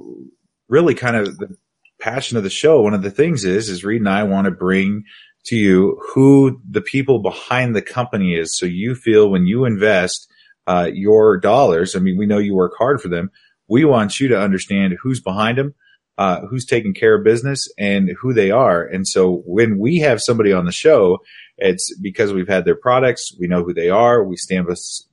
really 0.67 0.95
kind 0.95 1.15
of 1.15 1.37
the 1.37 1.55
passion 1.99 2.37
of 2.37 2.43
the 2.43 2.49
show. 2.49 2.81
One 2.81 2.93
of 2.93 3.01
the 3.01 3.11
things 3.11 3.45
is, 3.45 3.69
is 3.69 3.83
Reed 3.83 4.01
and 4.01 4.09
I 4.09 4.23
want 4.23 4.45
to 4.45 4.51
bring 4.51 5.03
to 5.45 5.55
you 5.55 5.99
who 6.13 6.61
the 6.69 6.81
people 6.81 7.19
behind 7.19 7.75
the 7.75 7.81
company 7.81 8.35
is, 8.35 8.57
so 8.57 8.65
you 8.65 8.95
feel 8.95 9.29
when 9.29 9.45
you 9.45 9.65
invest 9.65 10.29
uh, 10.67 10.89
your 10.93 11.37
dollars. 11.37 11.95
I 11.95 11.99
mean, 11.99 12.17
we 12.17 12.25
know 12.25 12.37
you 12.37 12.55
work 12.55 12.73
hard 12.77 13.01
for 13.01 13.07
them. 13.07 13.31
We 13.67 13.85
want 13.85 14.19
you 14.19 14.27
to 14.29 14.39
understand 14.39 14.97
who's 15.01 15.21
behind 15.21 15.57
them 15.57 15.73
uh, 16.19 16.41
who's 16.47 16.65
taking 16.65 16.93
care 16.93 17.15
of 17.15 17.23
business 17.23 17.71
and 17.77 18.09
who 18.19 18.33
they 18.33 18.51
are. 18.51 18.85
And 18.85 19.07
so 19.07 19.41
when 19.45 19.79
we 19.79 19.99
have 19.99 20.21
somebody 20.21 20.51
on 20.51 20.65
the 20.65 20.71
show, 20.73 21.19
it's 21.57 21.97
because 21.97 22.33
we've 22.33 22.49
had 22.49 22.65
their 22.65 22.75
products, 22.75 23.33
we 23.39 23.47
know 23.47 23.63
who 23.63 23.73
they 23.73 23.89
are, 23.89 24.25
we 24.25 24.35
stand 24.35 24.67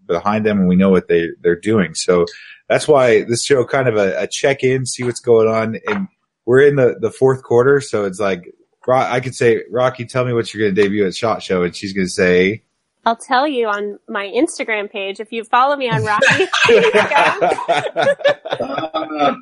behind 0.04 0.44
them, 0.44 0.58
and 0.58 0.66
we 0.66 0.74
know 0.74 0.90
what 0.90 1.06
they 1.06 1.28
they're 1.42 1.60
doing. 1.60 1.94
So 1.94 2.26
that's 2.68 2.88
why 2.88 3.22
this 3.22 3.44
show 3.44 3.64
kind 3.64 3.86
of 3.86 3.96
a, 3.96 4.22
a 4.22 4.26
check 4.26 4.64
in, 4.64 4.84
see 4.84 5.04
what's 5.04 5.20
going 5.20 5.46
on, 5.46 5.78
and 5.86 6.08
we're 6.46 6.66
in 6.66 6.76
the 6.76 6.96
the 6.98 7.10
fourth 7.10 7.42
quarter, 7.42 7.82
so 7.82 8.04
it's 8.04 8.18
like 8.18 8.54
I 8.88 9.20
could 9.20 9.34
say, 9.34 9.64
Rocky, 9.70 10.06
tell 10.06 10.24
me 10.24 10.32
what 10.32 10.54
you're 10.54 10.64
going 10.64 10.74
to 10.74 10.82
debut 10.82 11.06
at 11.06 11.14
Shot 11.14 11.42
Show, 11.42 11.62
and 11.62 11.76
she's 11.76 11.92
going 11.92 12.06
to 12.06 12.12
say. 12.12 12.62
I'll 13.04 13.16
tell 13.16 13.46
you 13.46 13.68
on 13.68 13.98
my 14.08 14.26
Instagram 14.26 14.90
page 14.90 15.20
if 15.20 15.30
you 15.30 15.44
follow 15.44 15.76
me 15.76 15.88
on 15.88 16.02
Rocky. 16.02 16.26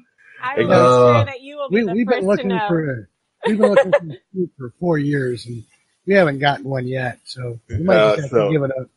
I 0.45 0.59
will 0.59 0.73
uh, 0.73 1.15
sure 1.15 1.25
that 1.25 1.41
you 1.41 1.57
will 1.57 1.71
be 1.71 1.77
we, 1.77 1.87
the 1.87 1.93
we've 1.93 2.07
first 2.07 2.19
been 2.19 2.27
looking 2.27 2.49
to 2.51 2.57
know. 2.57 2.69
For, 2.69 3.09
we've 3.47 3.59
been 3.59 3.71
looking 3.71 3.93
for, 3.93 4.19
for 4.59 4.75
four 4.79 4.99
years 4.99 5.47
and 5.47 5.65
we 6.07 6.13
haven't 6.13 6.41
gotten 6.41 6.65
one 6.65 6.87
yet, 6.87 7.21
so 7.25 7.59
we 7.71 7.79
might 7.79 7.97
uh, 7.97 8.17
have 8.17 8.29
so, 8.29 8.49
to 8.49 8.53
give 8.53 8.63
it 8.63 8.71
up. 8.79 8.89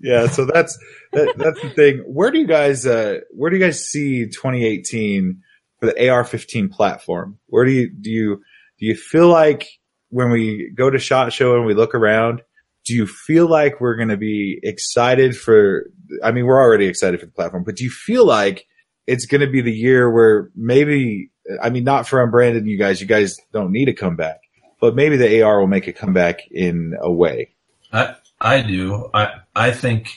Yeah, 0.00 0.26
so 0.26 0.44
that's 0.44 0.78
that, 1.12 1.34
that's 1.38 1.62
the 1.62 1.70
thing. 1.70 1.98
Where 2.00 2.30
do 2.30 2.38
you 2.38 2.46
guys 2.46 2.86
uh, 2.86 3.20
where 3.30 3.50
do 3.50 3.56
you 3.56 3.64
guys 3.64 3.86
see 3.86 4.26
2018 4.26 5.42
for 5.82 5.86
the 5.86 6.08
AR-15 6.08 6.70
platform? 6.70 7.38
Where 7.46 7.64
do 7.64 7.72
you 7.72 7.90
do 7.90 8.08
you 8.08 8.36
do 8.78 8.86
you 8.86 8.94
feel 8.94 9.26
like 9.26 9.66
when 10.10 10.30
we 10.30 10.70
go 10.76 10.88
to 10.88 10.98
Shot 10.98 11.32
Show 11.32 11.56
and 11.56 11.66
we 11.66 11.74
look 11.74 11.96
around, 11.96 12.42
do 12.84 12.94
you 12.94 13.04
feel 13.06 13.48
like 13.48 13.80
we're 13.80 13.96
going 13.96 14.10
to 14.10 14.16
be 14.16 14.60
excited 14.62 15.36
for? 15.36 15.90
I 16.22 16.30
mean, 16.30 16.46
we're 16.46 16.62
already 16.62 16.86
excited 16.86 17.18
for 17.18 17.26
the 17.26 17.32
platform, 17.32 17.64
but 17.64 17.74
do 17.74 17.82
you 17.82 17.90
feel 17.90 18.24
like 18.24 18.66
it's 19.08 19.26
going 19.26 19.40
to 19.40 19.48
be 19.48 19.60
the 19.60 19.72
year 19.72 20.08
where 20.08 20.50
maybe, 20.54 21.32
I 21.60 21.70
mean, 21.70 21.82
not 21.82 22.06
for 22.06 22.24
Brandon, 22.28 22.64
you 22.66 22.78
guys, 22.78 23.00
you 23.00 23.08
guys 23.08 23.36
don't 23.52 23.72
need 23.72 23.88
a 23.88 23.92
comeback, 23.92 24.38
but 24.80 24.94
maybe 24.94 25.16
the 25.16 25.42
AR 25.42 25.58
will 25.58 25.66
make 25.66 25.88
a 25.88 25.92
comeback 25.92 26.42
in 26.48 26.94
a 27.00 27.10
way. 27.10 27.56
I, 27.92 28.14
I 28.40 28.60
do. 28.60 29.10
I, 29.12 29.40
I 29.56 29.72
think 29.72 30.10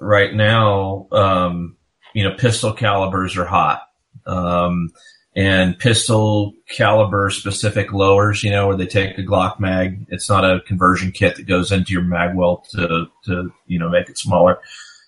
right 0.00 0.34
now, 0.34 1.06
um, 1.12 1.76
you 2.12 2.24
know, 2.24 2.34
pistol 2.34 2.72
calibers 2.72 3.36
are 3.36 3.46
hot. 3.46 3.82
Um, 4.26 4.90
and 5.34 5.78
pistol 5.78 6.52
caliber 6.68 7.30
specific 7.30 7.92
lowers, 7.92 8.44
you 8.44 8.50
know, 8.50 8.66
where 8.66 8.76
they 8.76 8.86
take 8.86 9.16
a 9.16 9.22
Glock 9.22 9.58
mag. 9.58 10.06
It's 10.10 10.28
not 10.28 10.44
a 10.44 10.60
conversion 10.60 11.10
kit 11.10 11.36
that 11.36 11.46
goes 11.46 11.72
into 11.72 11.92
your 11.92 12.02
mag 12.02 12.36
well 12.36 12.66
to, 12.72 13.06
to, 13.24 13.50
you 13.66 13.78
know, 13.78 13.88
make 13.88 14.10
it 14.10 14.18
smaller. 14.18 14.60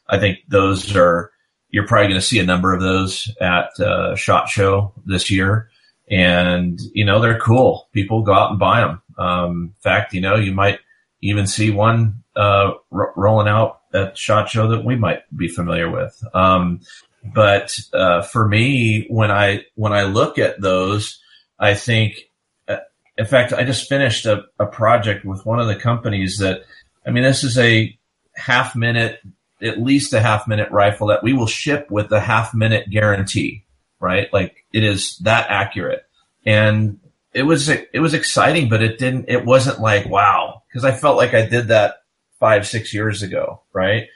I 0.09 0.19
think 0.19 0.39
those 0.49 0.97
are, 0.97 1.31
you're 1.75 1.87
probably 1.87 2.09
going 2.09 2.21
to 2.21 2.27
see 2.27 2.39
a 2.39 2.47
number 2.47 2.73
of 2.73 2.81
those 2.81 3.31
at 3.41 3.79
uh, 3.81 4.15
Shot 4.17 4.49
Show 4.49 4.93
this 5.05 5.29
year, 5.29 5.69
and 6.09 6.81
you 6.93 7.05
know 7.05 7.21
they're 7.21 7.41
cool. 7.41 7.89
People 7.93 8.23
go 8.23 8.33
out 8.33 8.51
and 8.51 8.61
buy 8.61 8.81
them. 8.81 9.03
Um, 9.19 9.75
in 9.75 9.81
fact, 9.81 10.15
you 10.15 10.21
know 10.21 10.37
you 10.37 10.53
might 10.53 10.79
even 11.21 11.49
see 11.49 11.73
one 11.73 12.23
uh, 12.37 12.75
rolling 12.91 13.49
out 13.49 13.81
at 13.93 14.17
Shot 14.17 14.49
Show 14.49 14.69
that 14.69 14.85
we 14.85 14.95
might 14.95 15.23
be 15.37 15.49
familiar 15.49 15.91
with. 15.91 16.23
Um, 16.33 16.81
but 17.25 17.77
uh, 17.93 18.23
for 18.23 18.47
me, 18.47 19.07
when 19.09 19.31
I 19.31 19.65
when 19.75 19.93
I 19.93 20.05
look 20.05 20.39
at 20.39 20.61
those, 20.61 21.21
I 21.59 21.75
think. 21.75 22.29
Uh, 22.69 22.79
in 23.17 23.27
fact, 23.27 23.53
I 23.53 23.63
just 23.65 23.89
finished 23.89 24.27
a, 24.27 24.45
a 24.59 24.67
project 24.67 25.25
with 25.25 25.47
one 25.47 25.61
of 25.61 25.69
the 25.69 25.77
companies 25.77 26.39
that, 26.39 26.63
I 27.07 27.11
mean, 27.11 27.23
this 27.23 27.45
is 27.45 27.57
a 27.57 27.97
half 28.35 28.75
minute 28.75 29.21
at 29.63 29.81
least 29.81 30.13
a 30.13 30.21
half 30.21 30.47
minute 30.47 30.71
rifle 30.71 31.09
that 31.09 31.23
we 31.23 31.33
will 31.33 31.47
ship 31.47 31.91
with 31.91 32.13
a 32.13 32.21
half 32.21 32.55
minute 32.55 32.91
guarantee, 32.91 33.65
right? 34.01 34.33
Like 34.33 34.65
it 34.73 34.85
is 34.85 35.17
that 35.19 35.51
accurate. 35.51 36.05
And 36.45 37.01
it 37.33 37.45
was, 37.45 37.69
it 37.69 38.01
was 38.01 38.15
exciting, 38.15 38.69
but 38.69 38.83
it 38.83 38.99
didn't, 38.99 39.27
it 39.29 39.45
wasn't 39.45 39.81
like, 39.81 40.07
wow, 40.07 40.63
because 40.69 40.85
I 40.85 40.93
felt 40.93 41.17
like 41.17 41.35
I 41.35 41.47
did 41.47 41.69
that 41.69 42.03
five, 42.39 42.67
six 42.67 42.93
years 42.93 43.23
ago, 43.23 43.63
right? 43.73 44.09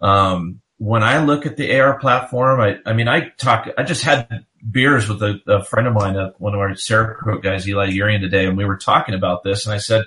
Um, 0.00 0.60
when 0.78 1.02
I 1.02 1.24
look 1.24 1.46
at 1.46 1.56
the 1.56 1.78
AR 1.78 1.98
platform, 1.98 2.60
I, 2.60 2.78
I 2.84 2.92
mean, 2.92 3.08
I 3.08 3.30
talk, 3.38 3.68
I 3.78 3.82
just 3.82 4.02
had 4.02 4.44
beers 4.70 5.08
with 5.08 5.22
a, 5.22 5.40
a 5.46 5.64
friend 5.64 5.86
of 5.86 5.94
mine, 5.94 6.16
uh, 6.16 6.32
one 6.38 6.54
of 6.54 6.60
our 6.60 6.70
Cerakote 6.70 7.42
guys, 7.42 7.68
Eli 7.68 7.86
Urian 7.86 8.20
today, 8.20 8.46
and 8.46 8.56
we 8.56 8.64
were 8.64 8.76
talking 8.76 9.14
about 9.14 9.42
this. 9.42 9.64
And 9.64 9.74
I 9.74 9.78
said, 9.78 10.04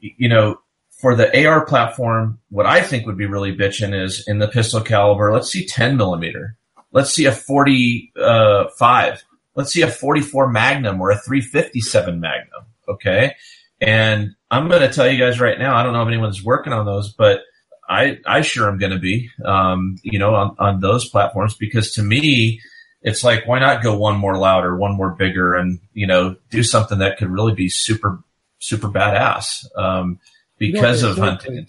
you 0.00 0.28
know, 0.28 0.60
for 0.98 1.14
the 1.14 1.46
AR 1.46 1.64
platform, 1.64 2.40
what 2.48 2.66
I 2.66 2.82
think 2.82 3.06
would 3.06 3.16
be 3.16 3.26
really 3.26 3.56
bitching 3.56 3.94
is 3.98 4.26
in 4.26 4.38
the 4.38 4.48
pistol 4.48 4.80
caliber, 4.80 5.32
let's 5.32 5.50
see 5.50 5.64
10 5.64 5.96
millimeter. 5.96 6.56
Let's 6.90 7.12
see 7.12 7.26
a 7.26 7.32
45. 7.32 9.24
Let's 9.54 9.72
see 9.72 9.82
a 9.82 9.90
44 9.90 10.48
Magnum 10.48 11.00
or 11.00 11.10
a 11.10 11.18
357 11.18 12.18
Magnum. 12.18 12.64
Okay. 12.88 13.34
And 13.80 14.34
I'm 14.50 14.68
going 14.68 14.80
to 14.80 14.92
tell 14.92 15.08
you 15.08 15.18
guys 15.18 15.38
right 15.38 15.58
now, 15.58 15.76
I 15.76 15.82
don't 15.82 15.92
know 15.92 16.02
if 16.02 16.08
anyone's 16.08 16.42
working 16.42 16.72
on 16.72 16.86
those, 16.86 17.12
but 17.12 17.42
I, 17.88 18.18
I 18.26 18.42
sure 18.42 18.68
am 18.68 18.78
going 18.78 18.92
to 18.92 18.98
be, 18.98 19.30
um, 19.44 19.96
you 20.02 20.18
know, 20.18 20.34
on, 20.34 20.56
on 20.58 20.80
those 20.80 21.08
platforms 21.08 21.54
because 21.54 21.92
to 21.92 22.02
me, 22.02 22.60
it's 23.02 23.24
like, 23.24 23.46
why 23.46 23.60
not 23.60 23.82
go 23.82 23.96
one 23.96 24.18
more 24.18 24.36
louder, 24.36 24.76
one 24.76 24.96
more 24.96 25.10
bigger 25.10 25.54
and, 25.54 25.80
you 25.94 26.06
know, 26.06 26.36
do 26.50 26.62
something 26.62 26.98
that 26.98 27.16
could 27.16 27.30
really 27.30 27.54
be 27.54 27.68
super, 27.68 28.22
super 28.58 28.88
badass. 28.88 29.64
Um, 29.76 30.18
because 30.58 31.02
you 31.02 31.08
know 31.08 31.12
of 31.12 31.18
hunting 31.18 31.58
and. 31.58 31.68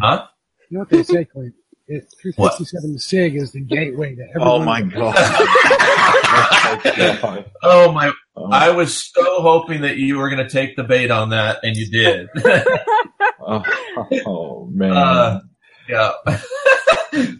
Huh? 0.00 0.26
You 0.68 0.78
know 0.78 0.80
what 0.80 0.90
they 0.90 1.04
say, 1.04 1.24
Clint? 1.24 1.54
357 1.86 2.98
SIG 2.98 3.36
is 3.36 3.52
the 3.52 3.60
gateway 3.60 4.14
to 4.14 4.22
everything. 4.22 4.42
Oh 4.42 4.64
my 4.64 4.82
god. 4.82 5.14
oh 7.62 7.92
my! 7.92 8.10
Oh. 8.36 8.50
I 8.50 8.70
was 8.70 9.12
so 9.12 9.42
hoping 9.42 9.82
that 9.82 9.98
you 9.98 10.18
were 10.18 10.30
going 10.30 10.42
to 10.42 10.48
take 10.48 10.76
the 10.76 10.82
bait 10.82 11.10
on 11.10 11.28
that, 11.30 11.58
and 11.62 11.76
you 11.76 11.90
did. 11.90 12.28
oh, 13.40 13.62
oh, 14.26 14.66
man. 14.72 14.92
Uh, 14.92 15.40
yeah. 15.88 16.12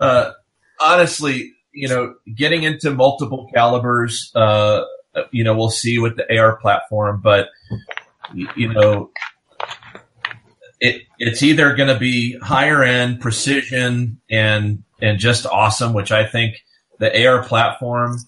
uh, 0.00 0.32
honestly, 0.80 1.52
you 1.72 1.88
know, 1.88 2.14
getting 2.34 2.62
into 2.62 2.90
multiple 2.90 3.48
calibers, 3.54 4.30
uh, 4.34 4.82
you 5.30 5.44
know, 5.44 5.56
we'll 5.56 5.70
see 5.70 5.98
with 5.98 6.16
the 6.16 6.38
AR 6.38 6.56
platform, 6.56 7.20
but 7.22 7.48
you 8.34 8.72
know, 8.72 9.10
it, 10.80 11.02
it's 11.18 11.42
either 11.42 11.74
going 11.74 11.92
to 11.92 11.98
be 11.98 12.38
higher 12.38 12.82
end 12.82 13.20
precision 13.20 14.20
and 14.30 14.82
and 15.00 15.18
just 15.18 15.46
awesome, 15.46 15.92
which 15.92 16.12
I 16.12 16.26
think 16.26 16.62
the 16.98 17.26
AR 17.26 17.42
platform, 17.42 18.18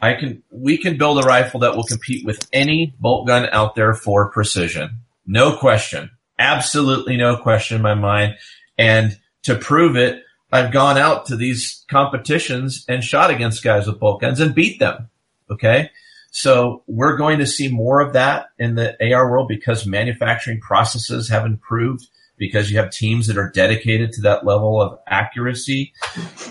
I 0.00 0.14
can 0.14 0.42
we 0.50 0.78
can 0.78 0.96
build 0.96 1.22
a 1.22 1.26
rifle 1.26 1.60
that 1.60 1.76
will 1.76 1.84
compete 1.84 2.24
with 2.24 2.46
any 2.52 2.94
bolt 3.00 3.26
gun 3.26 3.48
out 3.50 3.74
there 3.74 3.94
for 3.94 4.30
precision, 4.30 5.00
no 5.26 5.56
question, 5.56 6.10
absolutely 6.38 7.16
no 7.16 7.36
question 7.36 7.76
in 7.76 7.82
my 7.82 7.94
mind. 7.94 8.36
And 8.78 9.18
to 9.44 9.56
prove 9.56 9.96
it, 9.96 10.22
I've 10.52 10.72
gone 10.72 10.98
out 10.98 11.26
to 11.26 11.36
these 11.36 11.84
competitions 11.90 12.84
and 12.88 13.02
shot 13.02 13.30
against 13.30 13.64
guys 13.64 13.86
with 13.86 14.00
bolt 14.00 14.20
guns 14.20 14.40
and 14.40 14.54
beat 14.54 14.78
them. 14.78 15.08
Okay. 15.50 15.90
So 16.30 16.82
we're 16.86 17.16
going 17.16 17.38
to 17.38 17.46
see 17.46 17.68
more 17.68 18.00
of 18.00 18.12
that 18.12 18.46
in 18.58 18.74
the 18.74 18.96
AR 19.12 19.30
world 19.30 19.48
because 19.48 19.86
manufacturing 19.86 20.60
processes 20.60 21.28
have 21.30 21.46
improved 21.46 22.06
because 22.36 22.70
you 22.70 22.78
have 22.78 22.90
teams 22.90 23.26
that 23.26 23.38
are 23.38 23.50
dedicated 23.50 24.12
to 24.12 24.22
that 24.22 24.44
level 24.44 24.80
of 24.80 24.98
accuracy. 25.06 25.94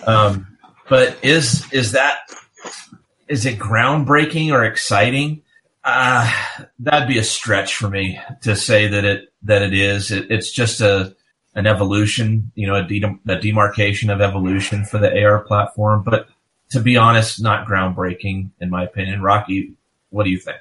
Um, 0.08 0.58
but 0.90 1.18
is, 1.24 1.72
is 1.72 1.92
that, 1.92 2.18
is 3.28 3.46
it 3.46 3.60
groundbreaking 3.60 4.52
or 4.52 4.64
exciting? 4.64 5.44
Uh, 5.84 6.32
that'd 6.80 7.08
be 7.08 7.20
a 7.20 7.24
stretch 7.24 7.76
for 7.76 7.88
me 7.88 8.20
to 8.42 8.56
say 8.56 8.88
that 8.88 9.06
it, 9.06 9.34
that 9.44 9.62
it 9.62 9.76
is. 9.76 10.10
It, 10.10 10.32
it's 10.32 10.52
just 10.52 10.82
a, 10.82 11.16
an 11.56 11.68
evolution, 11.68 12.52
you 12.56 12.68
know, 12.68 12.76
a, 12.76 12.84
de- 12.84 13.20
a 13.28 13.40
demarcation 13.40 14.10
of 14.10 14.22
evolution 14.22 14.84
for 14.84 14.98
the 14.98 15.24
AR 15.24 15.40
platform. 15.40 16.04
But 16.04 16.28
to 16.70 16.82
be 16.82 16.98
honest, 16.98 17.42
not 17.42 17.68
groundbreaking 17.68 18.52
in 18.60 18.70
my 18.70 18.84
opinion. 18.84 19.22
Rocky, 19.22 19.74
what 20.10 20.24
do 20.24 20.30
you 20.30 20.40
think? 20.40 20.58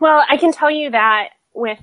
Well, 0.00 0.24
I 0.28 0.36
can 0.36 0.52
tell 0.52 0.70
you 0.70 0.90
that 0.90 1.30
with, 1.54 1.80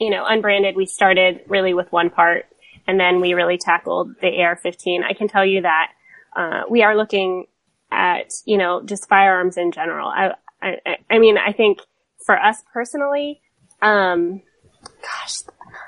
you 0.00 0.10
know, 0.10 0.24
unbranded, 0.26 0.74
we 0.74 0.86
started 0.86 1.42
really 1.46 1.72
with 1.72 1.90
one 1.92 2.10
part 2.10 2.46
and 2.86 2.98
then 2.98 3.20
we 3.20 3.34
really 3.34 3.58
tackled 3.58 4.14
the 4.20 4.42
AR-15. 4.42 5.04
I 5.04 5.14
can 5.14 5.28
tell 5.28 5.46
you 5.46 5.62
that, 5.62 5.92
uh, 6.34 6.62
we 6.68 6.82
are 6.82 6.96
looking 6.96 7.46
at, 7.92 8.32
you 8.44 8.58
know, 8.58 8.82
just 8.82 9.08
firearms 9.08 9.56
in 9.56 9.70
general. 9.70 10.08
I, 10.08 10.32
I, 10.60 10.96
I 11.08 11.18
mean, 11.20 11.38
I 11.38 11.52
think 11.52 11.78
for 12.26 12.36
us 12.36 12.62
personally, 12.72 13.40
um, 13.80 14.42
gosh, 15.00 15.42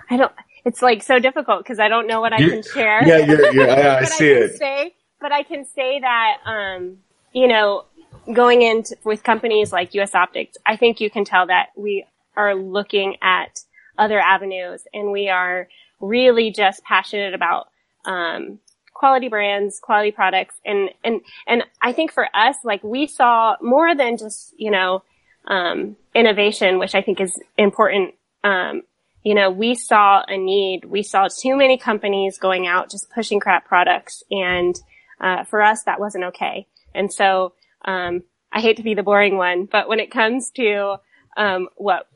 I 0.08 0.16
don't, 0.16 0.32
it's 0.66 0.82
like 0.82 1.02
so 1.02 1.20
difficult 1.20 1.60
because 1.62 1.78
I 1.78 1.88
don't 1.88 2.08
know 2.08 2.20
what 2.20 2.32
I 2.32 2.38
can 2.38 2.62
share. 2.62 3.06
Yeah, 3.06 3.18
you're, 3.18 3.52
you're, 3.54 3.70
I, 3.70 4.00
I 4.00 4.04
see 4.04 4.30
I 4.30 4.38
it. 4.38 4.56
Say, 4.56 4.94
but 5.20 5.32
I 5.32 5.44
can 5.44 5.64
say 5.64 6.00
that, 6.00 6.38
um, 6.44 6.98
you 7.32 7.46
know, 7.46 7.84
going 8.32 8.62
in 8.62 8.82
with 9.04 9.22
companies 9.22 9.72
like 9.72 9.94
US 9.94 10.14
Optics, 10.14 10.56
I 10.66 10.76
think 10.76 11.00
you 11.00 11.08
can 11.08 11.24
tell 11.24 11.46
that 11.46 11.68
we 11.76 12.04
are 12.36 12.56
looking 12.56 13.16
at 13.22 13.60
other 13.96 14.18
avenues 14.18 14.82
and 14.92 15.12
we 15.12 15.28
are 15.28 15.68
really 16.00 16.50
just 16.50 16.82
passionate 16.82 17.32
about, 17.32 17.68
um, 18.04 18.58
quality 18.92 19.28
brands, 19.28 19.78
quality 19.78 20.10
products. 20.10 20.56
And, 20.64 20.90
and, 21.04 21.20
and 21.46 21.62
I 21.80 21.92
think 21.92 22.12
for 22.12 22.26
us, 22.34 22.56
like 22.64 22.82
we 22.82 23.06
saw 23.06 23.54
more 23.62 23.94
than 23.94 24.16
just, 24.16 24.52
you 24.56 24.72
know, 24.72 25.04
um, 25.46 25.96
innovation, 26.12 26.80
which 26.80 26.96
I 26.96 27.02
think 27.02 27.20
is 27.20 27.38
important. 27.56 28.14
Um, 28.42 28.82
you 29.26 29.34
know, 29.34 29.50
we 29.50 29.74
saw 29.74 30.22
a 30.28 30.38
need. 30.38 30.84
We 30.84 31.02
saw 31.02 31.26
too 31.26 31.56
many 31.56 31.78
companies 31.78 32.38
going 32.38 32.68
out 32.68 32.92
just 32.92 33.10
pushing 33.10 33.40
crap 33.40 33.66
products. 33.66 34.22
And, 34.30 34.78
uh, 35.20 35.42
for 35.42 35.60
us, 35.62 35.82
that 35.82 35.98
wasn't 35.98 36.26
okay. 36.26 36.68
And 36.94 37.12
so, 37.12 37.54
um, 37.84 38.22
I 38.52 38.60
hate 38.60 38.76
to 38.76 38.84
be 38.84 38.94
the 38.94 39.02
boring 39.02 39.36
one, 39.36 39.64
but 39.64 39.88
when 39.88 39.98
it 39.98 40.12
comes 40.12 40.52
to, 40.52 40.98
um, 41.36 41.66
what 41.74 42.06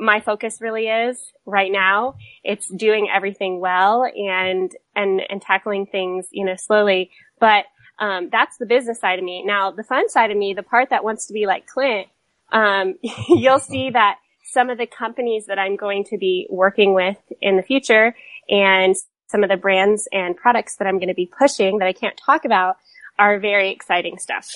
my 0.00 0.18
focus 0.18 0.60
really 0.60 0.88
is 0.88 1.16
right 1.46 1.70
now, 1.70 2.16
it's 2.42 2.68
doing 2.68 3.08
everything 3.08 3.60
well 3.60 4.02
and, 4.04 4.74
and, 4.96 5.22
and 5.30 5.40
tackling 5.40 5.86
things, 5.86 6.26
you 6.32 6.44
know, 6.44 6.56
slowly. 6.56 7.12
But, 7.38 7.66
um, 8.00 8.30
that's 8.32 8.56
the 8.56 8.66
business 8.66 8.98
side 8.98 9.20
of 9.20 9.24
me. 9.24 9.44
Now, 9.46 9.70
the 9.70 9.84
fun 9.84 10.08
side 10.08 10.32
of 10.32 10.36
me, 10.36 10.54
the 10.54 10.64
part 10.64 10.90
that 10.90 11.04
wants 11.04 11.28
to 11.28 11.34
be 11.34 11.46
like 11.46 11.68
Clint, 11.68 12.08
um, 12.50 12.94
you'll 13.28 13.60
see 13.60 13.90
that 13.90 14.16
some 14.52 14.70
of 14.70 14.78
the 14.78 14.86
companies 14.86 15.46
that 15.46 15.58
I'm 15.58 15.76
going 15.76 16.04
to 16.04 16.18
be 16.18 16.46
working 16.50 16.94
with 16.94 17.16
in 17.40 17.56
the 17.56 17.62
future 17.62 18.14
and 18.48 18.94
some 19.28 19.42
of 19.42 19.48
the 19.48 19.56
brands 19.56 20.06
and 20.12 20.36
products 20.36 20.76
that 20.76 20.86
I'm 20.86 20.98
going 20.98 21.08
to 21.08 21.14
be 21.14 21.26
pushing 21.26 21.78
that 21.78 21.88
I 21.88 21.92
can't 21.92 22.18
talk 22.24 22.44
about 22.44 22.76
are 23.18 23.38
very 23.38 23.70
exciting 23.70 24.18
stuff. 24.18 24.48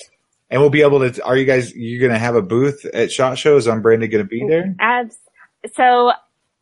And 0.49 0.61
we'll 0.61 0.69
be 0.69 0.81
able 0.81 0.99
to, 0.99 1.23
are 1.23 1.35
you 1.35 1.45
guys, 1.45 1.75
you're 1.75 1.99
going 1.99 2.13
to 2.13 2.19
have 2.19 2.35
a 2.35 2.41
booth 2.41 2.85
at 2.85 3.11
SHOT 3.11 3.37
Shows? 3.37 3.67
Unbranded 3.67 4.11
going 4.11 4.23
to 4.23 4.29
be 4.29 4.45
there? 4.47 4.75
Abs- 4.79 5.17
so 5.73 6.11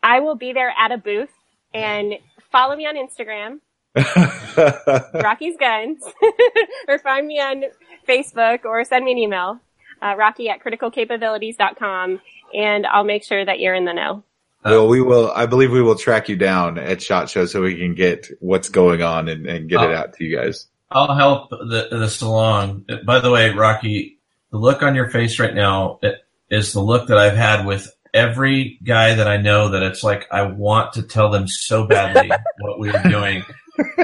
I 0.02 0.22
will 0.22 0.36
be 0.36 0.54
there 0.54 0.74
at 0.78 0.92
a 0.92 0.98
booth 0.98 1.30
and 1.74 2.14
follow 2.52 2.76
me 2.76 2.88
on 2.88 2.96
Instagram. 2.96 3.60
Rocky's 5.24 5.56
Guns 5.58 6.04
or 6.88 7.00
find 7.00 7.28
me 7.28 7.40
on 7.40 7.66
Facebook 8.08 8.66
or 8.66 8.84
send 8.86 9.06
me 9.06 9.12
an 9.12 9.18
email. 9.18 9.60
Uh, 10.02 10.16
Rocky 10.18 10.50
at 10.50 10.64
criticalcapabilities.com 10.64 12.22
and 12.54 12.86
I'll 12.86 13.04
make 13.04 13.24
sure 13.24 13.44
that 13.44 13.60
you're 13.60 13.76
in 13.76 13.86
the 13.86 13.94
know. 13.94 14.24
Well, 14.64 14.88
we 14.88 15.00
will. 15.00 15.32
I 15.32 15.46
believe 15.46 15.72
we 15.72 15.82
will 15.82 15.96
track 15.96 16.28
you 16.28 16.36
down 16.36 16.80
at 16.80 17.02
Shot 17.02 17.30
Show 17.30 17.46
so 17.46 17.62
we 17.62 17.78
can 17.78 17.94
get 17.94 18.28
what's 18.40 18.70
going 18.70 19.04
on 19.04 19.28
and, 19.28 19.46
and 19.46 19.70
get 19.70 19.84
it 19.84 19.96
out 19.96 20.14
to 20.14 20.24
you 20.24 20.36
guys. 20.36 20.68
I'll 20.90 21.16
help 21.16 21.52
the, 21.52 21.88
this 21.92 22.22
along. 22.22 22.86
By 23.06 23.20
the 23.20 23.30
way, 23.30 23.52
Rocky, 23.52 24.18
the 24.52 24.58
look 24.58 24.82
on 24.82 24.96
your 24.96 25.10
face 25.10 25.40
right 25.40 25.54
now 25.54 26.00
is 26.50 26.74
the 26.74 26.80
look 26.80 27.10
that 27.10 27.18
I've 27.18 27.38
had 27.38 27.68
with 27.68 27.92
every 28.12 28.80
guy 28.84 29.14
that 29.16 29.28
I 29.28 29.38
know. 29.38 29.70
That 29.70 29.84
it's 29.84 30.04
like 30.04 30.26
I 30.32 30.44
want 30.44 30.94
to 30.94 31.04
tell 31.04 31.30
them 31.30 31.48
so 31.48 31.86
badly 31.86 32.32
what 32.60 32.80
we 32.80 32.90
are 32.90 33.04
doing, 33.04 33.44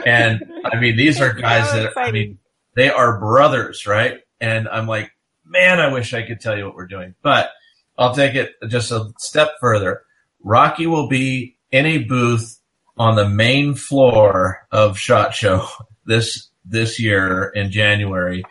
and 0.05 0.43
I 0.65 0.79
mean 0.79 0.95
these 0.95 1.21
are 1.21 1.33
guys 1.33 1.71
that 1.71 1.93
I 1.97 2.11
mean 2.11 2.37
they 2.75 2.89
are 2.91 3.19
brothers, 3.19 3.87
right? 3.87 4.19
And 4.39 4.67
I'm 4.67 4.85
like, 4.85 5.11
man, 5.45 5.79
I 5.79 5.91
wish 5.91 6.13
I 6.13 6.25
could 6.25 6.39
tell 6.39 6.57
you 6.57 6.65
what 6.65 6.75
we're 6.75 6.87
doing, 6.87 7.15
but 7.21 7.51
I'll 7.97 8.15
take 8.15 8.35
it 8.35 8.53
just 8.67 8.91
a 8.91 9.11
step 9.17 9.53
further. 9.59 10.03
Rocky 10.43 10.87
will 10.87 11.07
be 11.07 11.57
in 11.71 11.85
a 11.85 11.99
booth 11.99 12.59
on 12.97 13.15
the 13.15 13.27
main 13.27 13.75
floor 13.75 14.67
of 14.71 14.97
Shot 14.97 15.33
Show 15.33 15.67
this 16.05 16.47
this 16.65 16.99
year 16.99 17.51
in 17.55 17.71
January, 17.71 18.43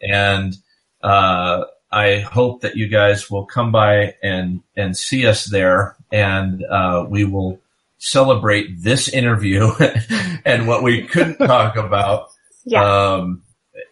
and 0.00 0.54
uh, 1.02 1.64
I 1.90 2.18
hope 2.20 2.62
that 2.62 2.76
you 2.76 2.88
guys 2.88 3.30
will 3.30 3.46
come 3.46 3.72
by 3.72 4.14
and 4.22 4.62
and 4.76 4.96
see 4.96 5.26
us 5.26 5.44
there, 5.44 5.96
and 6.12 6.64
uh, 6.64 7.06
we 7.08 7.24
will 7.24 7.60
celebrate 7.98 8.82
this 8.82 9.08
interview 9.08 9.70
and 10.44 10.68
what 10.68 10.82
we 10.82 11.06
couldn't 11.06 11.38
talk 11.38 11.76
about. 11.76 12.28
Yeah, 12.64 12.84
um, 12.84 13.42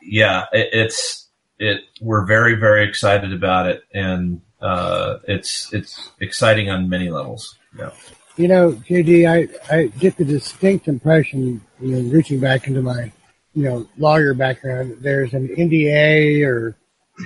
yeah, 0.03 0.47
it, 0.53 0.69
it's 0.73 1.26
it 1.59 1.83
we're 2.01 2.25
very 2.27 2.55
very 2.55 2.89
excited 2.89 3.33
about 3.33 3.67
it, 3.67 3.83
and 3.95 4.41
uh, 4.61 5.19
it's 5.29 5.73
it's 5.73 6.11
exciting 6.21 6.71
on 6.71 6.89
many 6.89 7.11
levels. 7.11 7.57
Yeah. 7.79 7.91
You 8.37 8.49
know, 8.49 8.73
JD, 8.73 9.27
I, 9.27 9.75
I 9.75 9.87
get 9.99 10.19
the 10.19 10.25
distinct 10.25 10.89
impression, 10.89 11.63
you 11.81 11.89
know, 11.97 12.11
reaching 12.13 12.39
back 12.39 12.67
into 12.67 12.83
my, 12.83 13.11
you 13.55 13.63
know, 13.65 13.89
lawyer 13.97 14.35
background, 14.35 14.99
there's 15.01 15.33
an 15.33 15.49
NDA 15.49 16.47
or 16.47 16.77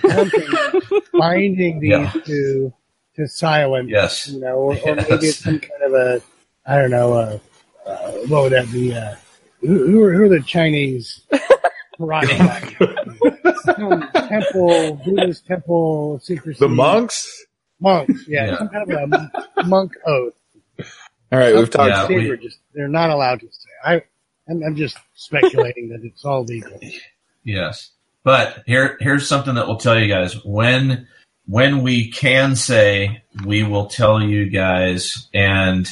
something 0.09 0.47
binding 1.12 1.81
these 1.81 1.91
Yeah. 1.91 2.12
to 2.26 2.72
to 3.16 3.26
silence. 3.26 3.89
Yes. 3.91 4.28
You 4.28 4.39
know, 4.41 4.55
or, 4.55 4.72
or 4.74 4.76
Yes. 4.76 5.11
maybe 5.11 5.26
it's 5.26 5.39
some 5.39 5.59
kind 5.59 5.83
of 5.83 5.93
a, 5.95 6.22
I 6.64 6.76
don't 6.76 6.93
know, 6.93 7.12
uh, 7.14 7.39
uh, 7.87 8.11
what 8.28 8.43
would 8.45 8.53
that 8.53 8.70
be? 8.70 8.95
Uh, 8.95 9.16
who, 9.62 9.87
who, 9.89 10.03
are, 10.05 10.12
who 10.14 10.22
are 10.24 10.28
the 10.28 10.41
Chinese 10.43 11.22
karate 12.01 12.28
temple, 14.28 15.01
Buddhist 15.05 15.46
temple 15.46 16.18
secrecy. 16.22 16.59
The 16.61 16.68
monks. 16.68 17.44
Monks, 17.80 18.26
yeah, 18.28 18.46
Yeah. 18.46 18.59
some 18.59 18.68
kind 18.68 18.92
of 18.92 19.12
a 19.57 19.62
monk 19.64 19.92
oath. 20.07 20.34
All 21.32 21.38
right, 21.38 21.55
we've 21.55 21.70
talked. 21.70 21.90
Yeah, 21.90 22.07
They 22.07 22.16
we- 22.16 22.28
were 22.28 22.36
just, 22.36 22.59
they're 22.74 22.88
not 22.88 23.11
allowed 23.11 23.40
to 23.40 23.46
say. 23.46 23.68
I, 23.84 24.03
I'm, 24.48 24.62
I'm 24.62 24.76
just 24.76 24.98
speculating 25.14 25.88
that 25.90 26.01
it's 26.05 26.24
all 26.24 26.44
legal. 26.44 26.78
Yes. 27.44 27.90
But 28.22 28.64
here 28.66 28.98
here's 29.01 29.26
something 29.28 29.55
that 29.55 29.66
we'll 29.66 29.78
tell 29.78 29.98
you 29.98 30.07
guys 30.09 30.34
when 30.44 31.09
when 31.46 31.82
we 31.82 32.11
can 32.11 32.55
say 32.55 33.22
we 33.46 33.62
will 33.62 33.86
tell 33.86 34.20
you 34.22 34.51
guys 34.51 35.28
and 35.32 35.88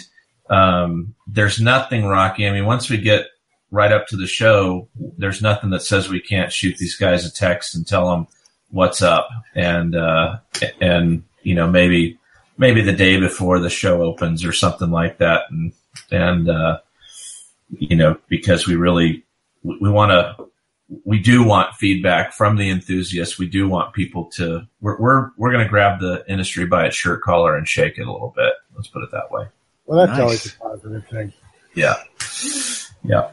um, 0.51 1.15
there's 1.27 1.59
nothing 1.59 2.05
rocky. 2.05 2.47
I 2.47 2.53
mean, 2.53 2.67
once 2.67 2.91
we 2.91 2.99
get 2.99 3.27
right 3.71 3.93
up 3.93 4.07
to 4.09 4.17
the 4.17 4.27
show, 4.27 4.89
there's 5.19 5.43
nothing 5.43 5.71
that 5.71 5.83
says 5.83 6.09
we 6.09 6.21
can't 6.21 6.53
shoot 6.53 6.77
these 6.79 6.97
guys 6.97 7.27
a 7.27 7.33
text 7.33 7.75
and 7.75 7.87
tell 7.87 8.11
them 8.11 8.27
what's 8.71 9.03
up 9.03 9.29
and 9.55 9.95
uh, 9.95 10.39
and 10.81 11.23
you 11.43 11.55
know 11.55 11.67
maybe 11.67 12.19
maybe 12.59 12.83
the 12.83 12.93
day 12.93 13.19
before 13.19 13.59
the 13.59 13.71
show 13.71 14.03
opens 14.03 14.45
or 14.45 14.53
something 14.53 14.91
like 14.91 15.19
that 15.19 15.43
and 15.51 15.73
and 16.11 16.49
uh, 16.49 16.79
you 17.71 17.97
know 17.97 18.17
because 18.29 18.67
we 18.67 18.75
really 18.77 19.23
we, 19.63 19.79
we 19.83 19.91
want 19.91 20.11
to 20.11 20.49
we 21.05 21.19
do 21.19 21.45
want 21.45 21.75
feedback 21.75 22.33
from 22.33 22.57
the 22.57 22.71
enthusiasts. 22.71 23.39
We 23.39 23.47
do 23.47 23.69
want 23.69 23.93
people 23.93 24.25
to. 24.37 24.67
We're 24.81 24.99
we're 24.99 25.31
we're 25.37 25.53
going 25.53 25.65
to 25.65 25.69
grab 25.69 26.01
the 26.01 26.25
industry 26.29 26.65
by 26.67 26.87
its 26.87 26.97
shirt 26.97 27.21
collar 27.23 27.57
and 27.57 27.69
shake 27.69 27.99
it 27.99 28.07
a 28.07 28.11
little 28.13 28.33
bit. 28.35 28.55
Let's 28.75 28.89
put 28.89 29.03
it 29.03 29.11
that 29.13 29.31
way. 29.31 29.47
Well, 29.85 29.99
that's 30.07 30.19
Nice. 30.19 30.21
always 30.21 30.47
a 30.47 30.59
positive 30.59 31.07
thing. 31.09 31.33
Yeah, 31.75 31.95
yeah, 33.05 33.31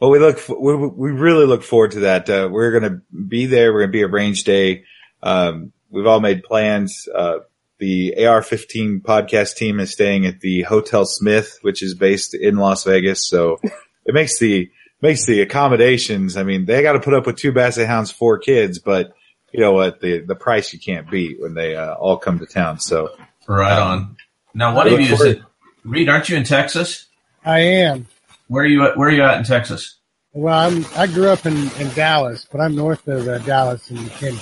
Well, 0.00 0.10
we 0.10 0.18
look. 0.18 0.40
We, 0.48 0.76
we 0.76 1.10
really 1.12 1.46
look 1.46 1.62
forward 1.62 1.92
to 1.92 2.00
that. 2.00 2.28
Uh, 2.28 2.48
we're 2.50 2.78
going 2.78 2.92
to 2.92 3.02
be 3.14 3.46
there. 3.46 3.72
We're 3.72 3.80
going 3.80 3.92
to 3.92 3.98
be 3.98 4.02
at 4.02 4.10
Range 4.10 4.42
Day. 4.44 4.84
Um, 5.22 5.72
we've 5.90 6.06
all 6.06 6.20
made 6.20 6.42
plans. 6.42 7.08
Uh, 7.12 7.38
the 7.78 8.26
AR-15 8.26 9.02
podcast 9.02 9.56
team 9.56 9.80
is 9.80 9.92
staying 9.92 10.26
at 10.26 10.40
the 10.40 10.62
Hotel 10.62 11.04
Smith, 11.04 11.58
which 11.62 11.82
is 11.82 11.94
based 11.94 12.34
in 12.34 12.56
Las 12.56 12.84
Vegas. 12.84 13.26
So 13.26 13.58
it 14.04 14.14
makes 14.14 14.38
the 14.38 14.70
makes 15.00 15.26
the 15.26 15.40
accommodations. 15.40 16.36
I 16.36 16.42
mean, 16.42 16.64
they 16.64 16.82
got 16.82 16.92
to 16.92 17.00
put 17.00 17.14
up 17.14 17.26
with 17.26 17.36
two 17.36 17.52
Basset 17.52 17.86
Hounds, 17.86 18.10
four 18.10 18.38
kids, 18.38 18.78
but 18.78 19.14
you 19.52 19.60
know 19.60 19.72
what? 19.72 20.00
The 20.00 20.20
the 20.20 20.34
price 20.34 20.72
you 20.72 20.78
can't 20.78 21.10
beat 21.10 21.40
when 21.40 21.54
they 21.54 21.76
uh, 21.76 21.94
all 21.94 22.16
come 22.16 22.38
to 22.40 22.46
town. 22.46 22.80
So 22.80 23.10
right 23.46 23.78
on. 23.78 24.16
Now, 24.54 24.74
one 24.74 24.86
of 24.86 25.00
you 25.00 25.14
is 25.14 25.20
it? 25.20 25.42
Reed, 25.84 26.08
aren't 26.08 26.28
you 26.28 26.36
in 26.36 26.44
Texas? 26.44 27.06
I 27.44 27.60
am. 27.60 28.06
Where 28.48 28.64
are 28.64 28.66
you? 28.66 28.84
At, 28.84 28.96
where 28.96 29.08
are 29.08 29.12
you 29.12 29.22
at 29.22 29.38
in 29.38 29.44
Texas? 29.44 29.98
Well, 30.32 30.58
I'm, 30.58 30.84
I 30.96 31.06
grew 31.06 31.28
up 31.28 31.46
in, 31.46 31.56
in 31.78 31.88
Dallas, 31.94 32.46
but 32.50 32.60
I'm 32.60 32.74
north 32.74 33.06
of 33.06 33.28
uh, 33.28 33.38
Dallas 33.38 33.90
in 33.90 34.04
Kenya. 34.10 34.40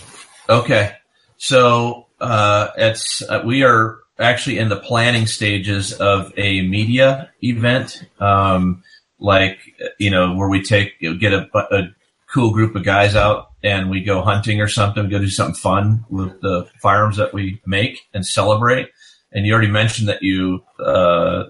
Okay, 0.49 0.93
so 1.37 2.07
uh, 2.21 2.69
it's 2.77 3.23
uh, 3.29 3.43
we 3.45 3.63
are 3.63 3.99
actually 4.19 4.59
in 4.59 4.69
the 4.69 4.77
planning 4.77 5.27
stages 5.27 5.93
of 5.93 6.33
a 6.37 6.63
media 6.63 7.31
event, 7.43 8.05
um, 8.21 8.83
like 9.19 9.59
you 9.99 10.11
know 10.11 10.35
where 10.35 10.49
we 10.49 10.63
take 10.63 10.99
get 11.01 11.33
a, 11.33 11.49
a 11.55 11.89
cool 12.33 12.51
group 12.51 12.75
of 12.75 12.85
guys 12.85 13.15
out 13.15 13.49
and 13.63 13.91
we 13.91 14.03
go 14.03 14.23
hunting 14.23 14.61
or 14.61 14.69
something, 14.69 15.09
go 15.09 15.19
do 15.19 15.29
something 15.29 15.55
fun 15.55 16.05
with 16.09 16.41
the 16.41 16.67
firearms 16.81 17.19
that 17.19 17.33
we 17.33 17.61
make 17.67 18.01
and 18.15 18.27
celebrate. 18.27 18.89
And 19.31 19.47
you 19.47 19.53
already 19.53 19.71
mentioned 19.71 20.09
that 20.09 20.23
you 20.23 20.65
uh, 20.79 21.45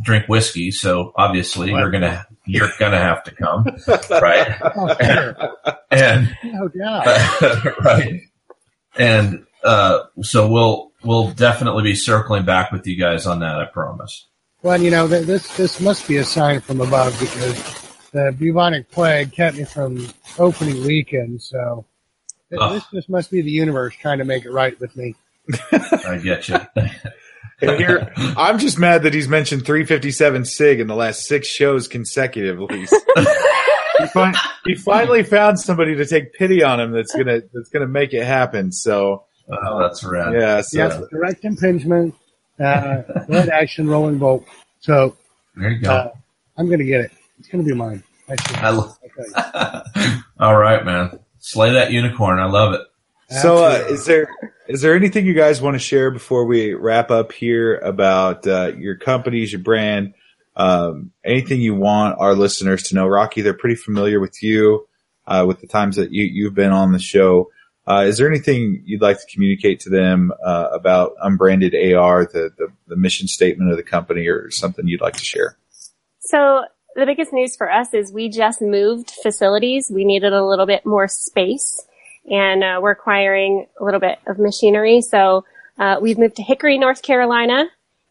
drink 0.00 0.26
whiskey, 0.28 0.70
so 0.70 1.12
obviously 1.16 1.70
you're 1.70 1.90
gonna 1.90 2.26
you're 2.46 2.70
gonna 2.78 2.98
have 2.98 3.22
to 3.24 3.34
come, 3.34 3.64
right? 4.10 4.56
Oh, 4.76 4.96
sure. 5.00 5.36
And 5.90 6.36
no 6.44 6.68
doubt. 6.68 7.06
right. 7.80 8.20
And 8.98 9.46
uh, 9.64 10.00
so 10.20 10.46
we'll 10.46 10.92
we'll 11.02 11.30
definitely 11.30 11.82
be 11.82 11.94
circling 11.94 12.44
back 12.44 12.72
with 12.72 12.86
you 12.86 12.96
guys 12.96 13.26
on 13.26 13.40
that. 13.40 13.58
I 13.58 13.64
promise. 13.64 14.26
Well, 14.62 14.80
you 14.80 14.90
know, 14.90 15.08
th- 15.08 15.26
this 15.26 15.56
this 15.56 15.80
must 15.80 16.06
be 16.06 16.18
a 16.18 16.24
sign 16.24 16.60
from 16.60 16.82
above 16.82 17.18
because 17.18 17.56
the 18.10 18.36
bubonic 18.38 18.90
plague 18.90 19.32
kept 19.32 19.56
me 19.56 19.64
from 19.64 20.08
opening 20.38 20.84
weekend. 20.84 21.40
So 21.40 21.86
th- 22.50 22.60
Ugh. 22.60 22.72
this 22.74 22.84
just 22.92 23.08
must 23.08 23.30
be 23.30 23.40
the 23.40 23.50
universe 23.50 23.94
trying 23.94 24.18
to 24.18 24.24
make 24.26 24.44
it 24.44 24.50
right 24.50 24.78
with 24.78 24.94
me. 24.94 25.14
I 25.72 26.20
get 26.22 26.48
you. 26.48 26.58
And 27.60 27.70
here, 27.78 28.12
I'm 28.16 28.58
just 28.58 28.78
mad 28.78 29.02
that 29.04 29.14
he's 29.14 29.28
mentioned 29.28 29.64
357 29.66 30.44
Sig 30.44 30.80
in 30.80 30.86
the 30.86 30.94
last 30.94 31.24
six 31.26 31.46
shows 31.48 31.88
consecutively. 31.88 32.80
he, 33.16 34.06
fin- 34.12 34.34
he 34.64 34.74
finally 34.74 35.22
found 35.22 35.58
somebody 35.58 35.96
to 35.96 36.06
take 36.06 36.32
pity 36.34 36.62
on 36.62 36.80
him 36.80 36.92
that's 36.92 37.14
gonna 37.14 37.40
that's 37.52 37.68
gonna 37.70 37.86
make 37.88 38.12
it 38.14 38.24
happen. 38.24 38.70
So 38.72 39.24
oh, 39.50 39.78
that's 39.80 40.04
rad. 40.04 40.34
yeah, 40.34 40.60
so 40.60 40.78
Yes, 40.78 41.00
direct 41.10 41.44
impingement, 41.44 42.14
uh, 42.60 43.02
red 43.28 43.48
action, 43.48 43.88
rolling 43.88 44.18
bolt. 44.18 44.44
So 44.80 45.16
There 45.56 45.70
you 45.70 45.80
go. 45.80 45.90
uh, 45.90 46.12
I'm 46.56 46.66
going 46.66 46.78
to 46.80 46.84
get 46.84 47.00
it. 47.02 47.12
It's 47.38 47.48
going 47.48 47.64
to 47.64 47.68
be 47.68 47.74
mine. 47.76 48.02
I 48.28 48.36
see. 48.36 48.54
I 48.56 48.70
lo- 48.70 48.92
Okay. 49.04 50.20
All 50.40 50.56
right, 50.56 50.84
man. 50.84 51.18
Slay 51.40 51.72
that 51.72 51.92
unicorn. 51.92 52.38
I 52.38 52.46
love 52.46 52.74
it. 52.74 52.80
So, 53.30 53.64
uh, 53.64 53.84
is 53.90 54.06
there 54.06 54.28
is 54.68 54.80
there 54.80 54.96
anything 54.96 55.26
you 55.26 55.34
guys 55.34 55.60
want 55.60 55.74
to 55.74 55.78
share 55.78 56.10
before 56.10 56.46
we 56.46 56.72
wrap 56.72 57.10
up 57.10 57.32
here 57.32 57.76
about 57.76 58.46
uh, 58.46 58.72
your 58.78 58.96
companies, 58.96 59.52
your 59.52 59.60
brand, 59.60 60.14
um, 60.56 61.12
anything 61.24 61.60
you 61.60 61.74
want 61.74 62.18
our 62.18 62.34
listeners 62.34 62.84
to 62.84 62.94
know? 62.94 63.06
Rocky, 63.06 63.42
they're 63.42 63.52
pretty 63.52 63.76
familiar 63.76 64.18
with 64.18 64.42
you, 64.42 64.88
uh, 65.26 65.44
with 65.46 65.60
the 65.60 65.66
times 65.66 65.96
that 65.96 66.10
you 66.10 66.24
you've 66.24 66.54
been 66.54 66.72
on 66.72 66.92
the 66.92 66.98
show. 66.98 67.50
Uh, 67.86 68.04
is 68.06 68.16
there 68.16 68.28
anything 68.28 68.82
you'd 68.86 69.02
like 69.02 69.18
to 69.18 69.26
communicate 69.32 69.80
to 69.80 69.90
them 69.90 70.32
uh, 70.42 70.68
about 70.72 71.12
unbranded 71.20 71.74
AR, 71.74 72.24
the, 72.24 72.50
the 72.56 72.68
the 72.86 72.96
mission 72.96 73.28
statement 73.28 73.70
of 73.70 73.76
the 73.76 73.82
company, 73.82 74.26
or 74.26 74.50
something 74.50 74.88
you'd 74.88 75.02
like 75.02 75.16
to 75.16 75.24
share? 75.24 75.58
So 76.20 76.64
the 76.94 77.04
biggest 77.04 77.34
news 77.34 77.56
for 77.56 77.70
us 77.70 77.92
is 77.92 78.10
we 78.10 78.30
just 78.30 78.62
moved 78.62 79.10
facilities. 79.22 79.90
We 79.94 80.06
needed 80.06 80.32
a 80.32 80.46
little 80.46 80.66
bit 80.66 80.86
more 80.86 81.08
space 81.08 81.84
and 82.30 82.62
uh, 82.64 82.78
we're 82.82 82.90
acquiring 82.92 83.66
a 83.80 83.84
little 83.84 84.00
bit 84.00 84.18
of 84.26 84.38
machinery. 84.38 85.00
So 85.00 85.44
uh, 85.78 85.96
we've 86.00 86.18
moved 86.18 86.36
to 86.36 86.42
Hickory, 86.42 86.78
North 86.78 87.02
Carolina 87.02 87.66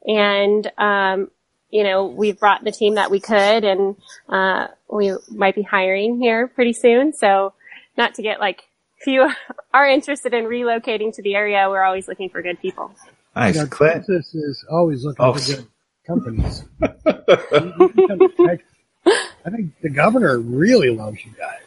and, 0.06 0.72
um, 0.78 1.30
you 1.70 1.84
know, 1.84 2.06
we've 2.08 2.40
brought 2.40 2.64
the 2.64 2.72
team 2.72 2.96
that 2.96 3.12
we 3.12 3.20
could 3.20 3.64
and, 3.64 3.96
uh, 4.30 4.68
we 4.90 5.14
might 5.30 5.54
be 5.56 5.64
hiring 5.64 6.20
here 6.22 6.48
pretty 6.48 6.74
soon. 6.74 7.12
So 7.14 7.54
not 7.98 8.16
to 8.16 8.22
get 8.22 8.40
like, 8.40 8.64
if 9.02 9.08
you 9.08 9.30
are 9.74 9.88
interested 9.88 10.34
in 10.34 10.46
relocating 10.46 11.14
to 11.16 11.22
the 11.22 11.36
area, 11.36 11.68
we're 11.70 11.84
always 11.84 12.08
looking 12.08 12.30
for 12.30 12.42
good 12.42 12.60
people. 12.62 12.92
Nice, 13.36 13.56
You 13.56 13.62
know, 13.62 13.68
Clint. 13.68 13.96
Texas 14.08 14.34
is 14.34 14.66
always 14.72 15.04
looking 15.04 15.26
Oh. 15.26 15.34
for 15.34 15.56
good 15.56 15.68
companies. 16.08 16.64
You- 16.82 17.92
you 17.96 18.08
come 18.08 18.20
to 18.20 18.48
Texas, 18.48 18.68
I 19.46 19.50
think 19.50 19.80
the 19.82 19.90
governor 19.90 20.38
really 20.40 20.90
loves 20.90 21.24
you 21.26 21.32
guys. 21.38 21.62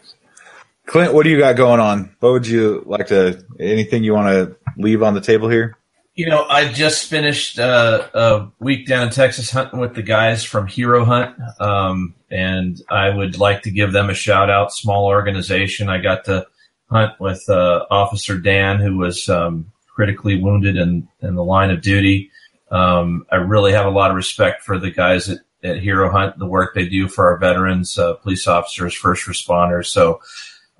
Clint, 0.91 1.15
what 1.15 1.23
do 1.23 1.31
you 1.31 1.39
got 1.39 1.55
going 1.55 1.79
on? 1.79 2.17
What 2.19 2.33
would 2.33 2.49
you 2.49 2.83
like 2.85 3.07
to? 3.07 3.45
Anything 3.61 4.03
you 4.03 4.13
want 4.13 4.27
to 4.27 4.57
leave 4.77 5.05
on 5.05 5.15
the 5.15 5.21
table 5.21 5.49
here? 5.49 5.79
You 6.17 6.29
know, 6.29 6.45
I 6.49 6.67
just 6.67 7.09
finished 7.09 7.61
uh, 7.61 8.09
a 8.13 8.49
week 8.59 8.89
down 8.89 9.05
in 9.05 9.11
Texas 9.11 9.53
hunting 9.53 9.79
with 9.79 9.95
the 9.95 10.03
guys 10.03 10.43
from 10.43 10.67
Hero 10.67 11.05
Hunt, 11.05 11.37
um, 11.61 12.17
and 12.29 12.83
I 12.91 13.09
would 13.09 13.39
like 13.39 13.63
to 13.63 13.71
give 13.71 13.93
them 13.93 14.11
a 14.11 14.15
shout 14.15 14.51
out. 14.51 14.73
Small 14.73 15.07
organization. 15.07 15.89
I 15.89 15.99
got 15.99 16.25
to 16.25 16.49
hunt 16.91 17.21
with 17.21 17.49
uh, 17.49 17.87
Officer 17.89 18.37
Dan, 18.37 18.81
who 18.81 18.97
was 18.97 19.29
um, 19.29 19.71
critically 19.95 20.43
wounded 20.43 20.77
in, 20.77 21.07
in 21.23 21.37
the 21.37 21.45
line 21.45 21.71
of 21.71 21.83
duty. 21.83 22.33
Um, 22.73 23.27
I 23.31 23.37
really 23.37 23.71
have 23.75 23.87
a 23.87 23.91
lot 23.91 24.11
of 24.11 24.17
respect 24.17 24.65
for 24.65 24.77
the 24.77 24.91
guys 24.91 25.31
at, 25.31 25.39
at 25.63 25.79
Hero 25.79 26.11
Hunt, 26.11 26.37
the 26.37 26.47
work 26.47 26.75
they 26.75 26.89
do 26.89 27.07
for 27.07 27.29
our 27.29 27.37
veterans, 27.37 27.97
uh, 27.97 28.15
police 28.15 28.49
officers, 28.49 28.93
first 28.93 29.29
responders. 29.29 29.87
So 29.87 30.21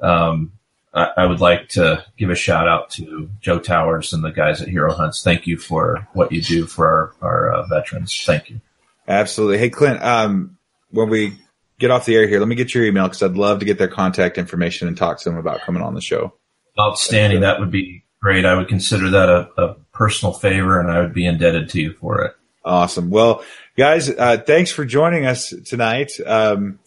um, 0.01 0.53
I, 0.93 1.11
I 1.19 1.27
would 1.27 1.41
like 1.41 1.69
to 1.71 2.05
give 2.17 2.31
a 2.31 2.35
shout 2.35 2.69
out 2.69 2.91
to 2.91 3.31
Joe 3.41 3.59
Towers 3.59 4.13
and 4.13 4.25
the 4.25 4.31
guys 4.31 4.61
at 4.61 4.69
Hero 4.69 4.93
Hunts. 4.93 5.23
Thank 5.23 5.47
you 5.47 5.57
for 5.57 6.09
what 6.13 6.33
you 6.33 6.43
do 6.43 6.67
for 6.67 6.87
our, 6.87 7.15
our 7.31 7.53
uh, 7.53 7.67
veterans. 7.67 8.21
Thank 8.25 8.51
you. 8.51 8.61
Absolutely. 9.07 9.59
Hey, 9.59 9.71
Clint, 9.71 10.03
um, 10.03 10.57
when 10.91 11.09
we 11.09 11.37
get 11.79 11.91
off 11.91 12.07
the 12.07 12.15
air 12.15 12.29
here, 12.29 12.39
let 12.39 12.49
me 12.49 12.55
get 12.55 12.75
your 12.75 12.85
email 12.85 13.05
because 13.05 13.23
I'd 13.23 13.33
love 13.33 13.61
to 13.61 13.65
get 13.65 13.79
their 13.79 13.89
contact 13.89 14.39
information 14.39 14.89
and 14.89 14.97
talk 14.97 15.19
to 15.21 15.29
them 15.29 15.39
about 15.39 15.63
coming 15.63 15.83
on 15.83 15.95
the 15.95 16.01
show. 16.01 16.35
Outstanding. 16.79 17.41
That 17.41 17.61
would 17.61 17.71
be 17.71 18.05
great. 18.21 18.45
I 18.45 18.55
would 18.55 18.69
consider 18.69 19.11
that 19.11 19.29
a, 19.29 19.51
a 19.61 19.75
personal 19.93 20.33
favor, 20.33 20.79
and 20.79 20.91
I 20.91 21.01
would 21.01 21.15
be 21.15 21.27
indebted 21.27 21.69
to 21.71 21.81
you 21.81 21.95
for 21.95 22.25
it. 22.25 22.35
Awesome. 22.65 23.11
Well, 23.11 23.43
guys, 23.77 24.11
uh, 24.11 24.39
thanks 24.47 24.71
for 24.71 24.85
joining 24.85 25.27
us 25.27 25.53
tonight. 25.67 26.13
Um, 26.25 26.79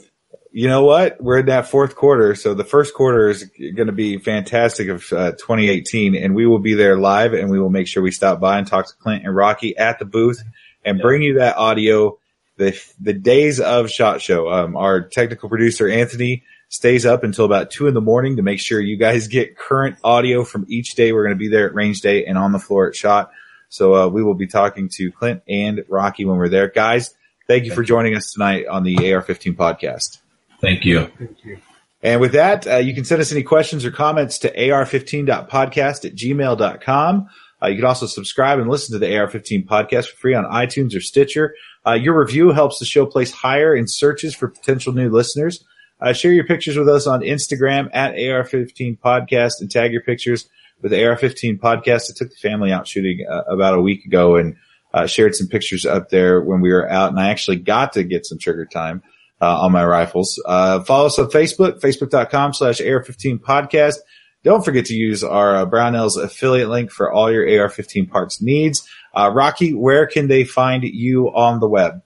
you 0.56 0.68
know 0.68 0.86
what? 0.86 1.20
We're 1.20 1.40
in 1.40 1.48
that 1.48 1.68
fourth 1.68 1.96
quarter, 1.96 2.36
so 2.36 2.54
the 2.54 2.64
first 2.64 2.94
quarter 2.94 3.28
is 3.28 3.44
going 3.60 3.88
to 3.88 3.92
be 3.92 4.20
fantastic 4.20 4.88
of 4.88 5.12
uh, 5.12 5.32
2018, 5.32 6.16
and 6.16 6.36
we 6.36 6.46
will 6.46 6.60
be 6.60 6.76
there 6.76 6.96
live, 6.96 7.34
and 7.34 7.50
we 7.50 7.60
will 7.60 7.72
make 7.72 7.88
sure 7.88 8.04
we 8.04 8.12
stop 8.12 8.40
by 8.40 8.60
and 8.60 8.68
talk 8.68 8.88
to 8.88 8.96
Clint 8.98 9.26
and 9.26 9.36
Rocky 9.36 9.76
at 9.76 9.98
the 9.98 10.06
booth 10.06 10.44
and 10.86 11.02
bring 11.02 11.24
you 11.24 11.40
that 11.40 11.58
audio 11.58 12.20
the 12.58 12.80
the 13.02 13.14
days 13.14 13.60
of 13.60 13.90
Shot 13.90 14.22
Show. 14.22 14.48
Um, 14.48 14.76
our 14.76 15.02
technical 15.02 15.50
producer 15.50 15.90
Anthony 15.90 16.44
stays 16.70 17.04
up 17.04 17.24
until 17.24 17.46
about 17.46 17.72
two 17.72 17.88
in 17.88 17.96
the 17.96 18.02
morning 18.02 18.36
to 18.36 18.44
make 18.44 18.60
sure 18.60 18.80
you 18.80 18.98
guys 18.98 19.28
get 19.28 19.58
current 19.58 19.98
audio 20.04 20.44
from 20.44 20.68
each 20.70 20.94
day. 20.94 21.14
We're 21.14 21.24
going 21.24 21.36
to 21.36 21.40
be 21.40 21.50
there 21.50 21.68
at 21.68 21.74
range 21.74 22.02
day 22.02 22.26
and 22.26 22.38
on 22.38 22.52
the 22.52 22.60
floor 22.60 22.88
at 22.88 22.96
Shot. 22.96 23.32
So 23.70 23.96
uh, 23.96 24.08
we 24.08 24.22
will 24.22 24.36
be 24.36 24.46
talking 24.46 24.88
to 24.98 25.12
Clint 25.12 25.42
and 25.48 25.84
Rocky 25.90 26.26
when 26.26 26.38
we're 26.38 26.50
there, 26.50 26.68
guys. 26.68 27.16
Thank 27.48 27.66
you 27.66 27.74
for 27.74 27.84
joining 27.84 28.16
us 28.16 28.32
tonight 28.32 28.68
on 28.68 28.84
the 28.84 28.96
AR15 28.98 29.56
podcast. 29.56 30.20
Thank 30.64 30.86
you. 30.86 31.12
Thank 31.20 31.44
you. 31.44 31.58
And 32.02 32.22
with 32.22 32.32
that, 32.32 32.66
uh, 32.66 32.78
you 32.78 32.94
can 32.94 33.04
send 33.04 33.22
us 33.22 33.32
any 33.34 33.44
questions 33.44 33.84
or 33.84 33.92
comments 33.92 34.40
to 34.40 34.58
ar15.podcast 34.58 36.06
at 36.06 36.16
gmail.com. 36.16 37.30
Uh, 37.62 37.68
you 37.68 37.76
can 37.76 37.86
also 37.86 38.06
subscribe 38.06 38.60
and 38.60 38.70
listen 38.70 38.94
to 38.94 39.00
the 39.00 39.12
AR15 39.12 39.66
podcast 39.66 40.10
for 40.10 40.18
free 40.18 40.34
on 40.34 40.46
iTunes 40.46 40.96
or 40.96 41.02
Stitcher. 41.02 41.54
Uh, 41.86 41.94
your 41.94 42.18
review 42.18 42.52
helps 42.52 42.80
the 42.80 42.86
show 42.86 43.06
place 43.06 43.32
higher 43.32 43.76
in 43.76 43.88
searches 43.88 44.34
for 44.34 44.48
potential 44.48 44.94
new 44.94 45.10
listeners. 45.10 45.64
Uh, 46.00 46.14
share 46.14 46.34
your 46.34 46.46
pictures 46.46 46.78
with 46.78 46.90
us 46.90 47.08
on 47.08 47.22
Instagram 47.22 47.90
at 47.94 48.16
AR15 48.16 49.00
podcast 49.00 49.60
and 49.60 49.70
tag 49.70 49.92
your 49.92 50.02
pictures 50.02 50.50
with 50.82 50.92
AR15 50.94 51.60
podcast. 51.60 52.10
I 52.10 52.14
took 52.16 52.30
the 52.30 52.36
family 52.42 52.72
out 52.72 52.88
shooting 52.88 53.26
uh, 53.30 53.44
about 53.48 53.76
a 53.78 53.82
week 53.82 54.06
ago 54.06 54.36
and 54.36 54.56
uh, 54.94 55.08
shared 55.08 55.36
some 55.36 55.48
pictures 55.48 55.86
up 55.86 56.10
there 56.10 56.42
when 56.42 56.62
we 56.62 56.72
were 56.72 56.90
out 56.90 57.12
and 57.12 57.20
I 57.20 57.30
actually 57.30 57.58
got 57.58 57.94
to 57.94 58.04
get 58.04 58.26
some 58.26 58.38
trigger 58.38 58.66
time 58.66 59.04
on 59.46 59.72
my 59.72 59.86
rifles. 59.86 60.42
Uh, 60.46 60.84
follow 60.84 61.08
us 61.08 61.20
on 61.20 61.30
Facebook, 61.30 61.80
facebook.com 61.80 62.54
slash 62.54 62.80
AR15 62.80 63.40
podcast. 63.40 63.98
Don't 64.44 64.66
forget 64.66 64.86
to 64.86 64.94
use 64.94 65.24
our 65.24 65.56
uh, 65.56 65.66
Brownells 65.66 66.22
affiliate 66.22 66.70
link 66.70 66.92
for 66.92 67.12
all 67.12 67.32
your 67.32 67.46
AR15 67.46 68.10
parts 68.10 68.42
needs. 68.42 68.88
Uh, 69.14 69.32
Rocky, 69.34 69.74
where 69.74 70.06
can 70.06 70.28
they 70.28 70.44
find 70.44 70.84
you 70.84 71.28
on 71.28 71.60
the 71.60 71.68
web? 71.68 72.02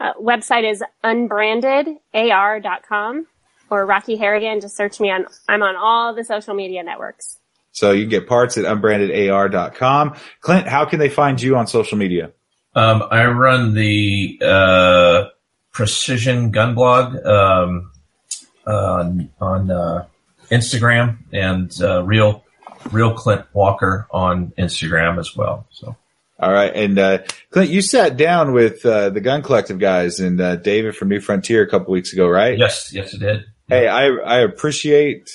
Uh, 0.00 0.14
website 0.14 0.70
is 0.70 0.82
unbrandedar.com 1.04 3.26
or 3.68 3.84
Rocky 3.84 4.16
Harrigan. 4.16 4.60
Just 4.60 4.76
search 4.76 5.00
me 5.00 5.10
on, 5.10 5.26
I'm 5.48 5.62
on 5.62 5.76
all 5.76 6.14
the 6.14 6.24
social 6.24 6.54
media 6.54 6.82
networks. 6.82 7.38
So 7.72 7.92
you 7.92 8.04
can 8.04 8.10
get 8.10 8.26
parts 8.26 8.58
at 8.58 8.64
unbrandedar.com. 8.64 10.16
Clint, 10.40 10.66
how 10.66 10.86
can 10.86 10.98
they 10.98 11.10
find 11.10 11.40
you 11.40 11.56
on 11.56 11.66
social 11.66 11.98
media? 11.98 12.32
Um, 12.74 13.04
I 13.10 13.26
run 13.26 13.74
the 13.74 14.38
uh, 14.42 15.24
Precision 15.72 16.50
Gun 16.50 16.74
Blog 16.74 17.16
um, 17.24 17.90
on, 18.66 19.30
on 19.40 19.70
uh, 19.70 20.06
Instagram 20.50 21.18
and 21.32 21.72
uh, 21.80 22.02
Real 22.04 22.44
Real 22.92 23.12
Clint 23.14 23.44
Walker 23.52 24.06
on 24.10 24.52
Instagram 24.58 25.18
as 25.18 25.36
well. 25.36 25.66
So. 25.70 25.96
All 26.38 26.50
right, 26.50 26.74
and 26.74 26.98
uh, 26.98 27.18
Clint, 27.50 27.70
you 27.70 27.82
sat 27.82 28.16
down 28.16 28.54
with 28.54 28.84
uh, 28.86 29.10
the 29.10 29.20
Gun 29.20 29.42
Collective 29.42 29.78
guys 29.78 30.20
and 30.20 30.40
uh, 30.40 30.56
David 30.56 30.96
from 30.96 31.10
New 31.10 31.20
Frontier 31.20 31.62
a 31.62 31.68
couple 31.68 31.92
weeks 31.92 32.14
ago, 32.14 32.26
right? 32.26 32.58
Yes, 32.58 32.90
yes, 32.94 33.12
it 33.12 33.18
did. 33.18 33.44
Hey, 33.68 33.86
I 33.86 34.06
I 34.06 34.38
appreciate 34.38 35.28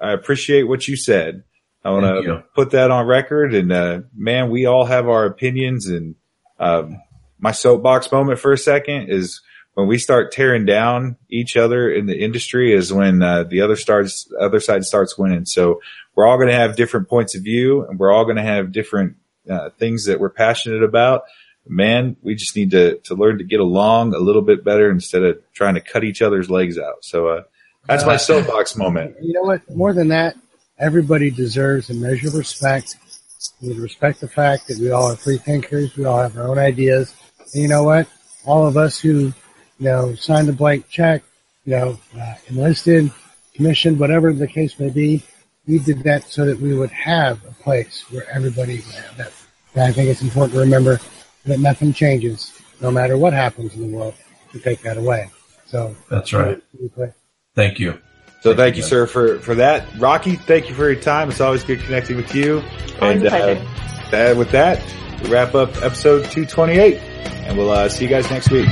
I 0.00 0.12
appreciate 0.12 0.62
what 0.64 0.86
you 0.86 0.96
said. 0.96 1.42
I 1.84 1.90
want 1.90 2.06
to 2.24 2.44
put 2.54 2.70
that 2.70 2.92
on 2.92 3.06
record, 3.06 3.54
and 3.54 3.72
uh, 3.72 4.00
man, 4.14 4.50
we 4.50 4.66
all 4.66 4.84
have 4.84 5.08
our 5.08 5.24
opinions. 5.24 5.88
And 5.88 6.14
um, 6.60 7.00
my 7.40 7.50
soapbox 7.50 8.12
moment 8.12 8.38
for 8.38 8.52
a 8.52 8.58
second 8.58 9.08
is 9.10 9.40
when 9.74 9.86
we 9.86 9.98
start 9.98 10.32
tearing 10.32 10.64
down 10.64 11.16
each 11.30 11.56
other 11.56 11.90
in 11.90 12.06
the 12.06 12.18
industry 12.18 12.74
is 12.74 12.92
when 12.92 13.22
uh, 13.22 13.44
the 13.44 13.62
other 13.62 13.76
starts 13.76 14.30
other 14.38 14.60
side 14.60 14.84
starts 14.84 15.16
winning. 15.16 15.46
So 15.46 15.80
we're 16.14 16.26
all 16.26 16.36
going 16.36 16.48
to 16.48 16.54
have 16.54 16.76
different 16.76 17.08
points 17.08 17.34
of 17.34 17.42
view, 17.42 17.86
and 17.86 17.98
we're 17.98 18.12
all 18.12 18.24
going 18.24 18.36
to 18.36 18.42
have 18.42 18.72
different 18.72 19.16
uh, 19.50 19.70
things 19.78 20.06
that 20.06 20.20
we're 20.20 20.30
passionate 20.30 20.82
about. 20.82 21.22
Man, 21.66 22.16
we 22.22 22.34
just 22.34 22.56
need 22.56 22.72
to 22.72 22.98
to 23.04 23.14
learn 23.14 23.38
to 23.38 23.44
get 23.44 23.60
along 23.60 24.14
a 24.14 24.18
little 24.18 24.42
bit 24.42 24.64
better 24.64 24.90
instead 24.90 25.22
of 25.22 25.38
trying 25.54 25.74
to 25.74 25.80
cut 25.80 26.04
each 26.04 26.20
other's 26.20 26.50
legs 26.50 26.78
out. 26.78 27.04
So 27.04 27.28
uh, 27.28 27.42
that's 27.86 28.04
my 28.04 28.16
soapbox 28.16 28.76
moment. 28.76 29.16
You 29.22 29.32
know 29.32 29.42
what? 29.42 29.68
More 29.74 29.92
than 29.92 30.08
that, 30.08 30.36
everybody 30.78 31.30
deserves 31.30 31.88
a 31.88 31.94
measure 31.94 32.28
of 32.28 32.34
respect. 32.34 32.96
We 33.60 33.72
respect 33.74 34.20
the 34.20 34.28
fact 34.28 34.68
that 34.68 34.78
we 34.78 34.90
all 34.90 35.10
are 35.12 35.16
free 35.16 35.38
thinkers. 35.38 35.96
We 35.96 36.04
all 36.04 36.18
have 36.18 36.36
our 36.36 36.48
own 36.48 36.58
ideas. 36.58 37.14
And 37.54 37.62
you 37.62 37.68
know 37.68 37.84
what? 37.84 38.08
All 38.44 38.66
of 38.66 38.76
us 38.76 38.98
who, 38.98 39.32
you 39.82 39.88
know, 39.88 40.14
signed 40.14 40.48
a 40.48 40.52
blank 40.52 40.88
check, 40.88 41.24
you 41.64 41.72
know, 41.76 41.98
uh, 42.16 42.34
enlisted, 42.46 43.10
commissioned, 43.52 43.98
whatever 43.98 44.32
the 44.32 44.46
case 44.46 44.78
may 44.78 44.90
be, 44.90 45.24
we 45.66 45.80
did 45.80 46.04
that 46.04 46.22
so 46.22 46.44
that 46.44 46.60
we 46.60 46.72
would 46.72 46.90
have 46.90 47.44
a 47.44 47.50
place 47.64 48.04
where 48.10 48.28
everybody 48.30 48.76
would 48.76 48.94
have 48.94 49.16
that. 49.16 49.32
And 49.74 49.82
I 49.82 49.90
think 49.90 50.08
it's 50.08 50.22
important 50.22 50.54
to 50.54 50.60
remember 50.60 51.00
that 51.46 51.58
nothing 51.58 51.92
changes, 51.92 52.56
no 52.80 52.92
matter 52.92 53.18
what 53.18 53.32
happens 53.32 53.74
in 53.74 53.90
the 53.90 53.96
world, 53.96 54.14
to 54.52 54.60
take 54.60 54.82
that 54.82 54.98
away. 54.98 55.28
So 55.66 55.96
That's 56.08 56.32
right. 56.32 56.62
Thank 57.56 57.80
you. 57.80 57.98
So 58.40 58.54
thank 58.54 58.76
you, 58.76 58.82
sir, 58.82 59.06
for, 59.06 59.40
for 59.40 59.56
that. 59.56 59.84
Rocky, 59.98 60.36
thank 60.36 60.68
you 60.68 60.76
for 60.76 60.88
your 60.88 61.00
time. 61.00 61.28
It's 61.28 61.40
always 61.40 61.64
good 61.64 61.80
connecting 61.80 62.16
with 62.16 62.32
you. 62.36 62.62
Always 63.00 63.16
and 63.16 63.26
a 63.26 63.30
pleasure. 63.30 64.32
uh, 64.32 64.38
with 64.38 64.52
that, 64.52 64.80
we 65.24 65.30
wrap 65.30 65.56
up 65.56 65.70
episode 65.82 66.22
228, 66.30 66.98
and 66.98 67.58
we'll 67.58 67.70
uh, 67.70 67.88
see 67.88 68.04
you 68.04 68.10
guys 68.10 68.30
next 68.30 68.50
week. 68.52 68.68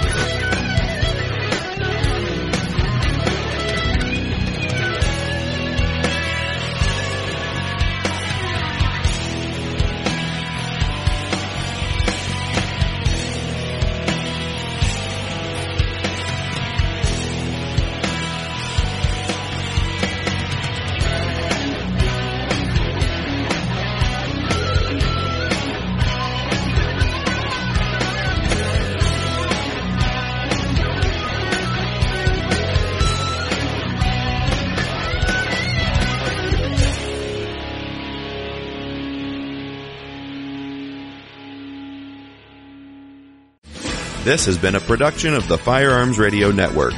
This 44.31 44.47
has 44.47 44.57
been 44.57 44.77
a 44.77 44.81
production 44.81 45.35
of 45.35 45.49
the 45.49 45.59
Firearms 45.59 46.17
Radio 46.17 46.53
Network. 46.53 46.95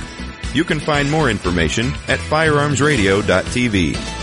You 0.52 0.64
can 0.64 0.78
find 0.78 1.10
more 1.10 1.30
information 1.30 1.86
at 2.06 2.18
firearmsradio.tv. 2.18 4.21